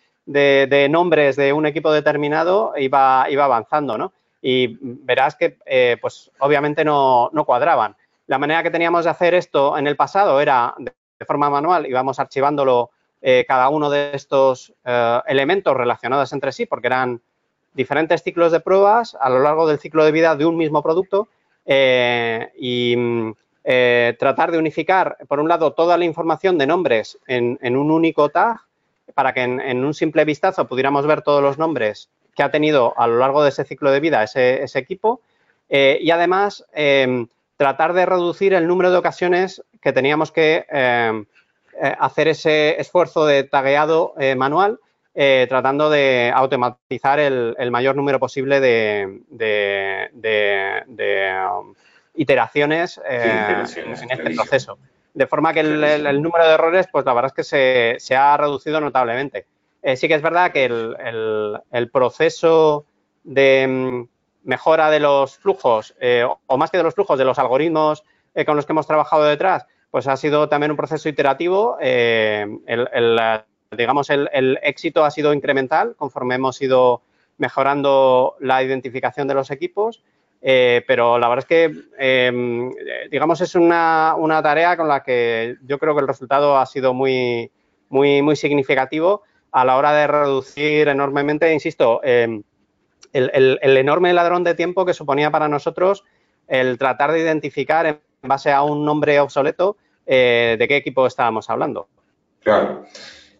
nombres 0.90 1.36
de 1.36 1.54
un 1.54 1.66
equipo 1.66 1.92
determinado 1.92 2.74
iba, 2.78 3.28
iba 3.30 3.46
avanzando, 3.46 3.98
¿no? 3.98 4.14
Y 4.42 4.78
verás 4.82 5.36
que, 5.36 5.58
pues, 6.02 6.32
obviamente 6.40 6.84
no, 6.84 7.30
no 7.34 7.46
cuadraban. 7.46 7.96
La 8.28 8.40
manera 8.40 8.64
que 8.64 8.72
teníamos 8.72 9.06
de 9.06 9.12
hacer 9.12 9.34
esto 9.34 9.78
en 9.78 9.88
el 9.88 9.96
pasado 9.96 10.42
era 10.42 10.74
de 10.78 11.26
forma 11.26 11.50
manual, 11.50 11.86
íbamos 11.86 12.20
archivándolo 12.20 12.90
eh, 13.22 13.46
cada 13.48 13.70
uno 13.70 13.92
de 13.92 14.12
estos 14.14 14.74
eh, 14.84 15.20
elementos 15.28 15.78
relacionados 15.78 16.34
entre 16.34 16.52
sí, 16.52 16.66
porque 16.66 16.88
eran 16.88 17.22
diferentes 17.74 18.24
ciclos 18.24 18.52
de 18.52 18.60
pruebas 18.60 19.18
a 19.20 19.30
lo 19.30 19.40
largo 19.40 19.68
del 19.68 19.80
ciclo 19.80 20.04
de 20.04 20.12
vida 20.12 20.36
de 20.36 20.46
un 20.46 20.58
mismo 20.58 20.82
producto 20.84 21.28
eh, 21.66 22.50
y 22.58 22.96
mm, 22.98 23.34
tratar 24.18 24.52
de 24.52 24.58
unificar, 24.58 25.18
por 25.28 25.40
un 25.40 25.48
lado, 25.48 25.74
toda 25.74 25.98
la 25.98 26.06
información 26.06 26.58
de 26.58 26.68
nombres 26.68 27.18
en, 27.28 27.58
un 27.64 27.92
único 27.92 28.30
tag 28.30 28.58
para 29.14 29.34
que 29.34 29.42
en, 29.42 29.86
un 29.86 29.94
simple 29.94 30.26
vistazo 30.26 30.68
pudiéramos 30.68 31.06
ver 31.06 31.22
todos 31.22 31.42
los 31.44 31.58
nombres 31.58 32.10
que 32.36 32.44
ha 32.44 32.52
tenido 32.52 32.94
a 32.98 33.08
lo 33.08 33.20
largo 33.20 33.44
de 33.44 33.50
ese 33.50 33.64
ciclo 33.64 33.92
de 33.92 34.00
vida 34.00 34.24
ese, 34.24 34.66
equipo 34.80 35.22
y 35.70 36.10
además 36.10 36.66
tratar 37.62 37.94
de 37.94 38.08
reducir 38.08 38.56
el 38.56 38.68
número 38.68 38.90
de 38.90 38.98
ocasiones 38.98 39.64
que 39.80 39.94
teníamos 39.94 40.32
que 40.32 40.66
eh, 41.82 41.96
hacer 42.00 42.28
ese 42.28 42.80
esfuerzo 42.82 43.26
de 43.26 43.44
tagueado 43.44 44.14
eh, 44.20 44.36
manual, 44.36 44.80
eh, 45.14 45.46
tratando 45.50 45.90
de 45.90 46.32
automatizar 46.34 47.20
el, 47.20 47.72
mayor 47.72 47.96
número 47.96 48.20
posible 48.20 48.60
de, 48.60 49.22
um, 51.60 51.74
iteraciones, 52.16 53.02
en 53.06 54.12
este 54.12 54.36
proceso. 54.36 54.78
De 55.14 55.28
forma 55.28 55.54
que 55.54 55.60
el, 55.62 56.22
número 56.22 56.48
de 56.48 56.54
errores, 56.54 56.88
pues 56.92 57.06
la 57.06 57.14
verdad 57.14 57.32
es 57.36 57.50
que 57.50 58.00
se, 58.00 58.16
ha 58.16 58.38
reducido 58.38 58.80
notablemente. 58.80 59.46
sí 59.96 60.08
que 60.08 60.16
es 60.16 60.22
verdad 60.22 60.52
que 60.52 60.66
el, 60.66 61.90
proceso 61.92 62.86
de 63.24 63.68
mm, 63.68 64.08
mejora 64.44 64.90
de 64.90 65.00
los 65.00 65.38
flujos, 65.38 65.96
o 66.48 66.58
más 66.58 66.72
que 66.72 66.78
de 66.78 66.84
los 66.84 66.96
flujos, 66.96 67.18
de 67.18 67.26
los 67.26 67.40
algoritmos 67.40 68.04
con 68.46 68.56
los 68.56 68.66
que 68.66 68.72
hemos 68.72 68.88
trabajado 68.88 69.26
detrás, 69.26 69.66
pues 69.92 70.08
ha 70.08 70.16
sido 70.16 70.48
también 70.48 70.72
un 70.72 70.78
proceso 70.78 71.10
iterativo. 71.10 71.78
Eh, 71.82 72.48
el, 72.66 73.20
digamos, 73.76 74.10
el, 74.10 74.60
éxito 74.62 75.06
ha 75.06 75.12
sido 75.12 75.34
incremental 75.34 75.96
conforme 75.96 76.36
hemos 76.36 76.62
ido 76.62 77.02
mejorando 77.38 78.36
la 78.40 78.64
identificación 78.64 79.28
de 79.28 79.34
los 79.34 79.52
equipos. 79.52 80.04
Eh, 80.44 80.84
pero 80.88 81.20
la 81.20 81.30
verdad 81.30 81.46
es 81.46 81.48
que, 81.48 81.84
em, 82.00 82.72
digamos, 83.12 83.42
es 83.42 83.54
una, 83.56 84.16
tarea 84.42 84.76
con 84.76 84.88
la 84.88 85.04
que 85.04 85.58
yo 85.64 85.78
creo 85.78 85.94
que 85.94 86.02
el 86.02 86.08
resultado 86.08 86.58
ha 86.58 86.66
sido 86.66 86.94
muy, 86.94 87.52
muy, 87.90 88.22
muy 88.22 88.36
significativo 88.36 89.22
a 89.52 89.66
la 89.66 89.78
hora 89.78 89.94
de 89.94 90.08
reducir 90.08 90.88
enormemente, 90.88 91.54
insisto, 91.54 92.02
em, 92.04 92.42
el, 93.14 93.60
el, 93.62 93.78
enorme 93.78 94.14
ladrón 94.14 94.44
de 94.44 94.56
tiempo 94.56 94.86
que 94.86 94.94
suponía 94.94 95.30
para 95.30 95.48
nosotros 95.48 96.04
el 96.48 96.78
tratar 96.78 97.12
de 97.12 97.20
identificar 97.20 97.86
en 97.86 98.00
base 98.22 98.52
a 98.52 98.64
un 98.64 98.86
nombre 98.86 99.20
obsoleto 99.20 99.78
eh, 100.06 100.56
de 100.58 100.68
qué 100.68 100.78
equipo 100.78 101.06
estábamos 101.06 101.50
hablando. 101.50 101.88
Claro. 102.42 102.86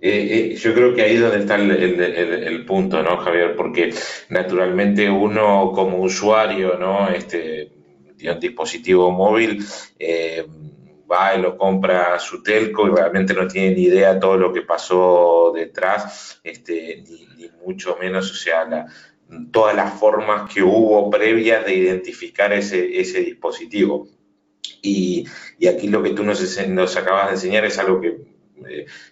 Eh, 0.02 0.54
eh, 0.54 0.56
yo 0.56 0.74
creo 0.74 0.96
que 0.96 1.04
ahí 1.04 1.16
es 1.16 1.22
donde 1.22 1.40
está 1.40 1.56
el, 1.56 2.66
punto, 2.66 3.04
¿no, 3.04 3.18
Javier? 3.18 3.56
Porque 3.56 3.94
naturalmente 4.30 5.10
uno 5.10 5.72
como 5.74 6.00
usuario, 6.00 6.78
¿no? 6.78 7.10
Este, 7.10 7.72
de 8.18 8.32
un 8.32 8.40
dispositivo 8.40 9.12
móvil, 9.12 9.64
va 11.12 11.36
y 11.36 11.42
lo 11.42 11.58
compra 11.58 12.16
a 12.16 12.20
su 12.20 12.42
telco 12.42 12.88
y 12.88 12.92
realmente 12.92 13.34
no 13.34 13.48
tiene 13.48 13.76
ni 13.76 13.84
idea 13.84 14.20
todo 14.20 14.38
lo 14.38 14.54
que 14.54 14.62
pasó 14.62 15.52
detrás, 15.54 16.40
este, 16.44 17.04
ni, 17.38 17.50
mucho 17.64 17.96
menos, 18.00 18.32
o 18.32 18.36
sea, 18.36 18.88
todas 19.52 19.76
las 19.76 19.94
formas 20.00 20.52
que 20.52 20.64
hubo 20.64 21.10
previas 21.10 21.66
de 21.66 21.76
identificar 21.76 22.52
ese, 22.54 23.00
ese 23.00 23.20
dispositivo. 23.20 24.08
Y, 24.82 25.28
aquí 25.70 25.88
lo 25.88 26.02
que 26.02 26.12
tú 26.12 26.24
nos, 26.24 26.68
nos, 26.68 26.98
acabas 26.98 27.28
de 27.28 27.34
enseñar 27.34 27.66
es 27.66 27.78
algo 27.78 28.02
que 28.02 28.08
eh, 28.08 28.16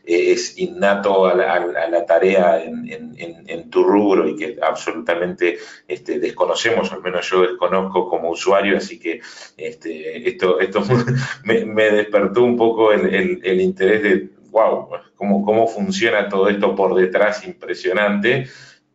es 0.06 0.58
innato 0.58 1.26
a 1.26 1.36
la, 1.36 2.06
tarea 2.06 2.64
en, 2.64 3.70
tu 3.70 3.84
rubro 3.84 4.28
y 4.28 4.36
que 4.36 4.58
absolutamente 4.62 5.60
este, 5.88 6.20
desconocemos, 6.20 6.92
al 6.92 7.02
menos 7.02 7.30
yo 7.30 7.42
desconozco 7.42 8.10
como 8.10 8.32
usuario, 8.32 8.78
así 8.78 9.00
que 9.00 9.22
este, 9.58 10.28
esto, 10.28 10.60
esto 10.60 10.84
me, 11.44 11.92
despertó 11.92 12.44
un 12.44 12.58
poco 12.58 12.92
el, 12.92 13.62
interés 13.62 14.04
de, 14.04 14.30
wow, 14.50 14.90
cómo, 15.16 15.46
cómo 15.46 15.68
funciona 15.68 16.30
todo 16.30 16.50
esto 16.50 16.76
por 16.76 16.96
detrás, 16.96 17.46
impresionante, 17.46 18.48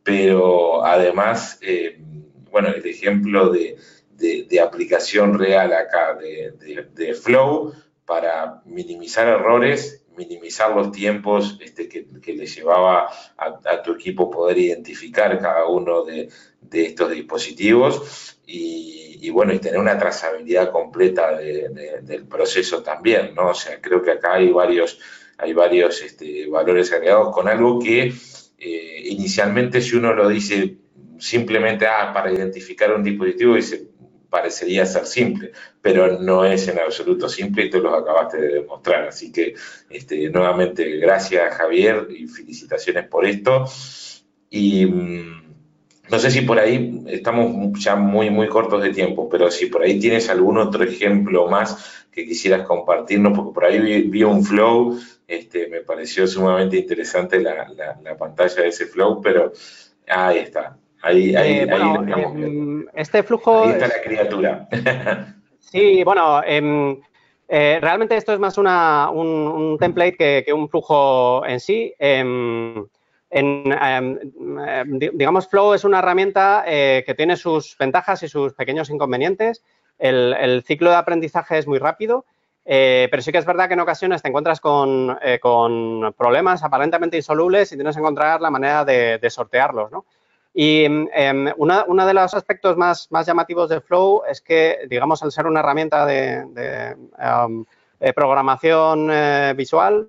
pero 0.02 0.84
además, 0.84 1.58
eh, 1.62 1.98
bueno, 2.50 2.68
el 2.68 2.84
ejemplo 2.86 3.50
de 3.50 3.76
de, 4.16 4.60
aplicación 4.60 5.38
real 5.38 5.72
acá 5.72 6.14
de, 6.14 7.14
Flow 7.14 7.72
para 8.04 8.62
minimizar 8.64 9.26
errores, 9.26 10.03
minimizar 10.16 10.74
los 10.74 10.92
tiempos 10.92 11.59
este, 11.61 11.88
que, 11.88 12.33
le 12.33 12.46
llevaba 12.46 13.09
a, 13.37 13.83
tu 13.83 13.92
equipo 13.92 14.31
poder 14.31 14.59
identificar 14.59 15.38
cada 15.40 15.66
uno 15.66 16.05
de, 16.05 16.29
estos 16.72 17.11
dispositivos 17.11 18.38
y, 18.46 19.31
bueno, 19.31 19.53
y 19.53 19.59
tener 19.59 19.79
una 19.79 19.98
trazabilidad 19.98 20.70
completa 20.70 21.38
del 21.38 22.27
proceso 22.27 22.83
también, 22.83 23.35
¿no? 23.35 23.50
O 23.50 23.55
sea, 23.55 23.81
creo 23.81 24.03
que 24.03 24.12
acá 24.12 24.35
hay 24.35 24.50
varios, 24.50 24.98
hay 25.38 25.53
varios 25.53 26.03
este, 26.03 26.46
valores 26.48 26.92
agregados 26.92 27.35
con 27.35 27.48
algo 27.48 27.79
que 27.79 28.12
eh, 28.59 29.03
inicialmente 29.07 29.81
si 29.81 29.96
uno 29.96 30.14
lo 30.14 30.29
dice 30.29 30.77
simplemente 31.18 31.87
ah, 31.87 32.12
para 32.12 32.33
identificar 32.33 32.92
un 32.94 33.03
dispositivo, 33.03 33.55
dice, 33.55 33.88
parecería 34.34 34.84
ser 34.84 35.06
simple, 35.06 35.52
pero 35.80 36.18
no 36.18 36.44
es 36.44 36.66
en 36.66 36.80
absoluto 36.80 37.28
simple 37.28 37.66
y 37.66 37.70
tú 37.70 37.78
lo 37.78 37.94
acabaste 37.94 38.40
de 38.40 38.48
demostrar. 38.54 39.06
Así 39.06 39.30
que 39.30 39.54
este, 39.88 40.28
nuevamente 40.28 40.96
gracias 40.96 41.54
Javier 41.54 42.08
y 42.10 42.26
felicitaciones 42.26 43.06
por 43.06 43.24
esto. 43.26 43.64
Y 44.50 44.86
mm, 44.86 45.44
no 46.10 46.18
sé 46.18 46.32
si 46.32 46.40
por 46.40 46.58
ahí 46.58 47.04
estamos 47.06 47.78
ya 47.78 47.94
muy, 47.94 48.28
muy 48.28 48.48
cortos 48.48 48.82
de 48.82 48.90
tiempo, 48.90 49.28
pero 49.28 49.52
si 49.52 49.66
por 49.66 49.82
ahí 49.82 50.00
tienes 50.00 50.28
algún 50.28 50.58
otro 50.58 50.82
ejemplo 50.82 51.46
más 51.46 52.06
que 52.10 52.26
quisieras 52.26 52.66
compartirnos, 52.66 53.36
porque 53.36 53.54
por 53.54 53.64
ahí 53.64 54.02
vi, 54.02 54.24
un 54.24 54.44
flow, 54.44 54.98
este, 55.28 55.68
me 55.68 55.82
pareció 55.82 56.26
sumamente 56.26 56.76
interesante 56.76 57.40
la, 57.40 57.68
pantalla 58.18 58.62
de 58.62 58.68
ese 58.68 58.86
flow, 58.86 59.20
pero 59.22 59.52
ahí 60.08 60.38
está. 60.38 60.76
Ahí, 61.04 61.36
ahí, 61.36 61.52
eh, 61.58 61.68
em, 62.34 62.86
este 62.94 63.22
flujo. 63.22 63.64
Ahí 63.64 63.70
está 63.70 63.88
la 63.88 64.02
criatura. 64.02 64.68
sí, 65.60 66.02
bueno, 66.02 66.42
em, 66.44 67.00
eh, 67.48 67.78
realmente 67.80 68.16
esto 68.16 68.32
es 68.32 68.38
más 68.38 68.56
un, 68.58 69.76
template 69.78 70.44
que, 70.44 70.52
un 70.52 70.68
flujo 70.68 71.44
en 71.46 71.60
sí. 71.60 71.94
Em, 71.98 72.86
en, 73.30 74.20
digamos, 75.12 75.48
Flow 75.48 75.74
es 75.74 75.84
una 75.84 75.98
herramienta 75.98 76.64
eh, 76.66 77.02
que 77.04 77.14
tiene 77.14 77.36
sus 77.36 77.76
ventajas 77.76 78.22
y 78.22 78.28
sus 78.28 78.54
pequeños 78.54 78.90
inconvenientes. 78.90 79.64
El, 79.98 80.62
ciclo 80.64 80.90
de 80.90 80.96
aprendizaje 80.96 81.58
es 81.58 81.66
muy 81.66 81.78
rápido, 81.78 82.24
eh, 82.64 83.08
pero 83.10 83.22
sí 83.22 83.32
que 83.32 83.38
es 83.38 83.44
verdad 83.44 83.68
que 83.68 83.74
en 83.74 83.80
ocasiones 83.80 84.22
te 84.22 84.28
encuentras 84.28 84.60
con, 84.60 85.18
eh, 85.20 85.40
problemas 86.16 86.62
aparentemente 86.62 87.16
insolubles 87.16 87.72
y 87.72 87.76
tienes 87.76 87.96
que 87.96 88.00
encontrar 88.00 88.40
la 88.40 88.50
manera 88.50 88.84
de, 88.84 89.30
sortearlos. 89.30 89.90
Y 90.54 90.84
em, 90.84 91.52
uno 91.56 92.06
de 92.06 92.14
los 92.14 92.32
aspectos 92.32 92.76
más, 92.76 93.08
llamativos 93.26 93.68
de 93.68 93.80
Flow 93.80 94.22
es 94.28 94.40
que, 94.40 94.86
digamos, 94.88 95.22
al 95.22 95.32
ser 95.32 95.46
una 95.46 95.60
herramienta 95.60 96.06
de 96.06 96.96
programación 98.14 99.10
visual, 99.56 100.08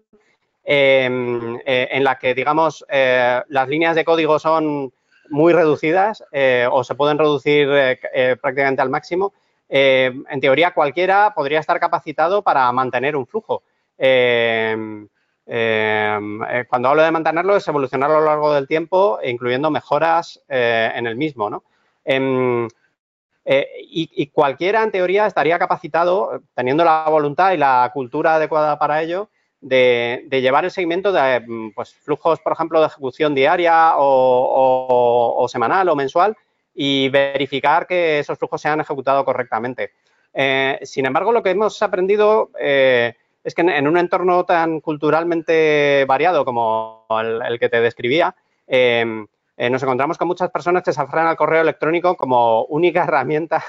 Em, 0.68 1.58
eh, 1.64 1.90
en 1.92 2.04
la 2.04 2.18
que, 2.18 2.34
digamos, 2.34 2.84
eh, 2.90 3.40
las 3.50 3.68
líneas 3.68 3.96
de 3.96 4.04
código 4.04 4.40
son 4.40 4.92
muy 5.30 5.54
reducidas 5.54 6.24
eh, 6.32 6.68
o 6.72 6.84
se 6.84 6.96
pueden 6.96 7.20
reducir 7.20 7.68
prácticamente 8.42 8.82
al 8.82 8.90
máximo, 8.90 9.34
en 9.68 10.40
teoría 10.40 10.72
cualquiera 10.72 11.34
podría 11.36 11.60
estar 11.60 11.80
capacitado 11.80 12.42
para 12.42 12.72
mantener 12.72 13.16
un 13.16 13.26
flujo. 13.26 13.64
Em, 13.98 15.08
em, 15.46 16.40
cuando 16.68 16.90
hablo 16.90 17.04
de 17.04 17.12
mantenerlo 17.12 17.56
es 17.56 17.68
evolucionarlo 17.68 18.18
a 18.18 18.20
lo 18.20 18.26
largo 18.26 18.54
del 18.54 18.68
tiempo, 18.68 19.20
incluyendo 19.24 19.70
mejoras 19.72 20.42
en 20.48 21.08
el 21.08 21.16
mismo. 21.16 21.50
¿no? 21.50 21.64
y, 22.06 22.70
y, 23.44 24.28
cualquiera, 24.28 24.84
en 24.84 24.92
teoría, 24.92 25.28
estaría 25.28 25.60
capacitado, 25.60 26.42
teniendo 26.54 26.84
la 26.84 27.06
voluntad 27.10 27.52
y 27.54 27.58
la 27.58 27.90
cultura 27.94 28.36
adecuada 28.36 28.78
para 28.80 29.02
ello, 29.02 29.30
de, 29.66 30.42
llevar 30.42 30.64
el 30.66 30.72
seguimiento 30.72 31.12
de 31.12 31.40
mm, 31.40 31.72
pues, 31.74 31.94
flujos, 31.96 32.40
por 32.40 32.54
ejemplo, 32.54 32.80
de 32.80 32.88
ejecución 32.88 33.34
diaria 33.34 33.94
o, 33.98 35.46
semanal 35.50 35.90
o 35.90 35.96
mensual 35.96 36.38
y 36.74 37.10
verificar 37.10 37.88
que 37.88 38.20
esos 38.20 38.38
flujos 38.38 38.62
se 38.62 38.70
han 38.70 38.82
ejecutado 38.82 39.26
correctamente. 39.26 39.94
Eh, 40.34 40.80
sin 40.84 41.06
embargo, 41.06 41.32
lo 41.32 41.42
que 41.42 41.52
hemos 41.52 41.82
aprendido 41.82 42.52
eh, 42.60 43.16
es 43.46 43.56
que 43.56 43.62
en, 43.62 43.88
un 43.88 43.98
entorno 43.98 44.44
tan 44.44 44.82
culturalmente 44.82 46.04
variado 46.06 46.44
como 46.44 47.06
el, 47.10 47.58
que 47.60 47.70
te 47.70 47.80
describía, 47.80 48.36
em, 48.68 49.26
eh, 49.56 49.70
nos 49.70 49.82
encontramos 49.84 50.18
con 50.18 50.28
muchas 50.28 50.52
personas 50.52 50.84
que 50.84 50.92
se 50.92 51.00
aferran 51.00 51.28
al 51.28 51.38
correo 51.38 51.62
electrónico 51.62 52.18
como 52.18 52.66
única 52.66 53.04
herramienta 53.06 53.64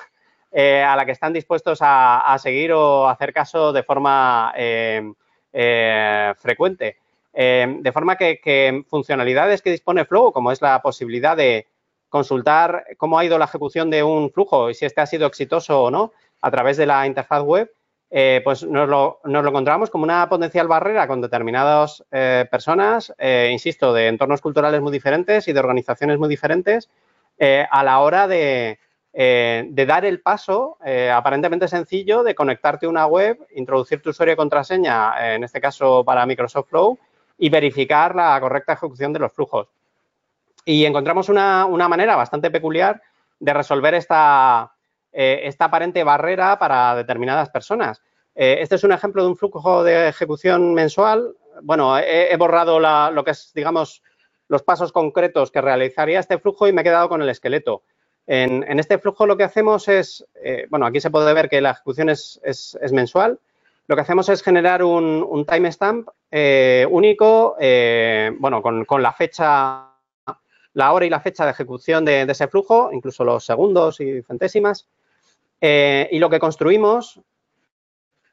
a 0.53 0.97
la 0.97 1.05
que 1.05 1.13
están 1.13 1.35
dispuestos 1.35 1.81
a, 1.83 2.35
seguir 2.39 2.73
o 2.73 3.07
hacer 3.07 3.35
caso 3.35 3.75
de 3.75 3.83
forma 3.83 4.55
em, 4.57 5.15
eh, 5.59 6.35
frecuente. 6.37 6.99
Eh, 7.33 7.79
de 7.81 7.93
forma 7.93 8.17
que, 8.17 8.85
funcionalidades 8.89 9.63
que 9.63 9.71
dispone 9.71 10.05
Flow, 10.05 10.33
como 10.33 10.53
es 10.53 10.61
la 10.61 10.83
posibilidad 10.83 11.35
de 11.35 11.67
consultar 12.11 12.85
cómo 12.99 13.19
ha 13.19 13.25
ido 13.25 13.39
la 13.39 13.47
ejecución 13.47 13.89
de 13.91 14.03
un 14.03 14.31
flujo 14.31 14.69
y 14.69 14.75
si 14.75 14.85
este 14.85 15.01
ha 15.01 15.07
sido 15.07 15.27
exitoso 15.27 15.83
o 15.83 15.91
no 15.91 16.13
a 16.43 16.51
través 16.51 16.77
de 16.77 16.85
la 16.85 17.07
interfaz 17.07 17.43
web, 17.43 17.71
eh, 18.11 18.41
pues 18.45 18.63
nos 18.65 18.89
lo, 18.89 19.21
encontramos 19.25 19.91
como 19.91 20.05
una 20.05 20.29
potencial 20.29 20.69
barrera 20.69 21.07
con 21.07 21.21
determinadas 21.21 22.05
personas, 22.51 23.13
insisto, 23.51 23.93
de 23.93 24.09
entornos 24.09 24.41
culturales 24.41 24.81
muy 24.81 24.93
diferentes 24.93 25.49
y 25.49 25.53
de 25.53 25.61
organizaciones 25.61 26.19
muy 26.19 26.29
diferentes, 26.29 26.89
a 27.39 27.85
la 27.85 28.01
hora 28.01 28.27
de, 28.27 28.79
eh, 29.19 29.65
de 29.71 29.87
dar 29.87 30.05
el 30.05 30.21
paso 30.21 30.77
eh, 30.85 31.11
aparentemente 31.11 31.69
sencillo 31.69 32.23
de 32.23 32.35
conectarte 32.35 32.85
a 32.85 32.91
una 32.91 33.07
web, 33.07 33.39
introducir 33.55 34.03
tu 34.03 34.11
usuario 34.11 34.35
y 34.35 34.37
contraseña, 34.37 35.35
en 35.35 35.43
este 35.43 35.59
caso 35.59 36.05
para 36.05 36.27
Microsoft 36.27 36.69
Flow, 36.69 36.99
y 37.39 37.49
verificar 37.49 38.15
la 38.15 38.39
correcta 38.39 38.75
ejecución 38.75 39.15
de 39.15 39.21
los 39.21 39.33
flujos. 39.33 39.69
Y 40.67 40.85
encontramos 40.85 41.31
una, 41.31 41.67
manera 41.67 42.15
bastante 42.15 42.51
peculiar 42.51 43.01
de 43.41 43.55
resolver 43.55 43.95
esta, 43.95 44.75
eh, 45.17 45.41
esta 45.45 45.65
aparente 45.65 46.05
barrera 46.05 46.59
para 46.59 46.95
determinadas 46.95 47.49
personas. 47.51 48.03
este 48.35 48.75
es 48.75 48.85
un 48.85 48.93
ejemplo 48.93 49.23
de 49.23 49.31
un 49.31 49.37
flujo 49.37 49.83
de 49.83 50.09
ejecución 50.09 50.75
mensual. 50.75 51.35
Bueno, 51.63 51.99
he, 51.99 52.37
borrado 52.37 52.79
lo 52.79 53.25
que 53.25 53.31
es, 53.31 53.51
digamos, 53.55 54.03
los 54.49 54.63
pasos 54.63 54.93
concretos 54.93 55.51
que 55.51 55.63
realizaría 55.63 56.21
este 56.21 56.39
flujo 56.39 56.69
y 56.69 56.73
me 56.73 56.83
he 56.83 56.85
quedado 56.85 57.09
con 57.09 57.23
el 57.23 57.29
esqueleto. 57.31 57.83
En, 58.27 58.79
este 58.81 58.99
flujo 58.99 59.27
lo 59.27 59.37
que 59.37 59.45
hacemos 59.45 59.87
es, 59.89 60.27
eh, 60.43 60.67
bueno, 60.69 60.87
aquí 60.87 61.01
se 61.01 61.11
puede 61.11 61.33
ver 61.33 61.49
que 61.49 61.61
la 61.61 61.71
ejecución 61.71 62.09
es, 62.11 62.41
mensual. 62.93 63.39
Lo 63.87 63.95
que 63.95 64.03
hacemos 64.03 64.29
es 64.29 64.43
generar 64.43 64.83
un, 64.83 65.47
timestamp 65.47 66.09
eh, 66.31 66.87
único, 66.91 67.57
eh, 67.61 68.33
bueno, 68.39 68.61
con, 68.63 69.03
la 69.03 69.13
fecha, 69.13 69.93
la 70.75 70.93
hora 70.93 71.07
y 71.07 71.11
la 71.11 71.21
fecha 71.21 71.45
de 71.45 71.53
ejecución 71.53 72.05
de, 72.05 72.23
ese 72.23 72.49
flujo, 72.49 72.91
incluso 72.93 73.23
los 73.23 73.45
segundos 73.45 74.01
y 74.01 74.23
centésimas. 74.23 74.89
Y 75.61 76.19
lo 76.19 76.31
que 76.31 76.39
construimos 76.39 77.21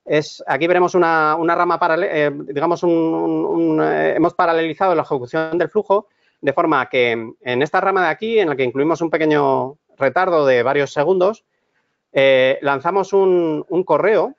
es, 0.05 0.43
aquí 0.45 0.67
veremos 0.67 0.95
una, 0.95 1.35
rama 1.35 1.79
paralela, 1.79 2.29
digamos, 2.29 2.83
hemos 2.83 4.33
paralelizado 4.33 4.95
la 4.95 5.03
ejecución 5.03 5.57
del 5.57 5.69
flujo 5.69 6.07
de 6.43 6.51
forma 6.51 6.89
que 6.89 7.11
en 7.11 7.61
esta 7.61 7.79
rama 7.79 8.03
de 8.03 8.09
aquí, 8.09 8.37
en 8.37 8.49
la 8.49 8.55
que 8.57 8.65
incluimos 8.65 9.01
un 9.01 9.09
pequeño 9.09 9.77
retardo 9.97 10.45
de 10.45 10.61
varios 10.61 10.91
segundos, 10.91 11.45
eh, 12.11 12.59
lanzamos 12.61 13.13
un, 13.13 13.65
correo 13.85 14.35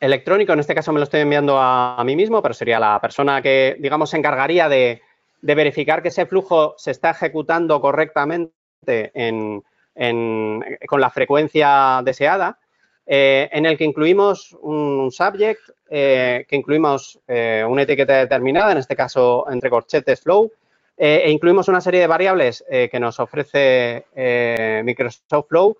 electrónico, 0.00 0.54
en 0.54 0.60
este 0.60 0.74
caso 0.74 0.90
me 0.92 0.98
lo 0.98 1.04
estoy 1.04 1.20
enviando 1.20 1.58
a, 1.58 2.02
mí 2.06 2.16
mismo, 2.16 2.40
pero 2.40 2.54
sería 2.54 2.80
la 2.80 2.98
persona 3.02 3.42
que, 3.42 3.76
digamos, 3.78 4.08
se 4.08 4.16
encargaría 4.16 4.68
de, 4.70 5.02
verificar 5.42 6.00
que 6.00 6.08
ese 6.08 6.24
flujo 6.24 6.74
se 6.78 6.90
está 6.92 7.10
ejecutando 7.10 7.82
correctamente 7.82 8.54
con 9.98 11.00
la 11.00 11.10
frecuencia 11.10 12.00
deseada, 12.04 12.58
eh, 13.06 13.48
en 13.52 13.66
el 13.66 13.76
que 13.76 13.84
incluimos 13.84 14.56
un 14.60 15.10
subject, 15.10 15.60
eh, 15.90 16.44
que 16.48 16.56
incluimos 16.56 17.18
una 17.26 17.82
etiqueta 17.82 18.18
determinada, 18.18 18.72
en 18.72 18.78
este 18.78 18.94
caso 18.94 19.46
entre 19.50 19.70
corchetes 19.70 20.20
flow, 20.20 20.50
eh, 21.00 21.22
e 21.26 21.30
incluimos 21.30 21.68
una 21.68 21.80
serie 21.80 22.00
de 22.00 22.08
variables 22.08 22.64
eh, 22.68 22.88
que 22.90 22.98
nos 22.98 23.20
ofrece 23.20 24.06
eh, 24.16 24.82
Microsoft 24.84 25.46
Flow 25.48 25.76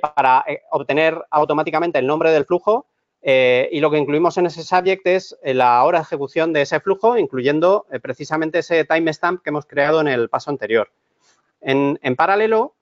para 0.00 0.42
obtener 0.70 1.22
automáticamente 1.30 1.98
el 1.98 2.06
nombre 2.06 2.30
del 2.30 2.46
flujo 2.46 2.86
y 3.20 3.78
lo 3.78 3.90
que 3.90 3.98
incluimos 3.98 4.38
en 4.38 4.46
ese 4.46 4.62
subject 4.62 5.06
es 5.06 5.36
la 5.42 5.84
hora 5.84 5.98
de 5.98 6.04
ejecución 6.04 6.54
de 6.54 6.62
ese 6.62 6.80
flujo, 6.80 7.18
incluyendo 7.18 7.84
precisamente 8.00 8.60
ese 8.60 8.86
timestamp 8.86 9.42
que 9.42 9.50
hemos 9.50 9.66
creado 9.66 10.00
en 10.00 10.08
el 10.08 10.30
paso 10.30 10.48
anterior. 10.48 10.88
En 11.60 12.16
paralelo, 12.16 12.75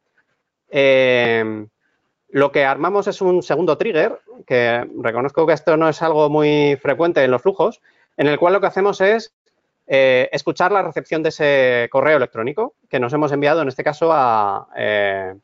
lo 0.75 2.51
que 2.51 2.65
armamos 2.65 3.07
es 3.07 3.21
un 3.21 3.43
segundo 3.43 3.79
trigger, 3.79 4.19
que 4.47 4.85
reconozco 5.01 5.47
que 5.47 5.53
esto 5.53 5.77
no 5.77 5.89
es 5.89 6.03
algo 6.03 6.29
muy 6.29 6.77
frecuente 6.83 7.23
en 7.23 7.31
los 7.31 7.43
flujos, 7.43 7.81
en 8.17 8.27
el 8.27 8.39
cual 8.39 8.55
lo 8.55 8.61
que 8.61 8.67
hacemos 8.67 9.01
es 9.01 9.33
eh, 9.87 10.31
escuchar 10.33 10.73
la 10.73 10.83
recepción 10.83 11.23
de 11.23 11.29
ese 11.29 11.89
correo 11.93 12.17
electrónico 12.17 12.75
que 12.89 12.99
nos 12.99 13.13
hemos 13.13 13.33
enviado, 13.33 13.63
en 13.63 13.69
este 13.69 13.85
caso, 13.85 14.11
a, 14.13 14.69
eh, 14.77 15.35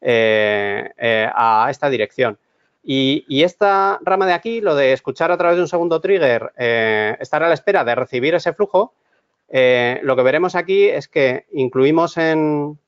eh, 0.00 1.28
a 1.34 1.66
esta 1.70 1.90
dirección. 1.90 2.38
Y, 2.82 3.42
esta 3.42 3.98
rama 4.02 4.26
de 4.26 4.32
aquí, 4.32 4.60
lo 4.62 4.74
de 4.74 4.92
escuchar 4.92 5.30
a 5.30 5.36
través 5.36 5.56
de 5.56 5.62
un 5.62 5.68
segundo 5.68 6.00
trigger, 6.00 6.52
estar 7.20 7.42
a 7.42 7.48
la 7.48 7.54
espera 7.54 7.84
de 7.84 7.94
recibir 7.94 8.34
ese 8.34 8.54
flujo, 8.54 8.94
lo 9.50 10.16
que 10.16 10.22
veremos 10.22 10.54
aquí 10.54 10.88
es 10.88 11.08
que 11.08 11.44
incluimos 11.52 12.16
en, 12.16 12.78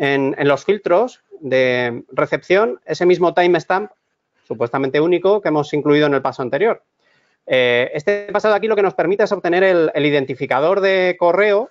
en, 0.00 0.34
los 0.48 0.64
filtros 0.64 1.20
de 1.40 2.04
recepción 2.10 2.80
ese 2.86 3.04
mismo 3.04 3.34
timestamp 3.34 3.90
supuestamente 4.48 5.00
único 5.00 5.42
que 5.42 5.48
hemos 5.48 5.72
incluido 5.74 6.06
en 6.06 6.14
el 6.14 6.22
paso 6.22 6.42
anterior. 6.42 6.82
Eh, 7.46 7.90
este 7.92 8.28
pasado 8.32 8.54
aquí 8.54 8.66
lo 8.66 8.76
que 8.76 8.82
nos 8.82 8.94
permite 8.94 9.24
es 9.24 9.32
obtener 9.32 9.62
el, 9.62 10.06
identificador 10.06 10.80
de 10.80 11.16
correo 11.18 11.70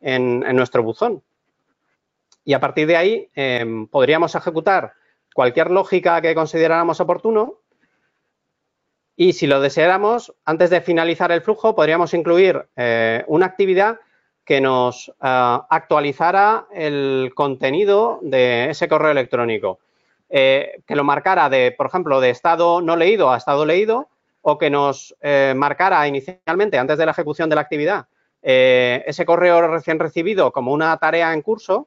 en, 0.00 0.40
nuestro 0.54 0.82
buzón. 0.82 1.22
Y 2.44 2.52
a 2.52 2.60
partir 2.60 2.86
de 2.86 2.96
ahí 2.96 3.28
em, 3.34 3.86
podríamos 3.86 4.34
ejecutar 4.34 4.92
cualquier 5.34 5.70
lógica 5.70 6.20
que 6.20 6.34
consideráramos 6.34 7.00
oportuno 7.00 7.58
y 9.16 9.32
si 9.32 9.46
lo 9.46 9.60
deseáramos, 9.60 10.34
antes 10.44 10.68
de 10.70 10.80
finalizar 10.80 11.32
el 11.32 11.42
flujo, 11.42 11.74
podríamos 11.74 12.12
incluir 12.12 12.66
eh, 12.76 13.24
una 13.28 13.46
actividad 13.46 13.98
que 14.44 14.60
nos 14.60 15.08
eh, 15.08 15.12
actualizara 15.20 16.66
el 16.72 17.32
contenido 17.34 18.18
de 18.22 18.70
ese 18.70 18.88
correo 18.88 19.10
electrónico. 19.10 19.78
que 20.28 20.96
lo 20.96 21.04
marcara 21.04 21.50
de, 21.50 21.74
por 21.76 21.86
ejemplo, 21.86 22.18
de 22.18 22.30
estado 22.30 22.80
no 22.80 22.96
leído 22.96 23.30
a 23.30 23.36
estado 23.36 23.66
leído 23.66 24.08
o 24.40 24.56
que 24.56 24.70
nos 24.70 25.14
marcara 25.54 26.08
inicialmente, 26.08 26.78
antes 26.78 26.96
de 26.96 27.04
la 27.04 27.12
ejecución 27.12 27.50
de 27.50 27.54
la 27.54 27.60
actividad, 27.60 28.06
ese 28.40 29.26
correo 29.26 29.60
recién 29.68 29.98
recibido 29.98 30.50
como 30.50 30.72
una 30.72 30.96
tarea 30.96 31.34
en 31.34 31.42
curso 31.42 31.86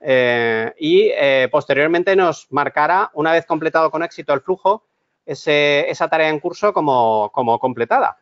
y 0.00 1.12
posteriormente 1.52 2.16
nos 2.16 2.48
marcara, 2.50 3.08
una 3.14 3.30
vez 3.30 3.46
completado 3.46 3.88
con 3.88 4.02
éxito 4.02 4.34
el 4.34 4.40
flujo, 4.40 4.82
esa 5.26 6.08
tarea 6.08 6.28
en 6.28 6.40
curso 6.40 6.72
como, 6.72 7.30
completada. 7.60 8.16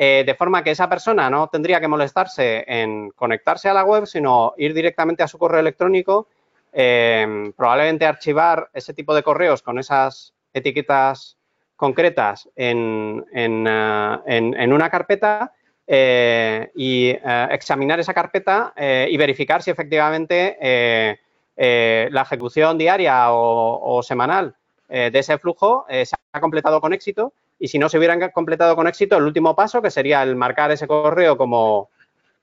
Eh, 0.00 0.22
de 0.24 0.36
forma 0.36 0.62
que 0.62 0.70
esa 0.70 0.88
persona 0.88 1.28
no 1.28 1.48
tendría 1.48 1.80
que 1.80 1.88
molestarse 1.88 2.62
en 2.68 3.10
conectarse 3.10 3.68
a 3.68 3.74
la 3.74 3.82
web, 3.82 4.06
sino 4.06 4.54
ir 4.56 4.72
directamente 4.72 5.24
a 5.24 5.26
su 5.26 5.38
correo 5.38 5.58
electrónico, 5.58 6.28
em, 6.72 7.52
probablemente 7.52 8.06
archivar 8.06 8.70
ese 8.72 8.94
tipo 8.94 9.12
de 9.12 9.24
correos 9.24 9.60
con 9.60 9.76
esas 9.76 10.34
etiquetas 10.54 11.36
concretas 11.74 12.48
en, 12.54 13.24
eh, 13.34 14.68
una 14.68 14.88
carpeta 14.88 15.52
eh, 15.84 16.70
y 16.76 17.08
examinar 17.50 17.98
esa 17.98 18.14
carpeta 18.14 18.74
y 18.76 19.16
verificar 19.16 19.62
si 19.64 19.72
efectivamente 19.72 21.18
la 21.56 22.22
ejecución 22.22 22.78
diaria 22.78 23.32
o 23.32 24.00
semanal 24.04 24.54
de 24.88 25.18
ese 25.18 25.38
flujo 25.38 25.86
se 25.88 26.14
ha 26.32 26.40
completado 26.40 26.80
con 26.80 26.92
éxito 26.92 27.32
y 27.58 27.68
si 27.68 27.78
no 27.78 27.88
se 27.88 27.98
hubieran 27.98 28.30
completado 28.30 28.76
con 28.76 28.86
éxito, 28.86 29.16
el 29.16 29.24
último 29.24 29.56
paso, 29.56 29.82
que 29.82 29.90
sería 29.90 30.22
el 30.22 30.36
marcar 30.36 30.70
ese 30.70 30.86
correo 30.86 31.36
como 31.36 31.90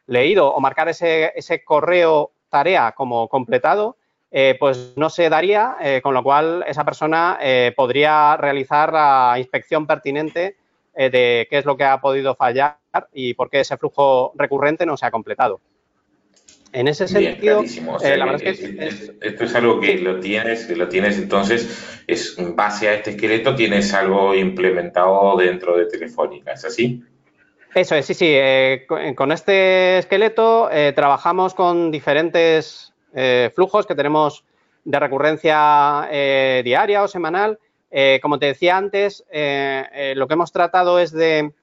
leído 0.07 0.53
o 0.53 0.59
marcar 0.59 0.89
ese, 0.89 1.31
ese 1.35 1.63
correo 1.63 2.31
tarea 2.49 2.93
como 2.93 3.27
completado, 3.27 3.97
eh, 4.31 4.57
pues 4.59 4.93
no 4.97 5.09
se 5.09 5.29
daría, 5.29 5.77
eh, 5.81 6.01
con 6.03 6.13
lo 6.13 6.23
cual 6.23 6.63
esa 6.67 6.83
persona 6.83 7.37
eh, 7.41 7.73
podría 7.75 8.35
realizar 8.37 8.91
la 8.91 9.35
inspección 9.37 9.87
pertinente 9.87 10.57
de 10.93 11.45
qué 11.49 11.57
es 11.57 11.65
lo 11.65 11.75
que 11.75 11.83
ha 11.83 11.99
podido 11.99 12.35
fallar 12.35 12.77
y 13.11 13.33
por 13.33 13.49
qué 13.49 13.59
ese 13.59 13.75
flujo 13.75 14.31
recurrente 14.35 14.85
no 14.85 14.95
se 14.95 15.05
ha 15.05 15.11
completado. 15.11 15.59
En 16.75 16.89
ese 16.89 17.07
sentido, 17.07 17.63
eh, 18.03 18.17
la 18.17 18.25
verdad 18.25 18.41
es 18.43 18.59
que 18.59 19.17
esto 19.21 19.43
es 19.45 19.55
algo 19.55 19.79
que 19.79 19.97
lo 19.97 20.19
tienes, 20.19 20.65
que 20.65 20.75
lo 20.75 20.89
tienes 20.89 21.17
entonces, 21.17 22.03
es 22.05 22.37
en 22.37 22.53
base 22.53 22.89
a 22.89 22.95
este 22.95 23.11
esqueleto 23.11 23.55
tienes 23.55 23.93
algo 23.93 24.35
implementado 24.35 25.37
dentro 25.37 25.77
de 25.77 25.85
Telefónica, 25.85 26.51
¿es 26.51 26.65
así? 26.65 27.01
Eso 27.73 27.95
es, 27.95 28.05
sí, 28.05 28.13
sí. 28.13 28.27
Eh, 28.29 28.85
con 29.15 29.31
este 29.31 29.99
esqueleto 29.99 30.69
eh, 30.69 30.91
trabajamos 30.93 31.53
con 31.53 31.91
diferentes 31.91 32.93
flujos 33.53 33.87
que 33.87 33.95
tenemos 33.95 34.43
de 34.83 34.99
recurrencia 34.99 36.09
diaria 36.61 37.03
o 37.03 37.07
semanal. 37.07 37.57
como 38.21 38.37
te 38.37 38.47
decía 38.47 38.75
antes, 38.75 39.23
lo 39.31 40.27
que 40.27 40.33
hemos 40.33 40.51
tratado 40.51 40.99
es 40.99 41.13
de 41.13 41.53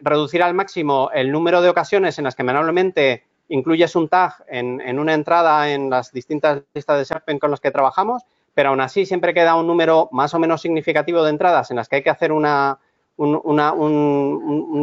reducir 0.00 0.42
al 0.42 0.54
máximo 0.54 1.10
el 1.14 1.30
número 1.30 1.62
de 1.62 1.68
ocasiones 1.68 2.18
en 2.18 2.24
las 2.24 2.34
que 2.34 2.42
manualmente 2.42 3.22
incluyes 3.48 3.94
un 3.96 4.08
tag 4.08 4.44
en, 4.48 4.98
una 4.98 5.14
entrada 5.14 5.70
en 5.70 5.90
las 5.90 6.12
distintas 6.12 6.62
listas 6.72 6.98
de 6.98 7.04
Serpent 7.04 7.40
con 7.40 7.50
las 7.50 7.60
que 7.60 7.70
trabajamos, 7.70 8.22
pero 8.54 8.70
aún 8.70 8.80
así 8.80 9.04
siempre 9.06 9.34
queda 9.34 9.56
un 9.56 9.66
número 9.66 10.08
más 10.12 10.32
o 10.34 10.38
menos 10.38 10.62
significativo 10.62 11.22
de 11.22 11.30
entradas 11.30 11.70
en 11.70 11.76
las 11.76 11.88
que 11.88 11.96
hay 11.96 12.02
que 12.02 12.10
hacer 12.10 12.32
un, 12.32 12.42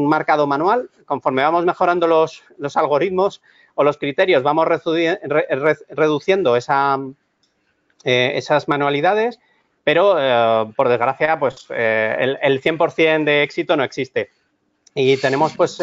marcado 0.08 0.48
manual. 0.48 0.90
Conforme 1.06 1.42
vamos 1.42 1.66
mejorando 1.66 2.08
los, 2.08 2.44
algoritmos 2.76 3.42
o 3.76 3.84
los 3.84 3.98
criterios, 3.98 4.44
vamos 4.44 4.68
reduciendo 5.90 6.58
eh, 6.58 8.32
esas 8.36 8.68
manualidades, 8.68 9.40
pero 9.84 10.16
eh, 10.20 10.72
por 10.76 10.90
desgracia, 10.90 11.40
pues 11.40 11.66
eh, 11.70 12.16
el, 12.20 12.38
el, 12.42 12.62
100% 12.62 13.24
de 13.24 13.44
éxito 13.44 13.76
no 13.76 13.84
existe. 13.84 14.30
Y 14.94 15.16
tenemos 15.18 15.56
pues 15.56 15.80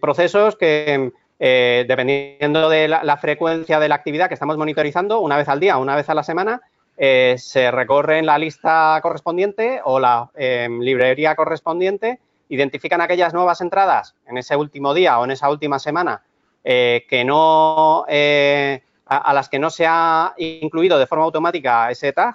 procesos 0.00 0.54
que 0.54 1.10
eh, 1.40 1.84
dependiendo 1.86 2.68
de 2.68 2.88
la, 2.88 3.16
frecuencia 3.16 3.78
de 3.78 3.88
la 3.88 3.94
actividad 3.94 4.28
que 4.28 4.34
estamos 4.34 4.56
monitorizando, 4.56 5.20
una 5.20 5.36
vez 5.36 5.48
al 5.48 5.60
día, 5.60 5.76
una 5.76 5.94
vez 5.94 6.08
a 6.08 6.14
la 6.14 6.24
semana, 6.24 6.60
eh, 6.96 7.36
se 7.38 7.70
recorre 7.70 8.18
en 8.18 8.26
la 8.26 8.38
lista 8.38 8.98
correspondiente 9.02 9.80
o 9.84 10.00
la 10.00 10.30
em, 10.34 10.80
librería 10.80 11.36
correspondiente, 11.36 12.18
identifican 12.48 13.00
aquellas 13.00 13.32
nuevas 13.34 13.60
entradas 13.60 14.16
en 14.26 14.38
ese 14.38 14.56
último 14.56 14.94
día 14.94 15.20
o 15.20 15.24
en 15.24 15.30
esa 15.30 15.48
última 15.48 15.78
semana 15.78 16.22
eh, 16.64 17.06
que 17.08 17.24
no, 17.24 18.04
a, 18.04 19.32
las 19.32 19.48
que 19.48 19.60
no 19.60 19.70
se 19.70 19.86
ha 19.86 20.34
incluido 20.38 20.98
de 20.98 21.06
forma 21.06 21.24
automática 21.24 21.90
ese 21.90 22.12
tag 22.12 22.34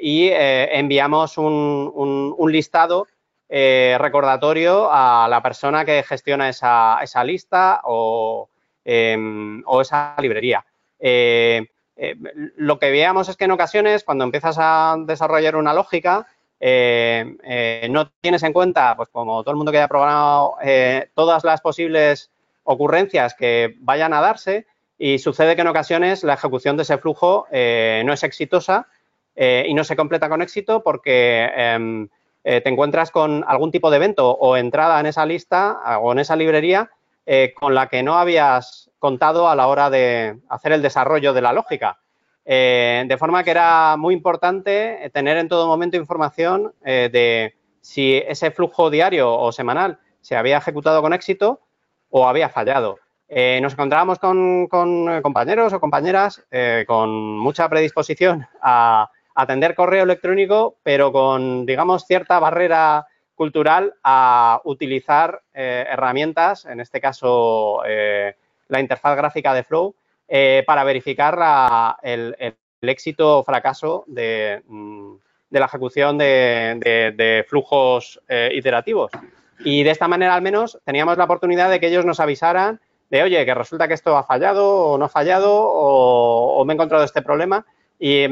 y 0.00 0.30
enviamos 0.32 1.36
un 1.36 2.48
listado 2.48 3.06
eh, 3.48 3.96
recordatorio 4.00 4.88
a 4.90 5.28
la 5.30 5.40
persona 5.40 5.84
que 5.84 6.02
gestiona 6.02 6.48
esa, 6.48 7.24
lista 7.24 7.80
em, 8.84 9.62
o, 9.64 9.80
esa 9.80 10.16
librería. 10.18 10.64
Eh, 10.98 11.64
eh, 11.96 12.16
lo 12.56 12.80
que 12.80 12.90
veamos 12.90 13.28
es 13.28 13.36
que 13.36 13.44
en 13.44 13.52
ocasiones, 13.52 14.02
cuando 14.02 14.24
empiezas 14.24 14.56
a 14.58 14.96
desarrollar 14.98 15.54
una 15.54 15.74
lógica, 15.74 16.26
no 16.58 18.10
tienes 18.20 18.42
en 18.42 18.52
cuenta, 18.52 18.96
pues 18.96 19.10
como 19.10 19.42
todo 19.42 19.52
el 19.52 19.56
mundo 19.58 19.70
que 19.70 19.78
haya 19.78 19.88
programado, 19.88 20.56
todas 21.14 21.44
las 21.44 21.60
posibles 21.60 22.30
ocurrencias 22.64 23.34
que 23.34 23.76
vayan 23.78 24.12
a 24.12 24.20
darse 24.20 24.66
y 24.98 25.18
sucede 25.18 25.54
que 25.54 25.60
en 25.60 25.68
ocasiones 25.68 26.24
la 26.24 26.34
ejecución 26.34 26.76
de 26.76 26.82
ese 26.82 26.98
flujo 26.98 27.46
no 27.52 28.12
es 28.12 28.22
exitosa 28.24 28.88
y 29.36 29.72
no 29.74 29.84
se 29.84 29.96
completa 29.96 30.30
con 30.30 30.40
éxito 30.40 30.82
porque 30.82 31.44
em, 31.54 32.08
eh, 32.48 32.60
te 32.60 32.70
encuentras 32.70 33.10
con 33.10 33.44
algún 33.48 33.72
tipo 33.72 33.90
de 33.90 33.96
evento 33.96 34.30
o 34.30 34.56
entrada 34.56 35.00
en 35.00 35.06
esa 35.06 35.26
lista 35.26 35.80
o 36.00 36.12
en 36.12 36.20
esa 36.20 36.36
librería 36.36 36.92
eh, 37.26 37.52
con 37.52 37.74
la 37.74 37.88
que 37.88 38.04
no 38.04 38.14
habías 38.14 38.88
contado 39.00 39.48
a 39.48 39.56
la 39.56 39.66
hora 39.66 39.90
de 39.90 40.38
hacer 40.48 40.70
el 40.70 40.80
desarrollo 40.80 41.32
de 41.32 41.42
la 41.42 41.52
lógica. 41.52 41.98
Eh, 42.44 43.04
de 43.08 43.18
forma 43.18 43.42
que 43.42 43.50
era 43.50 43.96
muy 43.96 44.14
importante 44.14 45.10
tener 45.12 45.38
en 45.38 45.48
todo 45.48 45.66
momento 45.66 45.96
información 45.96 46.72
de 46.84 47.56
si 47.80 48.18
ese 48.18 48.52
flujo 48.52 48.90
diario 48.90 49.34
o 49.34 49.50
semanal 49.50 49.98
se 50.20 50.36
había 50.36 50.58
ejecutado 50.58 51.02
con 51.02 51.12
éxito 51.14 51.62
o 52.10 52.28
había 52.28 52.48
fallado. 52.48 53.00
nos 53.60 53.72
encontrábamos 53.72 54.20
con 54.20 54.68
compañeros 54.68 55.72
o 55.72 55.80
compañeras 55.80 56.46
con 56.86 57.10
mucha 57.38 57.68
predisposición 57.68 58.46
a, 58.62 59.10
atender 59.36 59.74
correo 59.74 60.02
electrónico, 60.02 60.78
pero 60.82 61.12
con, 61.12 61.66
digamos, 61.66 62.06
cierta 62.06 62.38
barrera 62.38 63.06
cultural 63.34 63.94
a 64.02 64.62
utilizar 64.64 65.42
eh, 65.52 65.84
herramientas, 65.88 66.64
en 66.64 66.80
este 66.80 67.02
caso 67.02 67.82
eh, 67.86 68.34
la 68.68 68.80
interfaz 68.80 69.14
gráfica 69.14 69.52
de 69.52 69.62
Flow, 69.62 69.94
eh, 70.26 70.64
para 70.66 70.84
verificar 70.84 71.96
el, 72.02 72.34
éxito 72.80 73.38
o 73.40 73.44
fracaso 73.44 74.04
de, 74.06 74.62
mm, 74.66 75.14
la 75.50 75.66
ejecución 75.66 76.16
de, 76.18 77.44
flujos 77.48 78.20
iterativos. 78.52 79.10
Y 79.60 79.82
de 79.82 79.90
esta 79.90 80.08
manera, 80.08 80.34
al 80.34 80.42
menos, 80.42 80.78
teníamos 80.84 81.18
la 81.18 81.24
oportunidad 81.24 81.70
de 81.70 81.80
que 81.80 81.88
ellos 81.88 82.04
nos 82.04 82.20
avisaran 82.20 82.80
de, 83.10 83.22
oye, 83.22 83.44
que 83.44 83.54
resulta 83.54 83.86
que 83.88 83.94
esto 83.94 84.16
ha 84.16 84.24
fallado 84.24 84.92
o 84.92 84.98
no 84.98 85.06
ha 85.06 85.08
fallado 85.08 85.52
o 85.52 86.64
me 86.64 86.72
he 86.72 86.76
encontrado 86.76 87.04
este 87.04 87.22
problema 87.22 87.66
y 87.98 88.26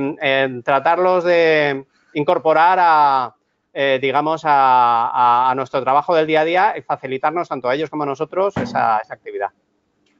tratarlos 0.62 1.24
de 1.24 1.84
incorporar 2.14 2.78
a, 2.80 3.34
eh, 3.76 3.98
digamos, 4.00 4.42
a, 4.44 5.52
nuestro 5.56 5.82
trabajo 5.82 6.14
del 6.14 6.28
día 6.28 6.42
a 6.42 6.44
día 6.44 6.74
y 6.78 6.82
facilitarnos 6.82 7.48
tanto 7.48 7.68
a 7.68 7.74
ellos 7.74 7.90
como 7.90 8.04
a 8.04 8.06
nosotros 8.06 8.56
esa, 8.56 8.96
actividad. 8.96 9.48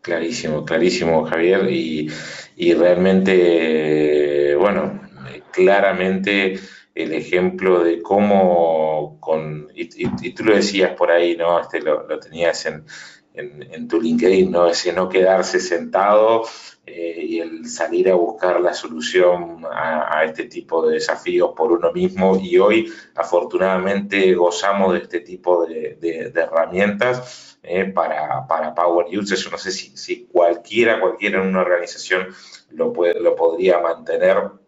Clarísimo, 0.01 0.65
clarísimo, 0.65 1.25
Javier. 1.25 1.71
Y, 1.71 2.75
realmente, 2.75 4.57
bueno, 4.57 5.01
claramente 5.53 6.59
el 6.95 7.13
ejemplo 7.13 7.83
de 7.83 8.03
cómo 8.03 9.19
con, 9.21 9.69
y, 9.75 10.31
tú 10.35 10.45
lo 10.45 10.57
decías 10.57 10.93
por 10.97 11.13
ahí, 11.13 11.37
¿no? 11.37 11.61
Este 11.61 11.81
lo, 11.81 12.07
tenías 12.19 12.67
en, 12.67 12.85
en, 13.35 13.89
tu 13.89 14.01
LinkedIn, 14.01 14.51
¿no? 14.51 14.69
Ese 14.69 14.93
no 14.93 15.09
quedarse 15.09 15.59
sentado 15.61 16.45
eh, 16.87 17.21
y 17.21 17.41
el 17.41 17.69
salir 17.69 18.11
a 18.11 18.15
buscar 18.15 18.61
la 18.61 18.73
solución 18.73 19.65
a, 19.71 20.25
este 20.25 20.45
tipo 20.45 20.87
de 20.87 20.95
desafíos 20.95 21.51
por 21.57 21.73
uno 21.73 21.93
mismo. 21.93 22.39
Y 22.41 22.59
hoy, 22.59 22.93
afortunadamente, 23.15 24.35
gozamos 24.35 24.93
de 24.93 25.01
este 25.01 25.21
tipo 25.21 25.67
de, 25.67 26.33
herramientas 26.35 27.59
eh, 27.63 27.87
para, 27.87 28.47
para, 28.47 28.75
Power 28.75 29.07
Users. 29.07 29.43
Yo 29.43 29.51
no 29.51 29.59
sé 29.59 29.73
si, 29.73 29.97
si, 29.97 30.27
cualquiera, 30.27 31.01
cualquiera 31.01 31.43
en 31.43 31.49
una 31.49 31.63
organización 31.63 32.29
lo, 32.71 32.93
puede, 32.93 33.21
lo 33.21 33.35
podría 33.35 33.81
mantener 33.81 34.64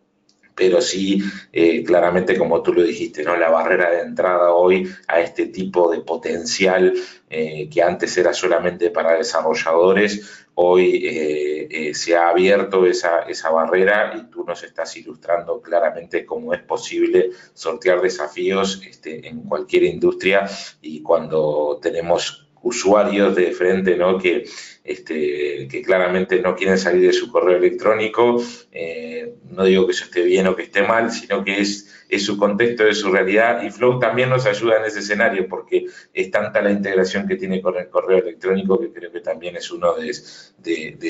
pero 0.57 0.81
sí, 0.81 1.23
eh, 1.53 1.85
claramente, 1.85 2.37
como 2.37 2.63
tú 2.63 2.73
lo 2.73 2.83
dijiste, 2.83 3.23
¿no? 3.23 3.37
la 3.37 3.51
barrera 3.51 3.91
de 3.91 4.01
entrada 4.01 4.53
hoy 4.53 4.91
a 5.07 5.21
este 5.21 5.47
tipo 5.47 5.91
de 5.91 6.01
potencial 6.01 6.95
eh, 7.29 7.69
que 7.69 7.83
antes 7.83 8.17
era 8.17 8.33
solamente 8.33 8.91
para 8.91 9.19
desarrolladores, 9.19 10.47
hoy 10.55 11.03
eh, 11.05 11.93
se 11.95 12.17
ha 12.17 12.31
abierto 12.31 12.87
esa, 12.87 13.21
esa 13.29 13.51
barrera 13.51 14.15
y 14.17 14.31
tú 14.31 14.45
nos 14.45 14.63
estás 14.63 14.97
ilustrando 14.97 15.61
claramente 15.61 16.25
cómo 16.25 16.55
es 16.55 16.63
posible 16.63 17.31
sortear 17.53 18.01
desafíos 18.01 18.81
este, 18.89 19.29
en 19.29 19.43
cualquier 19.43 19.85
industria 19.85 20.49
y 20.81 21.03
cuando 21.03 21.79
tenemos 21.83 22.46
usuarios 22.67 23.37
de 23.37 23.53
frente, 23.53 23.97
¿no? 23.97 24.19
Que, 24.19 24.45
este, 24.83 25.69
que 25.69 25.83
claramente 25.83 26.41
no 26.41 26.57
quieren 26.57 26.77
salir 26.77 27.07
de 27.07 27.12
su 27.12 27.31
correo 27.31 27.59
electrónico. 27.59 28.43
Eh, 28.73 29.35
no 29.51 29.64
digo 29.64 29.87
que 29.87 29.93
eso 29.93 30.05
esté 30.05 30.23
bien 30.23 30.49
o 30.49 30.57
que 30.57 30.64
esté 30.64 30.83
mal, 30.83 31.12
sino 31.12 31.45
que 31.45 31.61
es, 31.61 32.05
es 32.09 32.25
su 32.25 32.37
contexto, 32.37 32.85
es 32.87 32.99
su 32.99 33.11
realidad. 33.12 33.62
Y 33.62 33.71
Flow 33.71 34.01
también 34.01 34.31
nos 34.31 34.47
ayuda 34.47 34.79
en 34.79 34.85
ese 34.85 34.99
escenario 34.99 35.47
porque 35.49 35.87
es 36.12 36.31
tanta 36.31 36.61
la 36.61 36.73
integración 36.73 37.29
que 37.29 37.37
tiene 37.37 37.62
con 37.62 37.77
el 37.77 37.89
correo 37.89 38.19
electrónico 38.19 38.81
que 38.81 38.93
creo 38.93 39.12
que 39.12 39.21
también 39.21 39.57
es 39.57 39.71
uno 39.71 39.95
de, 39.95 40.12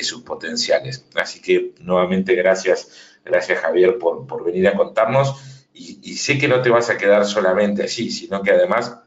sus 0.03 0.21
potenciales. 0.21 1.05
Así 1.15 1.41
que 1.41 1.73
nuevamente 1.79 2.35
gracias, 2.35 3.17
gracias 3.25 3.59
Javier 3.59 3.97
por, 3.97 4.27
por 4.27 4.43
venir 4.43 4.67
a 4.67 4.75
contarnos. 4.75 5.35
Y 5.73 6.15
sé 6.15 6.39
que 6.39 6.47
no 6.47 6.63
te 6.63 6.71
vas 6.71 6.89
a 6.89 6.97
quedar 6.97 7.23
solamente 7.23 7.83
allí, 7.83 8.09
sino 8.09 8.41
que 8.41 8.49
además 8.49 8.97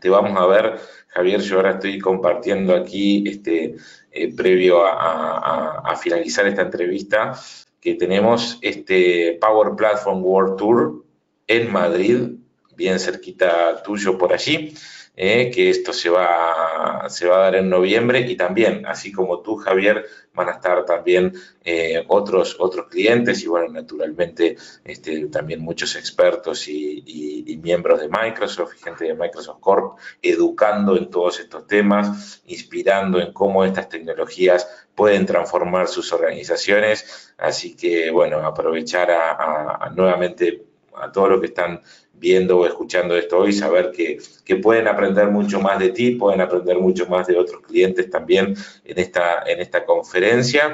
te 0.00 0.08
vamos 0.08 0.38
a 0.40 0.46
ver 0.46 0.80
Javier, 1.08 1.40
yo 1.40 1.56
ahora 1.56 1.72
estoy 1.72 1.98
compartiendo 1.98 2.74
aquí, 2.74 3.24
este, 3.26 3.76
eh, 4.10 4.34
previo 4.34 4.84
a, 4.86 5.96
finalizar 6.00 6.46
esta 6.46 6.62
entrevista, 6.62 7.32
que 7.80 7.94
tenemos 7.94 8.58
este 8.62 9.38
Power 9.40 9.74
Platform 9.76 10.22
World 10.22 10.56
Tour 10.56 11.04
en 11.46 11.72
Madrid, 11.72 12.36
bien 12.76 13.00
cerquita 13.00 13.82
tuyo 13.82 14.16
por 14.16 14.32
allí. 14.32 14.74
Eh, 15.20 15.50
que 15.50 15.68
esto 15.68 15.92
se 15.92 16.10
va, 16.10 17.08
se 17.08 17.26
va 17.26 17.38
a 17.38 17.40
dar 17.40 17.56
en 17.56 17.68
noviembre 17.68 18.20
y 18.20 18.36
también, 18.36 18.86
así 18.86 19.10
como 19.10 19.40
tú, 19.40 19.56
Javier, 19.56 20.06
van 20.32 20.48
a 20.48 20.52
estar 20.52 20.84
también 20.84 21.32
eh, 21.64 22.04
otros, 22.06 22.56
otros 22.60 22.86
clientes 22.86 23.42
y, 23.42 23.48
bueno, 23.48 23.66
naturalmente 23.72 24.56
este, 24.84 25.26
también 25.26 25.60
muchos 25.60 25.96
expertos 25.96 26.68
y, 26.68 27.58
miembros 27.60 28.00
de 28.00 28.08
Microsoft 28.08 28.74
y 28.76 28.78
gente 28.78 29.06
de 29.06 29.14
Microsoft 29.14 29.58
Corp 29.58 29.98
educando 30.22 30.96
en 30.96 31.10
todos 31.10 31.40
estos 31.40 31.66
temas, 31.66 32.40
inspirando 32.46 33.20
en 33.20 33.32
cómo 33.32 33.64
estas 33.64 33.88
tecnologías 33.88 34.86
pueden 34.94 35.26
transformar 35.26 35.88
sus 35.88 36.12
organizaciones. 36.12 37.34
Así 37.36 37.74
que, 37.74 38.12
bueno, 38.12 38.38
aprovechar 38.46 39.10
a, 39.10 39.90
nuevamente 39.96 40.62
a 40.94 41.10
todos 41.10 41.30
los 41.30 41.40
que 41.40 41.46
están 41.46 41.80
viendo 42.18 42.58
o 42.58 42.66
escuchando 42.66 43.16
esto 43.16 43.38
hoy, 43.38 43.52
saber 43.52 43.92
que, 43.92 44.18
pueden 44.56 44.88
aprender 44.88 45.28
mucho 45.28 45.60
más 45.60 45.78
de 45.78 45.90
ti, 45.90 46.12
pueden 46.12 46.40
aprender 46.40 46.78
mucho 46.78 47.06
más 47.06 47.26
de 47.26 47.36
otros 47.36 47.60
clientes 47.62 48.08
también 48.10 48.54
en 48.84 48.98
esta, 48.98 49.42
en 49.46 49.60
esta 49.60 49.84
conferencia. 49.84 50.72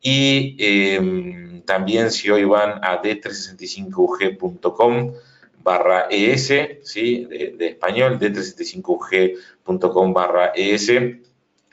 Y 0.00 0.56
em, 0.58 1.62
también 1.62 2.10
si 2.10 2.28
hoy 2.30 2.44
van 2.44 2.80
a 2.82 3.00
d365ug.com 3.02 5.14
barra 5.62 6.08
ES, 6.10 6.48
de, 6.48 7.56
español, 7.58 8.18
d365ug.com 8.20 10.12
barra 10.12 10.52
ES, 10.54 10.90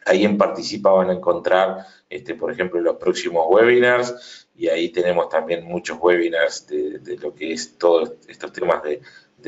ahí 0.06 0.24
en 0.24 0.38
Participa 0.38 0.92
van 0.92 1.10
a 1.10 1.14
encontrar, 1.14 1.86
este, 2.10 2.36
por 2.36 2.52
ejemplo, 2.52 2.80
los 2.80 2.96
próximos 2.96 3.46
webinars, 3.50 4.41
y 4.56 4.68
ahí 4.68 4.89
tenemos 4.89 5.30
también 5.30 5.66
muchos 5.66 5.97
webinars 5.99 6.68
de, 6.68 7.18
lo 7.22 7.34
que 7.34 7.54
es 7.54 7.78
todos 7.78 8.14
estos 8.28 8.52
temas 8.52 8.82
de, 8.84 9.02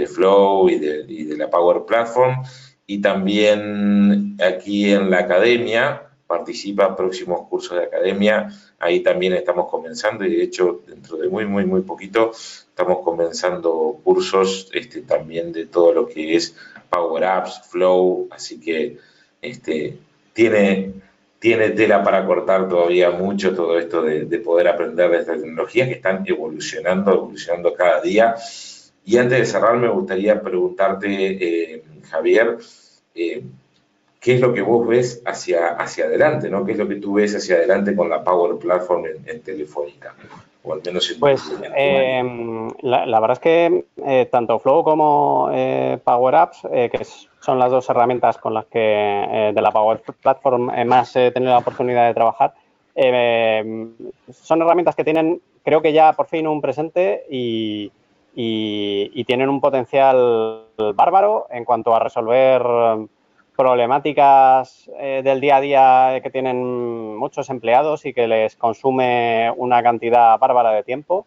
Flow 0.07 0.69
y 0.69 0.79
de, 0.79 1.37
la 1.37 1.49
Power 1.49 1.85
Platform. 1.85 2.43
Y 2.87 2.99
también 2.99 4.37
aquí 4.41 4.91
en 4.91 5.09
la 5.09 5.19
academia, 5.19 6.09
participa 6.25 6.95
próximos 6.95 7.47
cursos 7.47 7.77
de 7.77 7.83
academia, 7.83 8.49
ahí 8.79 9.01
también 9.01 9.33
estamos 9.33 9.69
comenzando 9.69 10.25
y 10.25 10.35
de 10.35 10.43
hecho 10.43 10.81
dentro 10.87 11.17
de 11.17 11.29
muy, 11.29 11.45
muy, 11.45 11.65
muy 11.65 11.81
poquito 11.81 12.31
estamos 12.31 12.99
comenzando 13.03 13.99
cursos 14.03 14.69
este, 14.73 15.03
también 15.03 15.51
de 15.51 15.67
todo 15.67 15.93
lo 15.93 16.07
que 16.07 16.35
es 16.35 16.55
Power 16.89 17.23
Apps, 17.23 17.61
Flow, 17.69 18.27
así 18.31 18.59
que 18.59 18.97
este, 19.41 19.97
tiene 20.33 20.93
tiene 21.43 21.71
tela 21.71 22.01
para 22.01 22.25
cortar 22.25 22.69
todavía 22.69 23.11
mucho 23.11 23.53
todo 23.53 23.77
esto 23.77 24.01
de, 24.01 24.39
poder 24.39 24.69
aprender 24.69 25.09
de 25.11 25.17
estas 25.17 25.41
tecnologías 25.41 25.89
que 25.89 25.95
están 25.95 26.23
evolucionando, 26.25 27.11
evolucionando 27.11 27.73
cada 27.73 27.99
día. 27.99 28.33
Y 29.03 29.17
antes 29.17 29.39
de 29.39 29.45
cerrar, 29.45 29.75
me 29.75 29.89
gustaría 29.89 30.41
preguntarte, 30.41 31.07
eh, 31.09 31.83
Javier, 32.09 32.59
eh, 33.13 33.43
¿qué 34.21 34.35
es 34.35 34.39
lo 34.39 34.53
que 34.53 34.61
vos 34.61 34.87
ves 34.87 35.21
hacia, 35.25 35.71
hacia 35.71 36.05
adelante? 36.05 36.49
¿no? 36.49 36.63
¿Qué 36.63 36.71
es 36.71 36.77
lo 36.77 36.87
que 36.87 36.95
tú 36.95 37.15
ves 37.15 37.35
hacia 37.35 37.57
adelante 37.57 37.93
con 37.93 38.09
la 38.09 38.23
Power 38.23 38.57
Platform 38.57 39.03
en, 39.25 39.41
Telefónica? 39.41 40.15
O 40.63 40.73
al 40.73 40.81
menos 40.85 41.11
en 41.11 41.19
Pues 41.19 41.51
em, 41.75 42.69
la, 42.81 43.05
la, 43.05 43.19
verdad 43.19 43.37
es 43.37 43.39
que 43.39 43.85
eh, 44.05 44.29
tanto 44.31 44.59
Flow 44.59 44.83
como 44.83 45.49
Power 46.03 46.35
Apps, 46.35 46.61
que 46.71 46.97
es 46.99 47.29
son 47.43 47.59
las 47.59 47.71
dos 47.71 47.89
herramientas 47.89 48.37
con 48.37 48.53
las 48.53 48.65
que 48.65 48.79
eh, 48.79 49.51
de 49.53 49.61
la 49.61 49.71
Power 49.71 50.01
Platform 50.21 50.69
eh, 50.69 50.85
más 50.85 51.13
he 51.17 51.29
tenido 51.31 51.51
la 51.51 51.57
oportunidad 51.57 52.07
de 52.07 52.13
trabajar. 52.13 52.53
Eh, 52.95 53.89
son 54.31 54.61
herramientas 54.61 54.95
que 54.95 55.03
tienen, 55.03 55.41
creo 55.61 55.81
que 55.81 55.91
ya 55.91 56.13
por 56.13 56.27
fin 56.27 56.47
un 56.47 56.61
presente 56.61 57.25
y, 57.29 57.91
tienen 59.25 59.49
un 59.49 59.59
potencial 59.59 60.63
bárbaro 60.95 61.47
en 61.51 61.65
cuanto 61.65 61.93
a 61.93 61.99
resolver 61.99 62.61
problemáticas 63.55 64.89
del 64.99 65.39
día 65.39 65.57
a 65.57 65.61
día 65.61 66.19
que 66.21 66.29
tienen 66.29 67.15
muchos 67.15 67.49
empleados 67.49 68.05
y 68.05 68.13
que 68.13 68.27
les 68.27 68.55
consume 68.55 69.51
una 69.57 69.83
cantidad 69.83 70.37
bárbara 70.39 70.71
de 70.71 70.83
tiempo. 70.83 71.25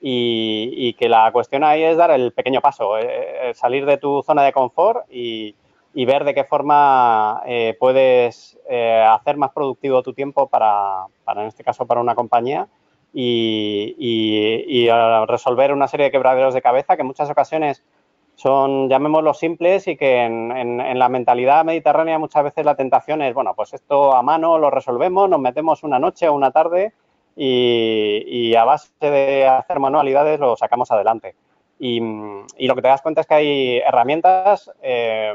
Y, 0.00 0.92
que 0.94 1.08
la 1.08 1.32
cuestión 1.32 1.64
ahí 1.64 1.82
es 1.82 1.96
dar 1.96 2.10
el 2.10 2.32
pequeño 2.32 2.60
paso, 2.60 2.98
eh, 2.98 3.52
salir 3.54 3.86
de 3.86 3.96
tu 3.96 4.22
zona 4.22 4.44
de 4.44 4.52
confort 4.52 5.06
y, 5.10 5.54
ver 5.94 6.24
de 6.24 6.34
qué 6.34 6.44
forma 6.44 7.42
eh, 7.46 7.74
puedes 7.80 8.58
eh, 8.68 9.04
hacer 9.08 9.36
más 9.36 9.50
productivo 9.50 10.02
tu 10.02 10.12
tiempo 10.12 10.46
para, 10.46 11.06
para, 11.24 11.40
en 11.42 11.48
este 11.48 11.64
caso, 11.64 11.86
para 11.86 12.00
una 12.00 12.14
compañía 12.14 12.68
y, 13.12 14.88
resolver 15.26 15.72
una 15.72 15.88
serie 15.88 16.04
de 16.06 16.12
quebraderos 16.12 16.54
de 16.54 16.62
cabeza 16.62 16.96
que 16.96 17.02
en 17.02 17.08
muchas 17.08 17.30
ocasiones 17.30 17.82
son, 18.36 18.88
llamémoslos 18.88 19.38
simples 19.38 19.88
y 19.88 19.96
que 19.96 20.22
en, 20.22 20.52
en, 20.52 20.98
la 20.98 21.08
mentalidad 21.08 21.64
mediterránea 21.64 22.18
muchas 22.18 22.44
veces 22.44 22.64
la 22.64 22.76
tentación 22.76 23.22
es, 23.22 23.34
bueno, 23.34 23.54
pues 23.54 23.72
esto 23.72 24.14
a 24.14 24.22
mano 24.22 24.58
lo 24.58 24.70
resolvemos, 24.70 25.28
nos 25.28 25.40
metemos 25.40 25.82
una 25.82 25.98
noche 25.98 26.28
o 26.28 26.34
una 26.34 26.50
tarde 26.50 26.92
y, 27.34 28.54
a 28.54 28.64
base 28.64 28.90
de 29.00 29.46
hacer 29.46 29.78
manualidades 29.78 30.38
lo 30.38 30.56
sacamos 30.56 30.90
adelante. 30.90 31.34
Y, 31.78 32.00
lo 32.00 32.74
que 32.74 32.82
te 32.82 32.88
das 32.88 33.02
cuenta 33.02 33.22
es 33.22 33.26
que 33.26 33.34
hay 33.34 33.76
herramientas 33.78 34.70
eh, 34.82 35.34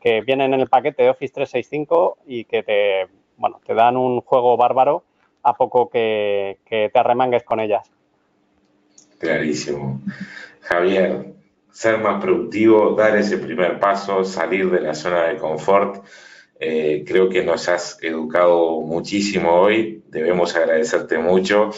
que 0.00 0.20
vienen 0.22 0.52
en 0.54 0.60
el 0.60 0.68
paquete 0.68 1.04
de 1.04 1.10
Office 1.10 1.32
365 1.32 2.18
y 2.26 2.44
que 2.44 2.62
te, 2.62 3.08
bueno, 3.36 3.60
te 3.64 3.74
dan 3.74 3.96
un 3.96 4.20
juego 4.20 4.56
bárbaro 4.56 5.04
a 5.42 5.54
poco 5.54 5.88
que, 5.88 6.58
que 6.64 6.90
te 6.92 6.98
arremangues 6.98 7.44
con 7.44 7.60
ellas. 7.60 7.90
Clarísimo. 9.18 10.00
Javier, 10.60 11.34
ser 11.72 11.98
más 11.98 12.22
productivo, 12.22 12.94
dar 12.94 13.16
ese 13.16 13.38
primer 13.38 13.80
paso, 13.80 14.24
salir 14.24 14.70
de 14.70 14.80
la 14.80 14.94
zona 14.94 15.24
de 15.24 15.38
confort. 15.38 16.04
Eh, 16.60 17.02
creo 17.04 17.28
que 17.28 17.42
nos 17.42 17.68
has 17.68 17.98
educado 18.02 18.80
muchísimo 18.82 19.52
hoy, 19.52 20.04
debemos 20.06 20.54
agradecerte 20.54 21.18
mucho 21.18 21.70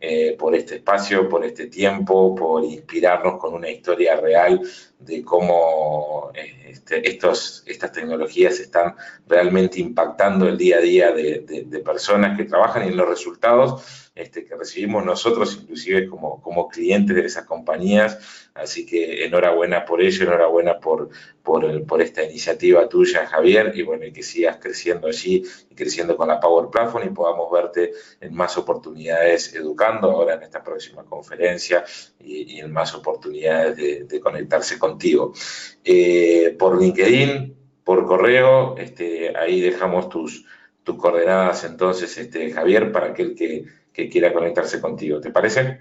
eh, 0.00 0.34
por 0.38 0.54
este 0.54 0.76
espacio, 0.76 1.28
por 1.28 1.44
este 1.44 1.66
tiempo, 1.66 2.34
por 2.34 2.64
inspirarnos 2.64 3.38
con 3.38 3.52
una 3.52 3.68
historia 3.68 4.16
real 4.16 4.62
de 4.98 5.22
cómo 5.22 6.30
eh, 6.32 6.70
este, 6.70 7.06
estos, 7.06 7.62
estas 7.66 7.92
tecnologías 7.92 8.58
están 8.60 8.94
realmente 9.26 9.78
impactando 9.78 10.48
el 10.48 10.56
día 10.56 10.78
a 10.78 10.80
día 10.80 11.12
de, 11.12 11.64
de 11.66 11.78
personas 11.80 12.34
que 12.38 12.44
trabajan 12.44 12.86
y 12.86 12.88
en 12.88 12.96
los 12.96 13.08
resultados 13.08 13.99
este, 14.14 14.44
que 14.44 14.56
recibimos 14.56 15.04
nosotros, 15.04 15.58
inclusive 15.62 16.08
como, 16.08 16.42
como 16.42 16.68
clientes 16.68 17.14
de 17.14 17.24
esas 17.24 17.44
compañías. 17.44 18.50
Así 18.54 18.84
que 18.84 19.24
enhorabuena 19.24 19.84
por 19.84 20.02
ello, 20.02 20.24
enhorabuena 20.24 20.80
por, 20.80 21.08
por, 21.42 22.02
esta 22.02 22.24
iniciativa 22.24 22.88
tuya, 22.88 23.26
Javier, 23.26 23.72
y 23.74 23.82
bueno, 23.82 24.04
y 24.04 24.12
que 24.12 24.22
sigas 24.22 24.58
creciendo 24.60 25.06
allí 25.06 25.44
y 25.70 25.74
creciendo 25.74 26.16
con 26.16 26.28
la 26.28 26.40
Power 26.40 26.68
Platform 26.70 27.06
y 27.06 27.10
podamos 27.10 27.50
verte 27.50 27.92
en 28.20 28.34
más 28.34 28.58
oportunidades 28.58 29.54
educando 29.54 30.10
ahora 30.10 30.34
en 30.34 30.42
esta 30.42 30.62
próxima 30.62 31.04
conferencia 31.04 31.84
y, 32.18 32.58
en 32.58 32.72
más 32.72 32.94
oportunidades 32.94 34.08
de, 34.08 34.20
conectarse 34.20 34.78
contigo. 34.78 35.32
Eh, 35.84 36.54
por 36.58 36.80
LinkedIn, 36.80 37.56
por 37.84 38.06
correo, 38.06 38.76
este, 38.76 39.36
ahí 39.36 39.60
dejamos 39.60 40.08
tus, 40.08 40.44
tus 40.82 40.96
coordenadas 40.96 41.64
entonces, 41.64 42.16
este, 42.18 42.50
Javier, 42.50 42.92
para 42.92 43.06
aquel 43.08 43.34
que 43.34 43.64
que 43.92 44.08
quiera 44.08 44.32
conectarse 44.32 44.80
contigo. 44.80 45.20
¿Te 45.20 45.30
parece? 45.30 45.80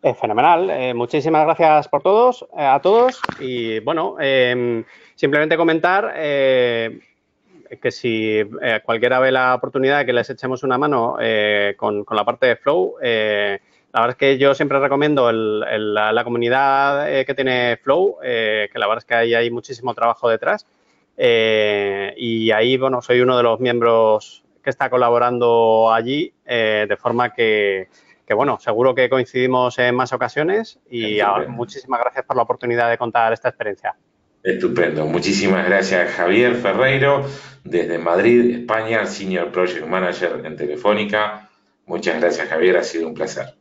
Eh, 0.00 0.14
fenomenal. 0.14 0.70
Eh, 0.70 0.94
muchísimas 0.94 1.44
gracias 1.44 1.88
por 1.88 2.02
todos, 2.02 2.46
eh, 2.56 2.64
a 2.64 2.80
todos. 2.80 3.20
Y 3.40 3.80
bueno, 3.80 4.16
em, 4.20 4.84
simplemente 5.16 5.56
comentar 5.56 6.14
que 7.82 7.90
si 7.90 8.40
cualquiera 8.84 9.18
ve 9.18 9.30
la 9.30 9.54
oportunidad 9.54 9.98
de 9.98 10.06
que 10.06 10.12
les 10.12 10.30
echemos 10.30 10.62
una 10.62 10.78
mano 10.78 11.18
con, 11.76 12.04
la 12.10 12.24
parte 12.24 12.46
de 12.46 12.56
Flow, 12.56 12.94
la 13.02 14.00
verdad 14.00 14.10
es 14.10 14.16
que 14.16 14.38
yo 14.38 14.54
siempre 14.54 14.78
recomiendo 14.78 15.30
la, 15.30 16.24
comunidad 16.24 17.26
que 17.26 17.34
tiene 17.34 17.76
Flow, 17.82 18.18
que 18.22 18.70
la 18.72 18.86
verdad 18.86 18.98
es 18.98 19.04
que 19.04 19.14
ahí 19.14 19.34
hay 19.34 19.50
muchísimo 19.50 19.92
trabajo 19.92 20.30
detrás. 20.30 20.66
y 21.18 22.50
ahí, 22.52 22.78
bueno, 22.78 23.02
soy 23.02 23.20
uno 23.20 23.36
de 23.36 23.42
los 23.42 23.60
miembros 23.60 24.44
que 24.62 24.70
está 24.70 24.90
colaborando 24.90 25.92
allí, 25.92 26.32
de 26.44 26.96
forma 26.98 27.32
que 27.32 27.88
que 28.28 28.34
bueno, 28.34 28.58
seguro 28.60 28.94
que 28.94 29.08
coincidimos 29.08 29.78
en 29.78 29.94
más 29.94 30.12
ocasiones 30.12 30.78
y 30.90 31.18
muchísimas 31.48 32.00
gracias 32.00 32.26
por 32.26 32.36
la 32.36 32.42
oportunidad 32.42 32.90
de 32.90 32.98
contar 32.98 33.32
esta 33.32 33.48
experiencia. 33.48 33.96
Estupendo. 34.42 35.06
Muchísimas 35.06 35.66
gracias 35.66 36.12
Javier 36.12 36.54
Ferreiro 36.56 37.24
desde 37.64 37.96
Madrid, 37.96 38.54
España, 38.54 39.06
Senior 39.06 39.50
Project 39.50 39.86
Manager 39.86 40.42
en 40.44 40.56
Telefónica. 40.56 41.48
Muchas 41.86 42.20
gracias 42.20 42.50
Javier, 42.50 42.76
ha 42.76 42.84
sido 42.84 43.08
un 43.08 43.14
placer. 43.14 43.54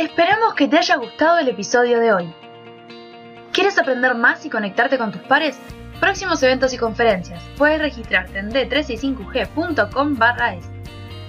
Esperamos 0.00 0.54
que 0.54 0.68
te 0.68 0.78
haya 0.78 0.96
gustado 0.96 1.38
el 1.38 1.48
episodio 1.48 2.00
de 2.00 2.14
hoy. 2.14 2.34
¿Quieres 3.52 3.78
aprender 3.78 4.14
más 4.14 4.46
y 4.46 4.48
conectarte 4.48 4.96
con 4.96 5.12
tus 5.12 5.20
pares? 5.20 5.60
Próximos 6.02 6.42
eventos 6.42 6.74
y 6.74 6.78
conferencias. 6.78 7.40
Puedes 7.56 7.80
registrarte 7.80 8.36
en 8.40 8.50
d365g.com 8.50 10.18
es. 10.58 10.68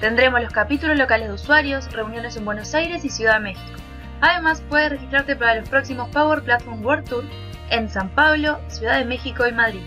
Tendremos 0.01 0.41
los 0.41 0.51
capítulos 0.51 0.97
locales 0.97 1.27
de 1.27 1.35
usuarios, 1.35 1.93
reuniones 1.93 2.35
en 2.37 2.43
Buenos 2.43 2.73
Aires 2.73 3.05
y 3.05 3.09
Ciudad 3.09 3.35
de 3.35 3.41
México. 3.41 3.79
Además, 4.19 4.63
puedes 4.67 4.89
registrarte 4.89 5.35
para 5.35 5.59
los 5.59 5.69
próximos 5.69 6.09
Power 6.09 6.41
Platform 6.41 6.83
World 6.83 7.07
Tour 7.07 7.23
en 7.69 7.87
San 7.87 8.09
Pablo, 8.15 8.59
Ciudad 8.67 8.97
de 8.97 9.05
México 9.05 9.45
y 9.45 9.51
Madrid. 9.51 9.85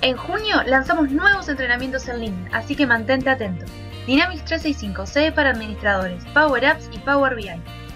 En 0.00 0.16
junio 0.16 0.62
lanzamos 0.64 1.10
nuevos 1.10 1.50
entrenamientos 1.50 2.08
en 2.08 2.20
línea, 2.20 2.50
así 2.54 2.74
que 2.74 2.86
mantente 2.86 3.28
atento. 3.28 3.66
Dynamics 4.06 4.46
365 4.46 5.04
sede 5.04 5.30
para 5.30 5.50
administradores, 5.50 6.24
Power 6.32 6.64
Apps 6.64 6.88
y 6.90 6.98
Power 7.00 7.34
BI. 7.34 7.50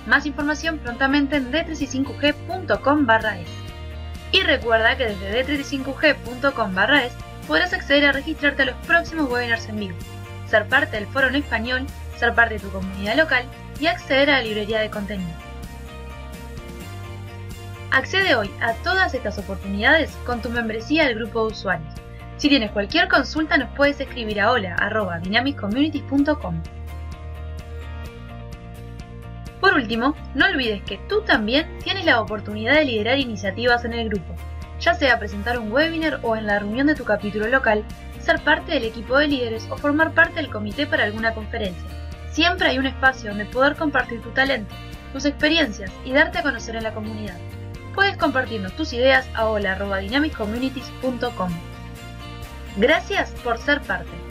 Más 0.07 0.27
información 0.27 0.77
prontamente 0.81 1.37
en 1.37 1.51
d35g.com 1.51 3.07
es. 3.41 3.58
Y 4.33 4.43
recuerda 4.43 4.97
que 4.97 5.07
desde 5.07 5.47
d35g.com 5.47 6.79
es 6.95 7.13
podrás 7.47 7.73
acceder 7.73 8.07
a 8.07 8.13
registrarte 8.13 8.63
a 8.63 8.67
los 8.67 8.77
próximos 8.87 9.31
webinars 9.31 9.69
en 9.69 9.81
vivo 9.81 9.97
ser 10.49 10.67
parte 10.67 10.97
del 10.97 11.07
foro 11.07 11.29
en 11.29 11.37
español, 11.37 11.87
ser 12.17 12.35
parte 12.35 12.55
de 12.55 12.61
tu 12.61 12.71
comunidad 12.71 13.17
local 13.17 13.45
y 13.79 13.87
acceder 13.87 14.31
a 14.31 14.39
la 14.39 14.43
librería 14.43 14.81
de 14.81 14.91
contenido. 14.91 15.31
Accede 17.91 18.35
hoy 18.35 18.51
a 18.61 18.75
todas 18.75 19.15
estas 19.15 19.39
oportunidades 19.39 20.11
con 20.27 20.43
tu 20.43 20.51
membresía 20.51 21.07
al 21.07 21.15
grupo 21.15 21.47
de 21.47 21.53
usuarios. 21.53 21.95
Si 22.37 22.49
tienes 22.49 22.71
cualquier 22.71 23.09
consulta 23.09 23.57
nos 23.57 23.75
puedes 23.75 23.99
escribir 24.01 24.41
a 24.41 24.53
hola.dynamiccommunities.com. 24.53 26.63
Por 29.61 29.75
último, 29.75 30.17
no 30.35 30.47
olvides 30.47 30.83
que 30.83 30.99
tú 31.09 31.23
también 31.23 31.79
tienes 31.83 32.05
la 32.05 32.21
oportunidad 32.21 32.75
de 32.75 32.85
liderar 32.85 33.19
iniciativas 33.19 33.85
en 33.85 33.93
el 33.93 34.09
grupo, 34.09 34.35
ya 34.81 34.95
sea 34.95 35.19
presentar 35.19 35.59
un 35.59 35.73
webinar 35.73 36.21
o 36.23 36.37
en 36.37 36.47
la 36.47 36.61
reunión 36.61 36.87
de 36.87 36.95
tu 36.95 37.05
capítulo 37.05 37.49
local, 37.49 37.85
ser 38.21 38.39
parte 38.41 38.73
del 38.73 38.85
equipo 38.85 39.19
de 39.19 39.27
líderes 39.27 39.67
o 39.71 39.77
formar 39.77 40.13
parte 40.13 40.37
del 40.37 40.51
comité 40.51 40.87
para 40.87 41.05
alguna 41.05 41.35
conferencia. 41.35 41.89
Siempre 42.31 42.69
hay 42.69 42.79
un 42.79 42.87
espacio 42.87 43.31
donde 43.31 43.47
poder 43.47 43.75
compartir 43.75 44.23
tu 44.23 44.31
talento, 44.31 44.73
tus 45.13 45.25
experiencias 45.25 45.91
y 46.05 46.13
darte 46.13 46.39
a 46.39 46.43
conocer 46.43 46.77
en 46.77 46.85
la 46.85 46.95
comunidad. 46.95 47.37
Puedes 47.95 48.17
compartirnos 48.17 48.77
tus 48.77 48.93
ideas 48.93 49.29
a 49.35 49.47
hola.dynamiccommunities.com. 49.47 51.51
Gracias 52.77 53.33
por 53.43 53.59
ser 53.59 53.81
parte. 53.81 54.28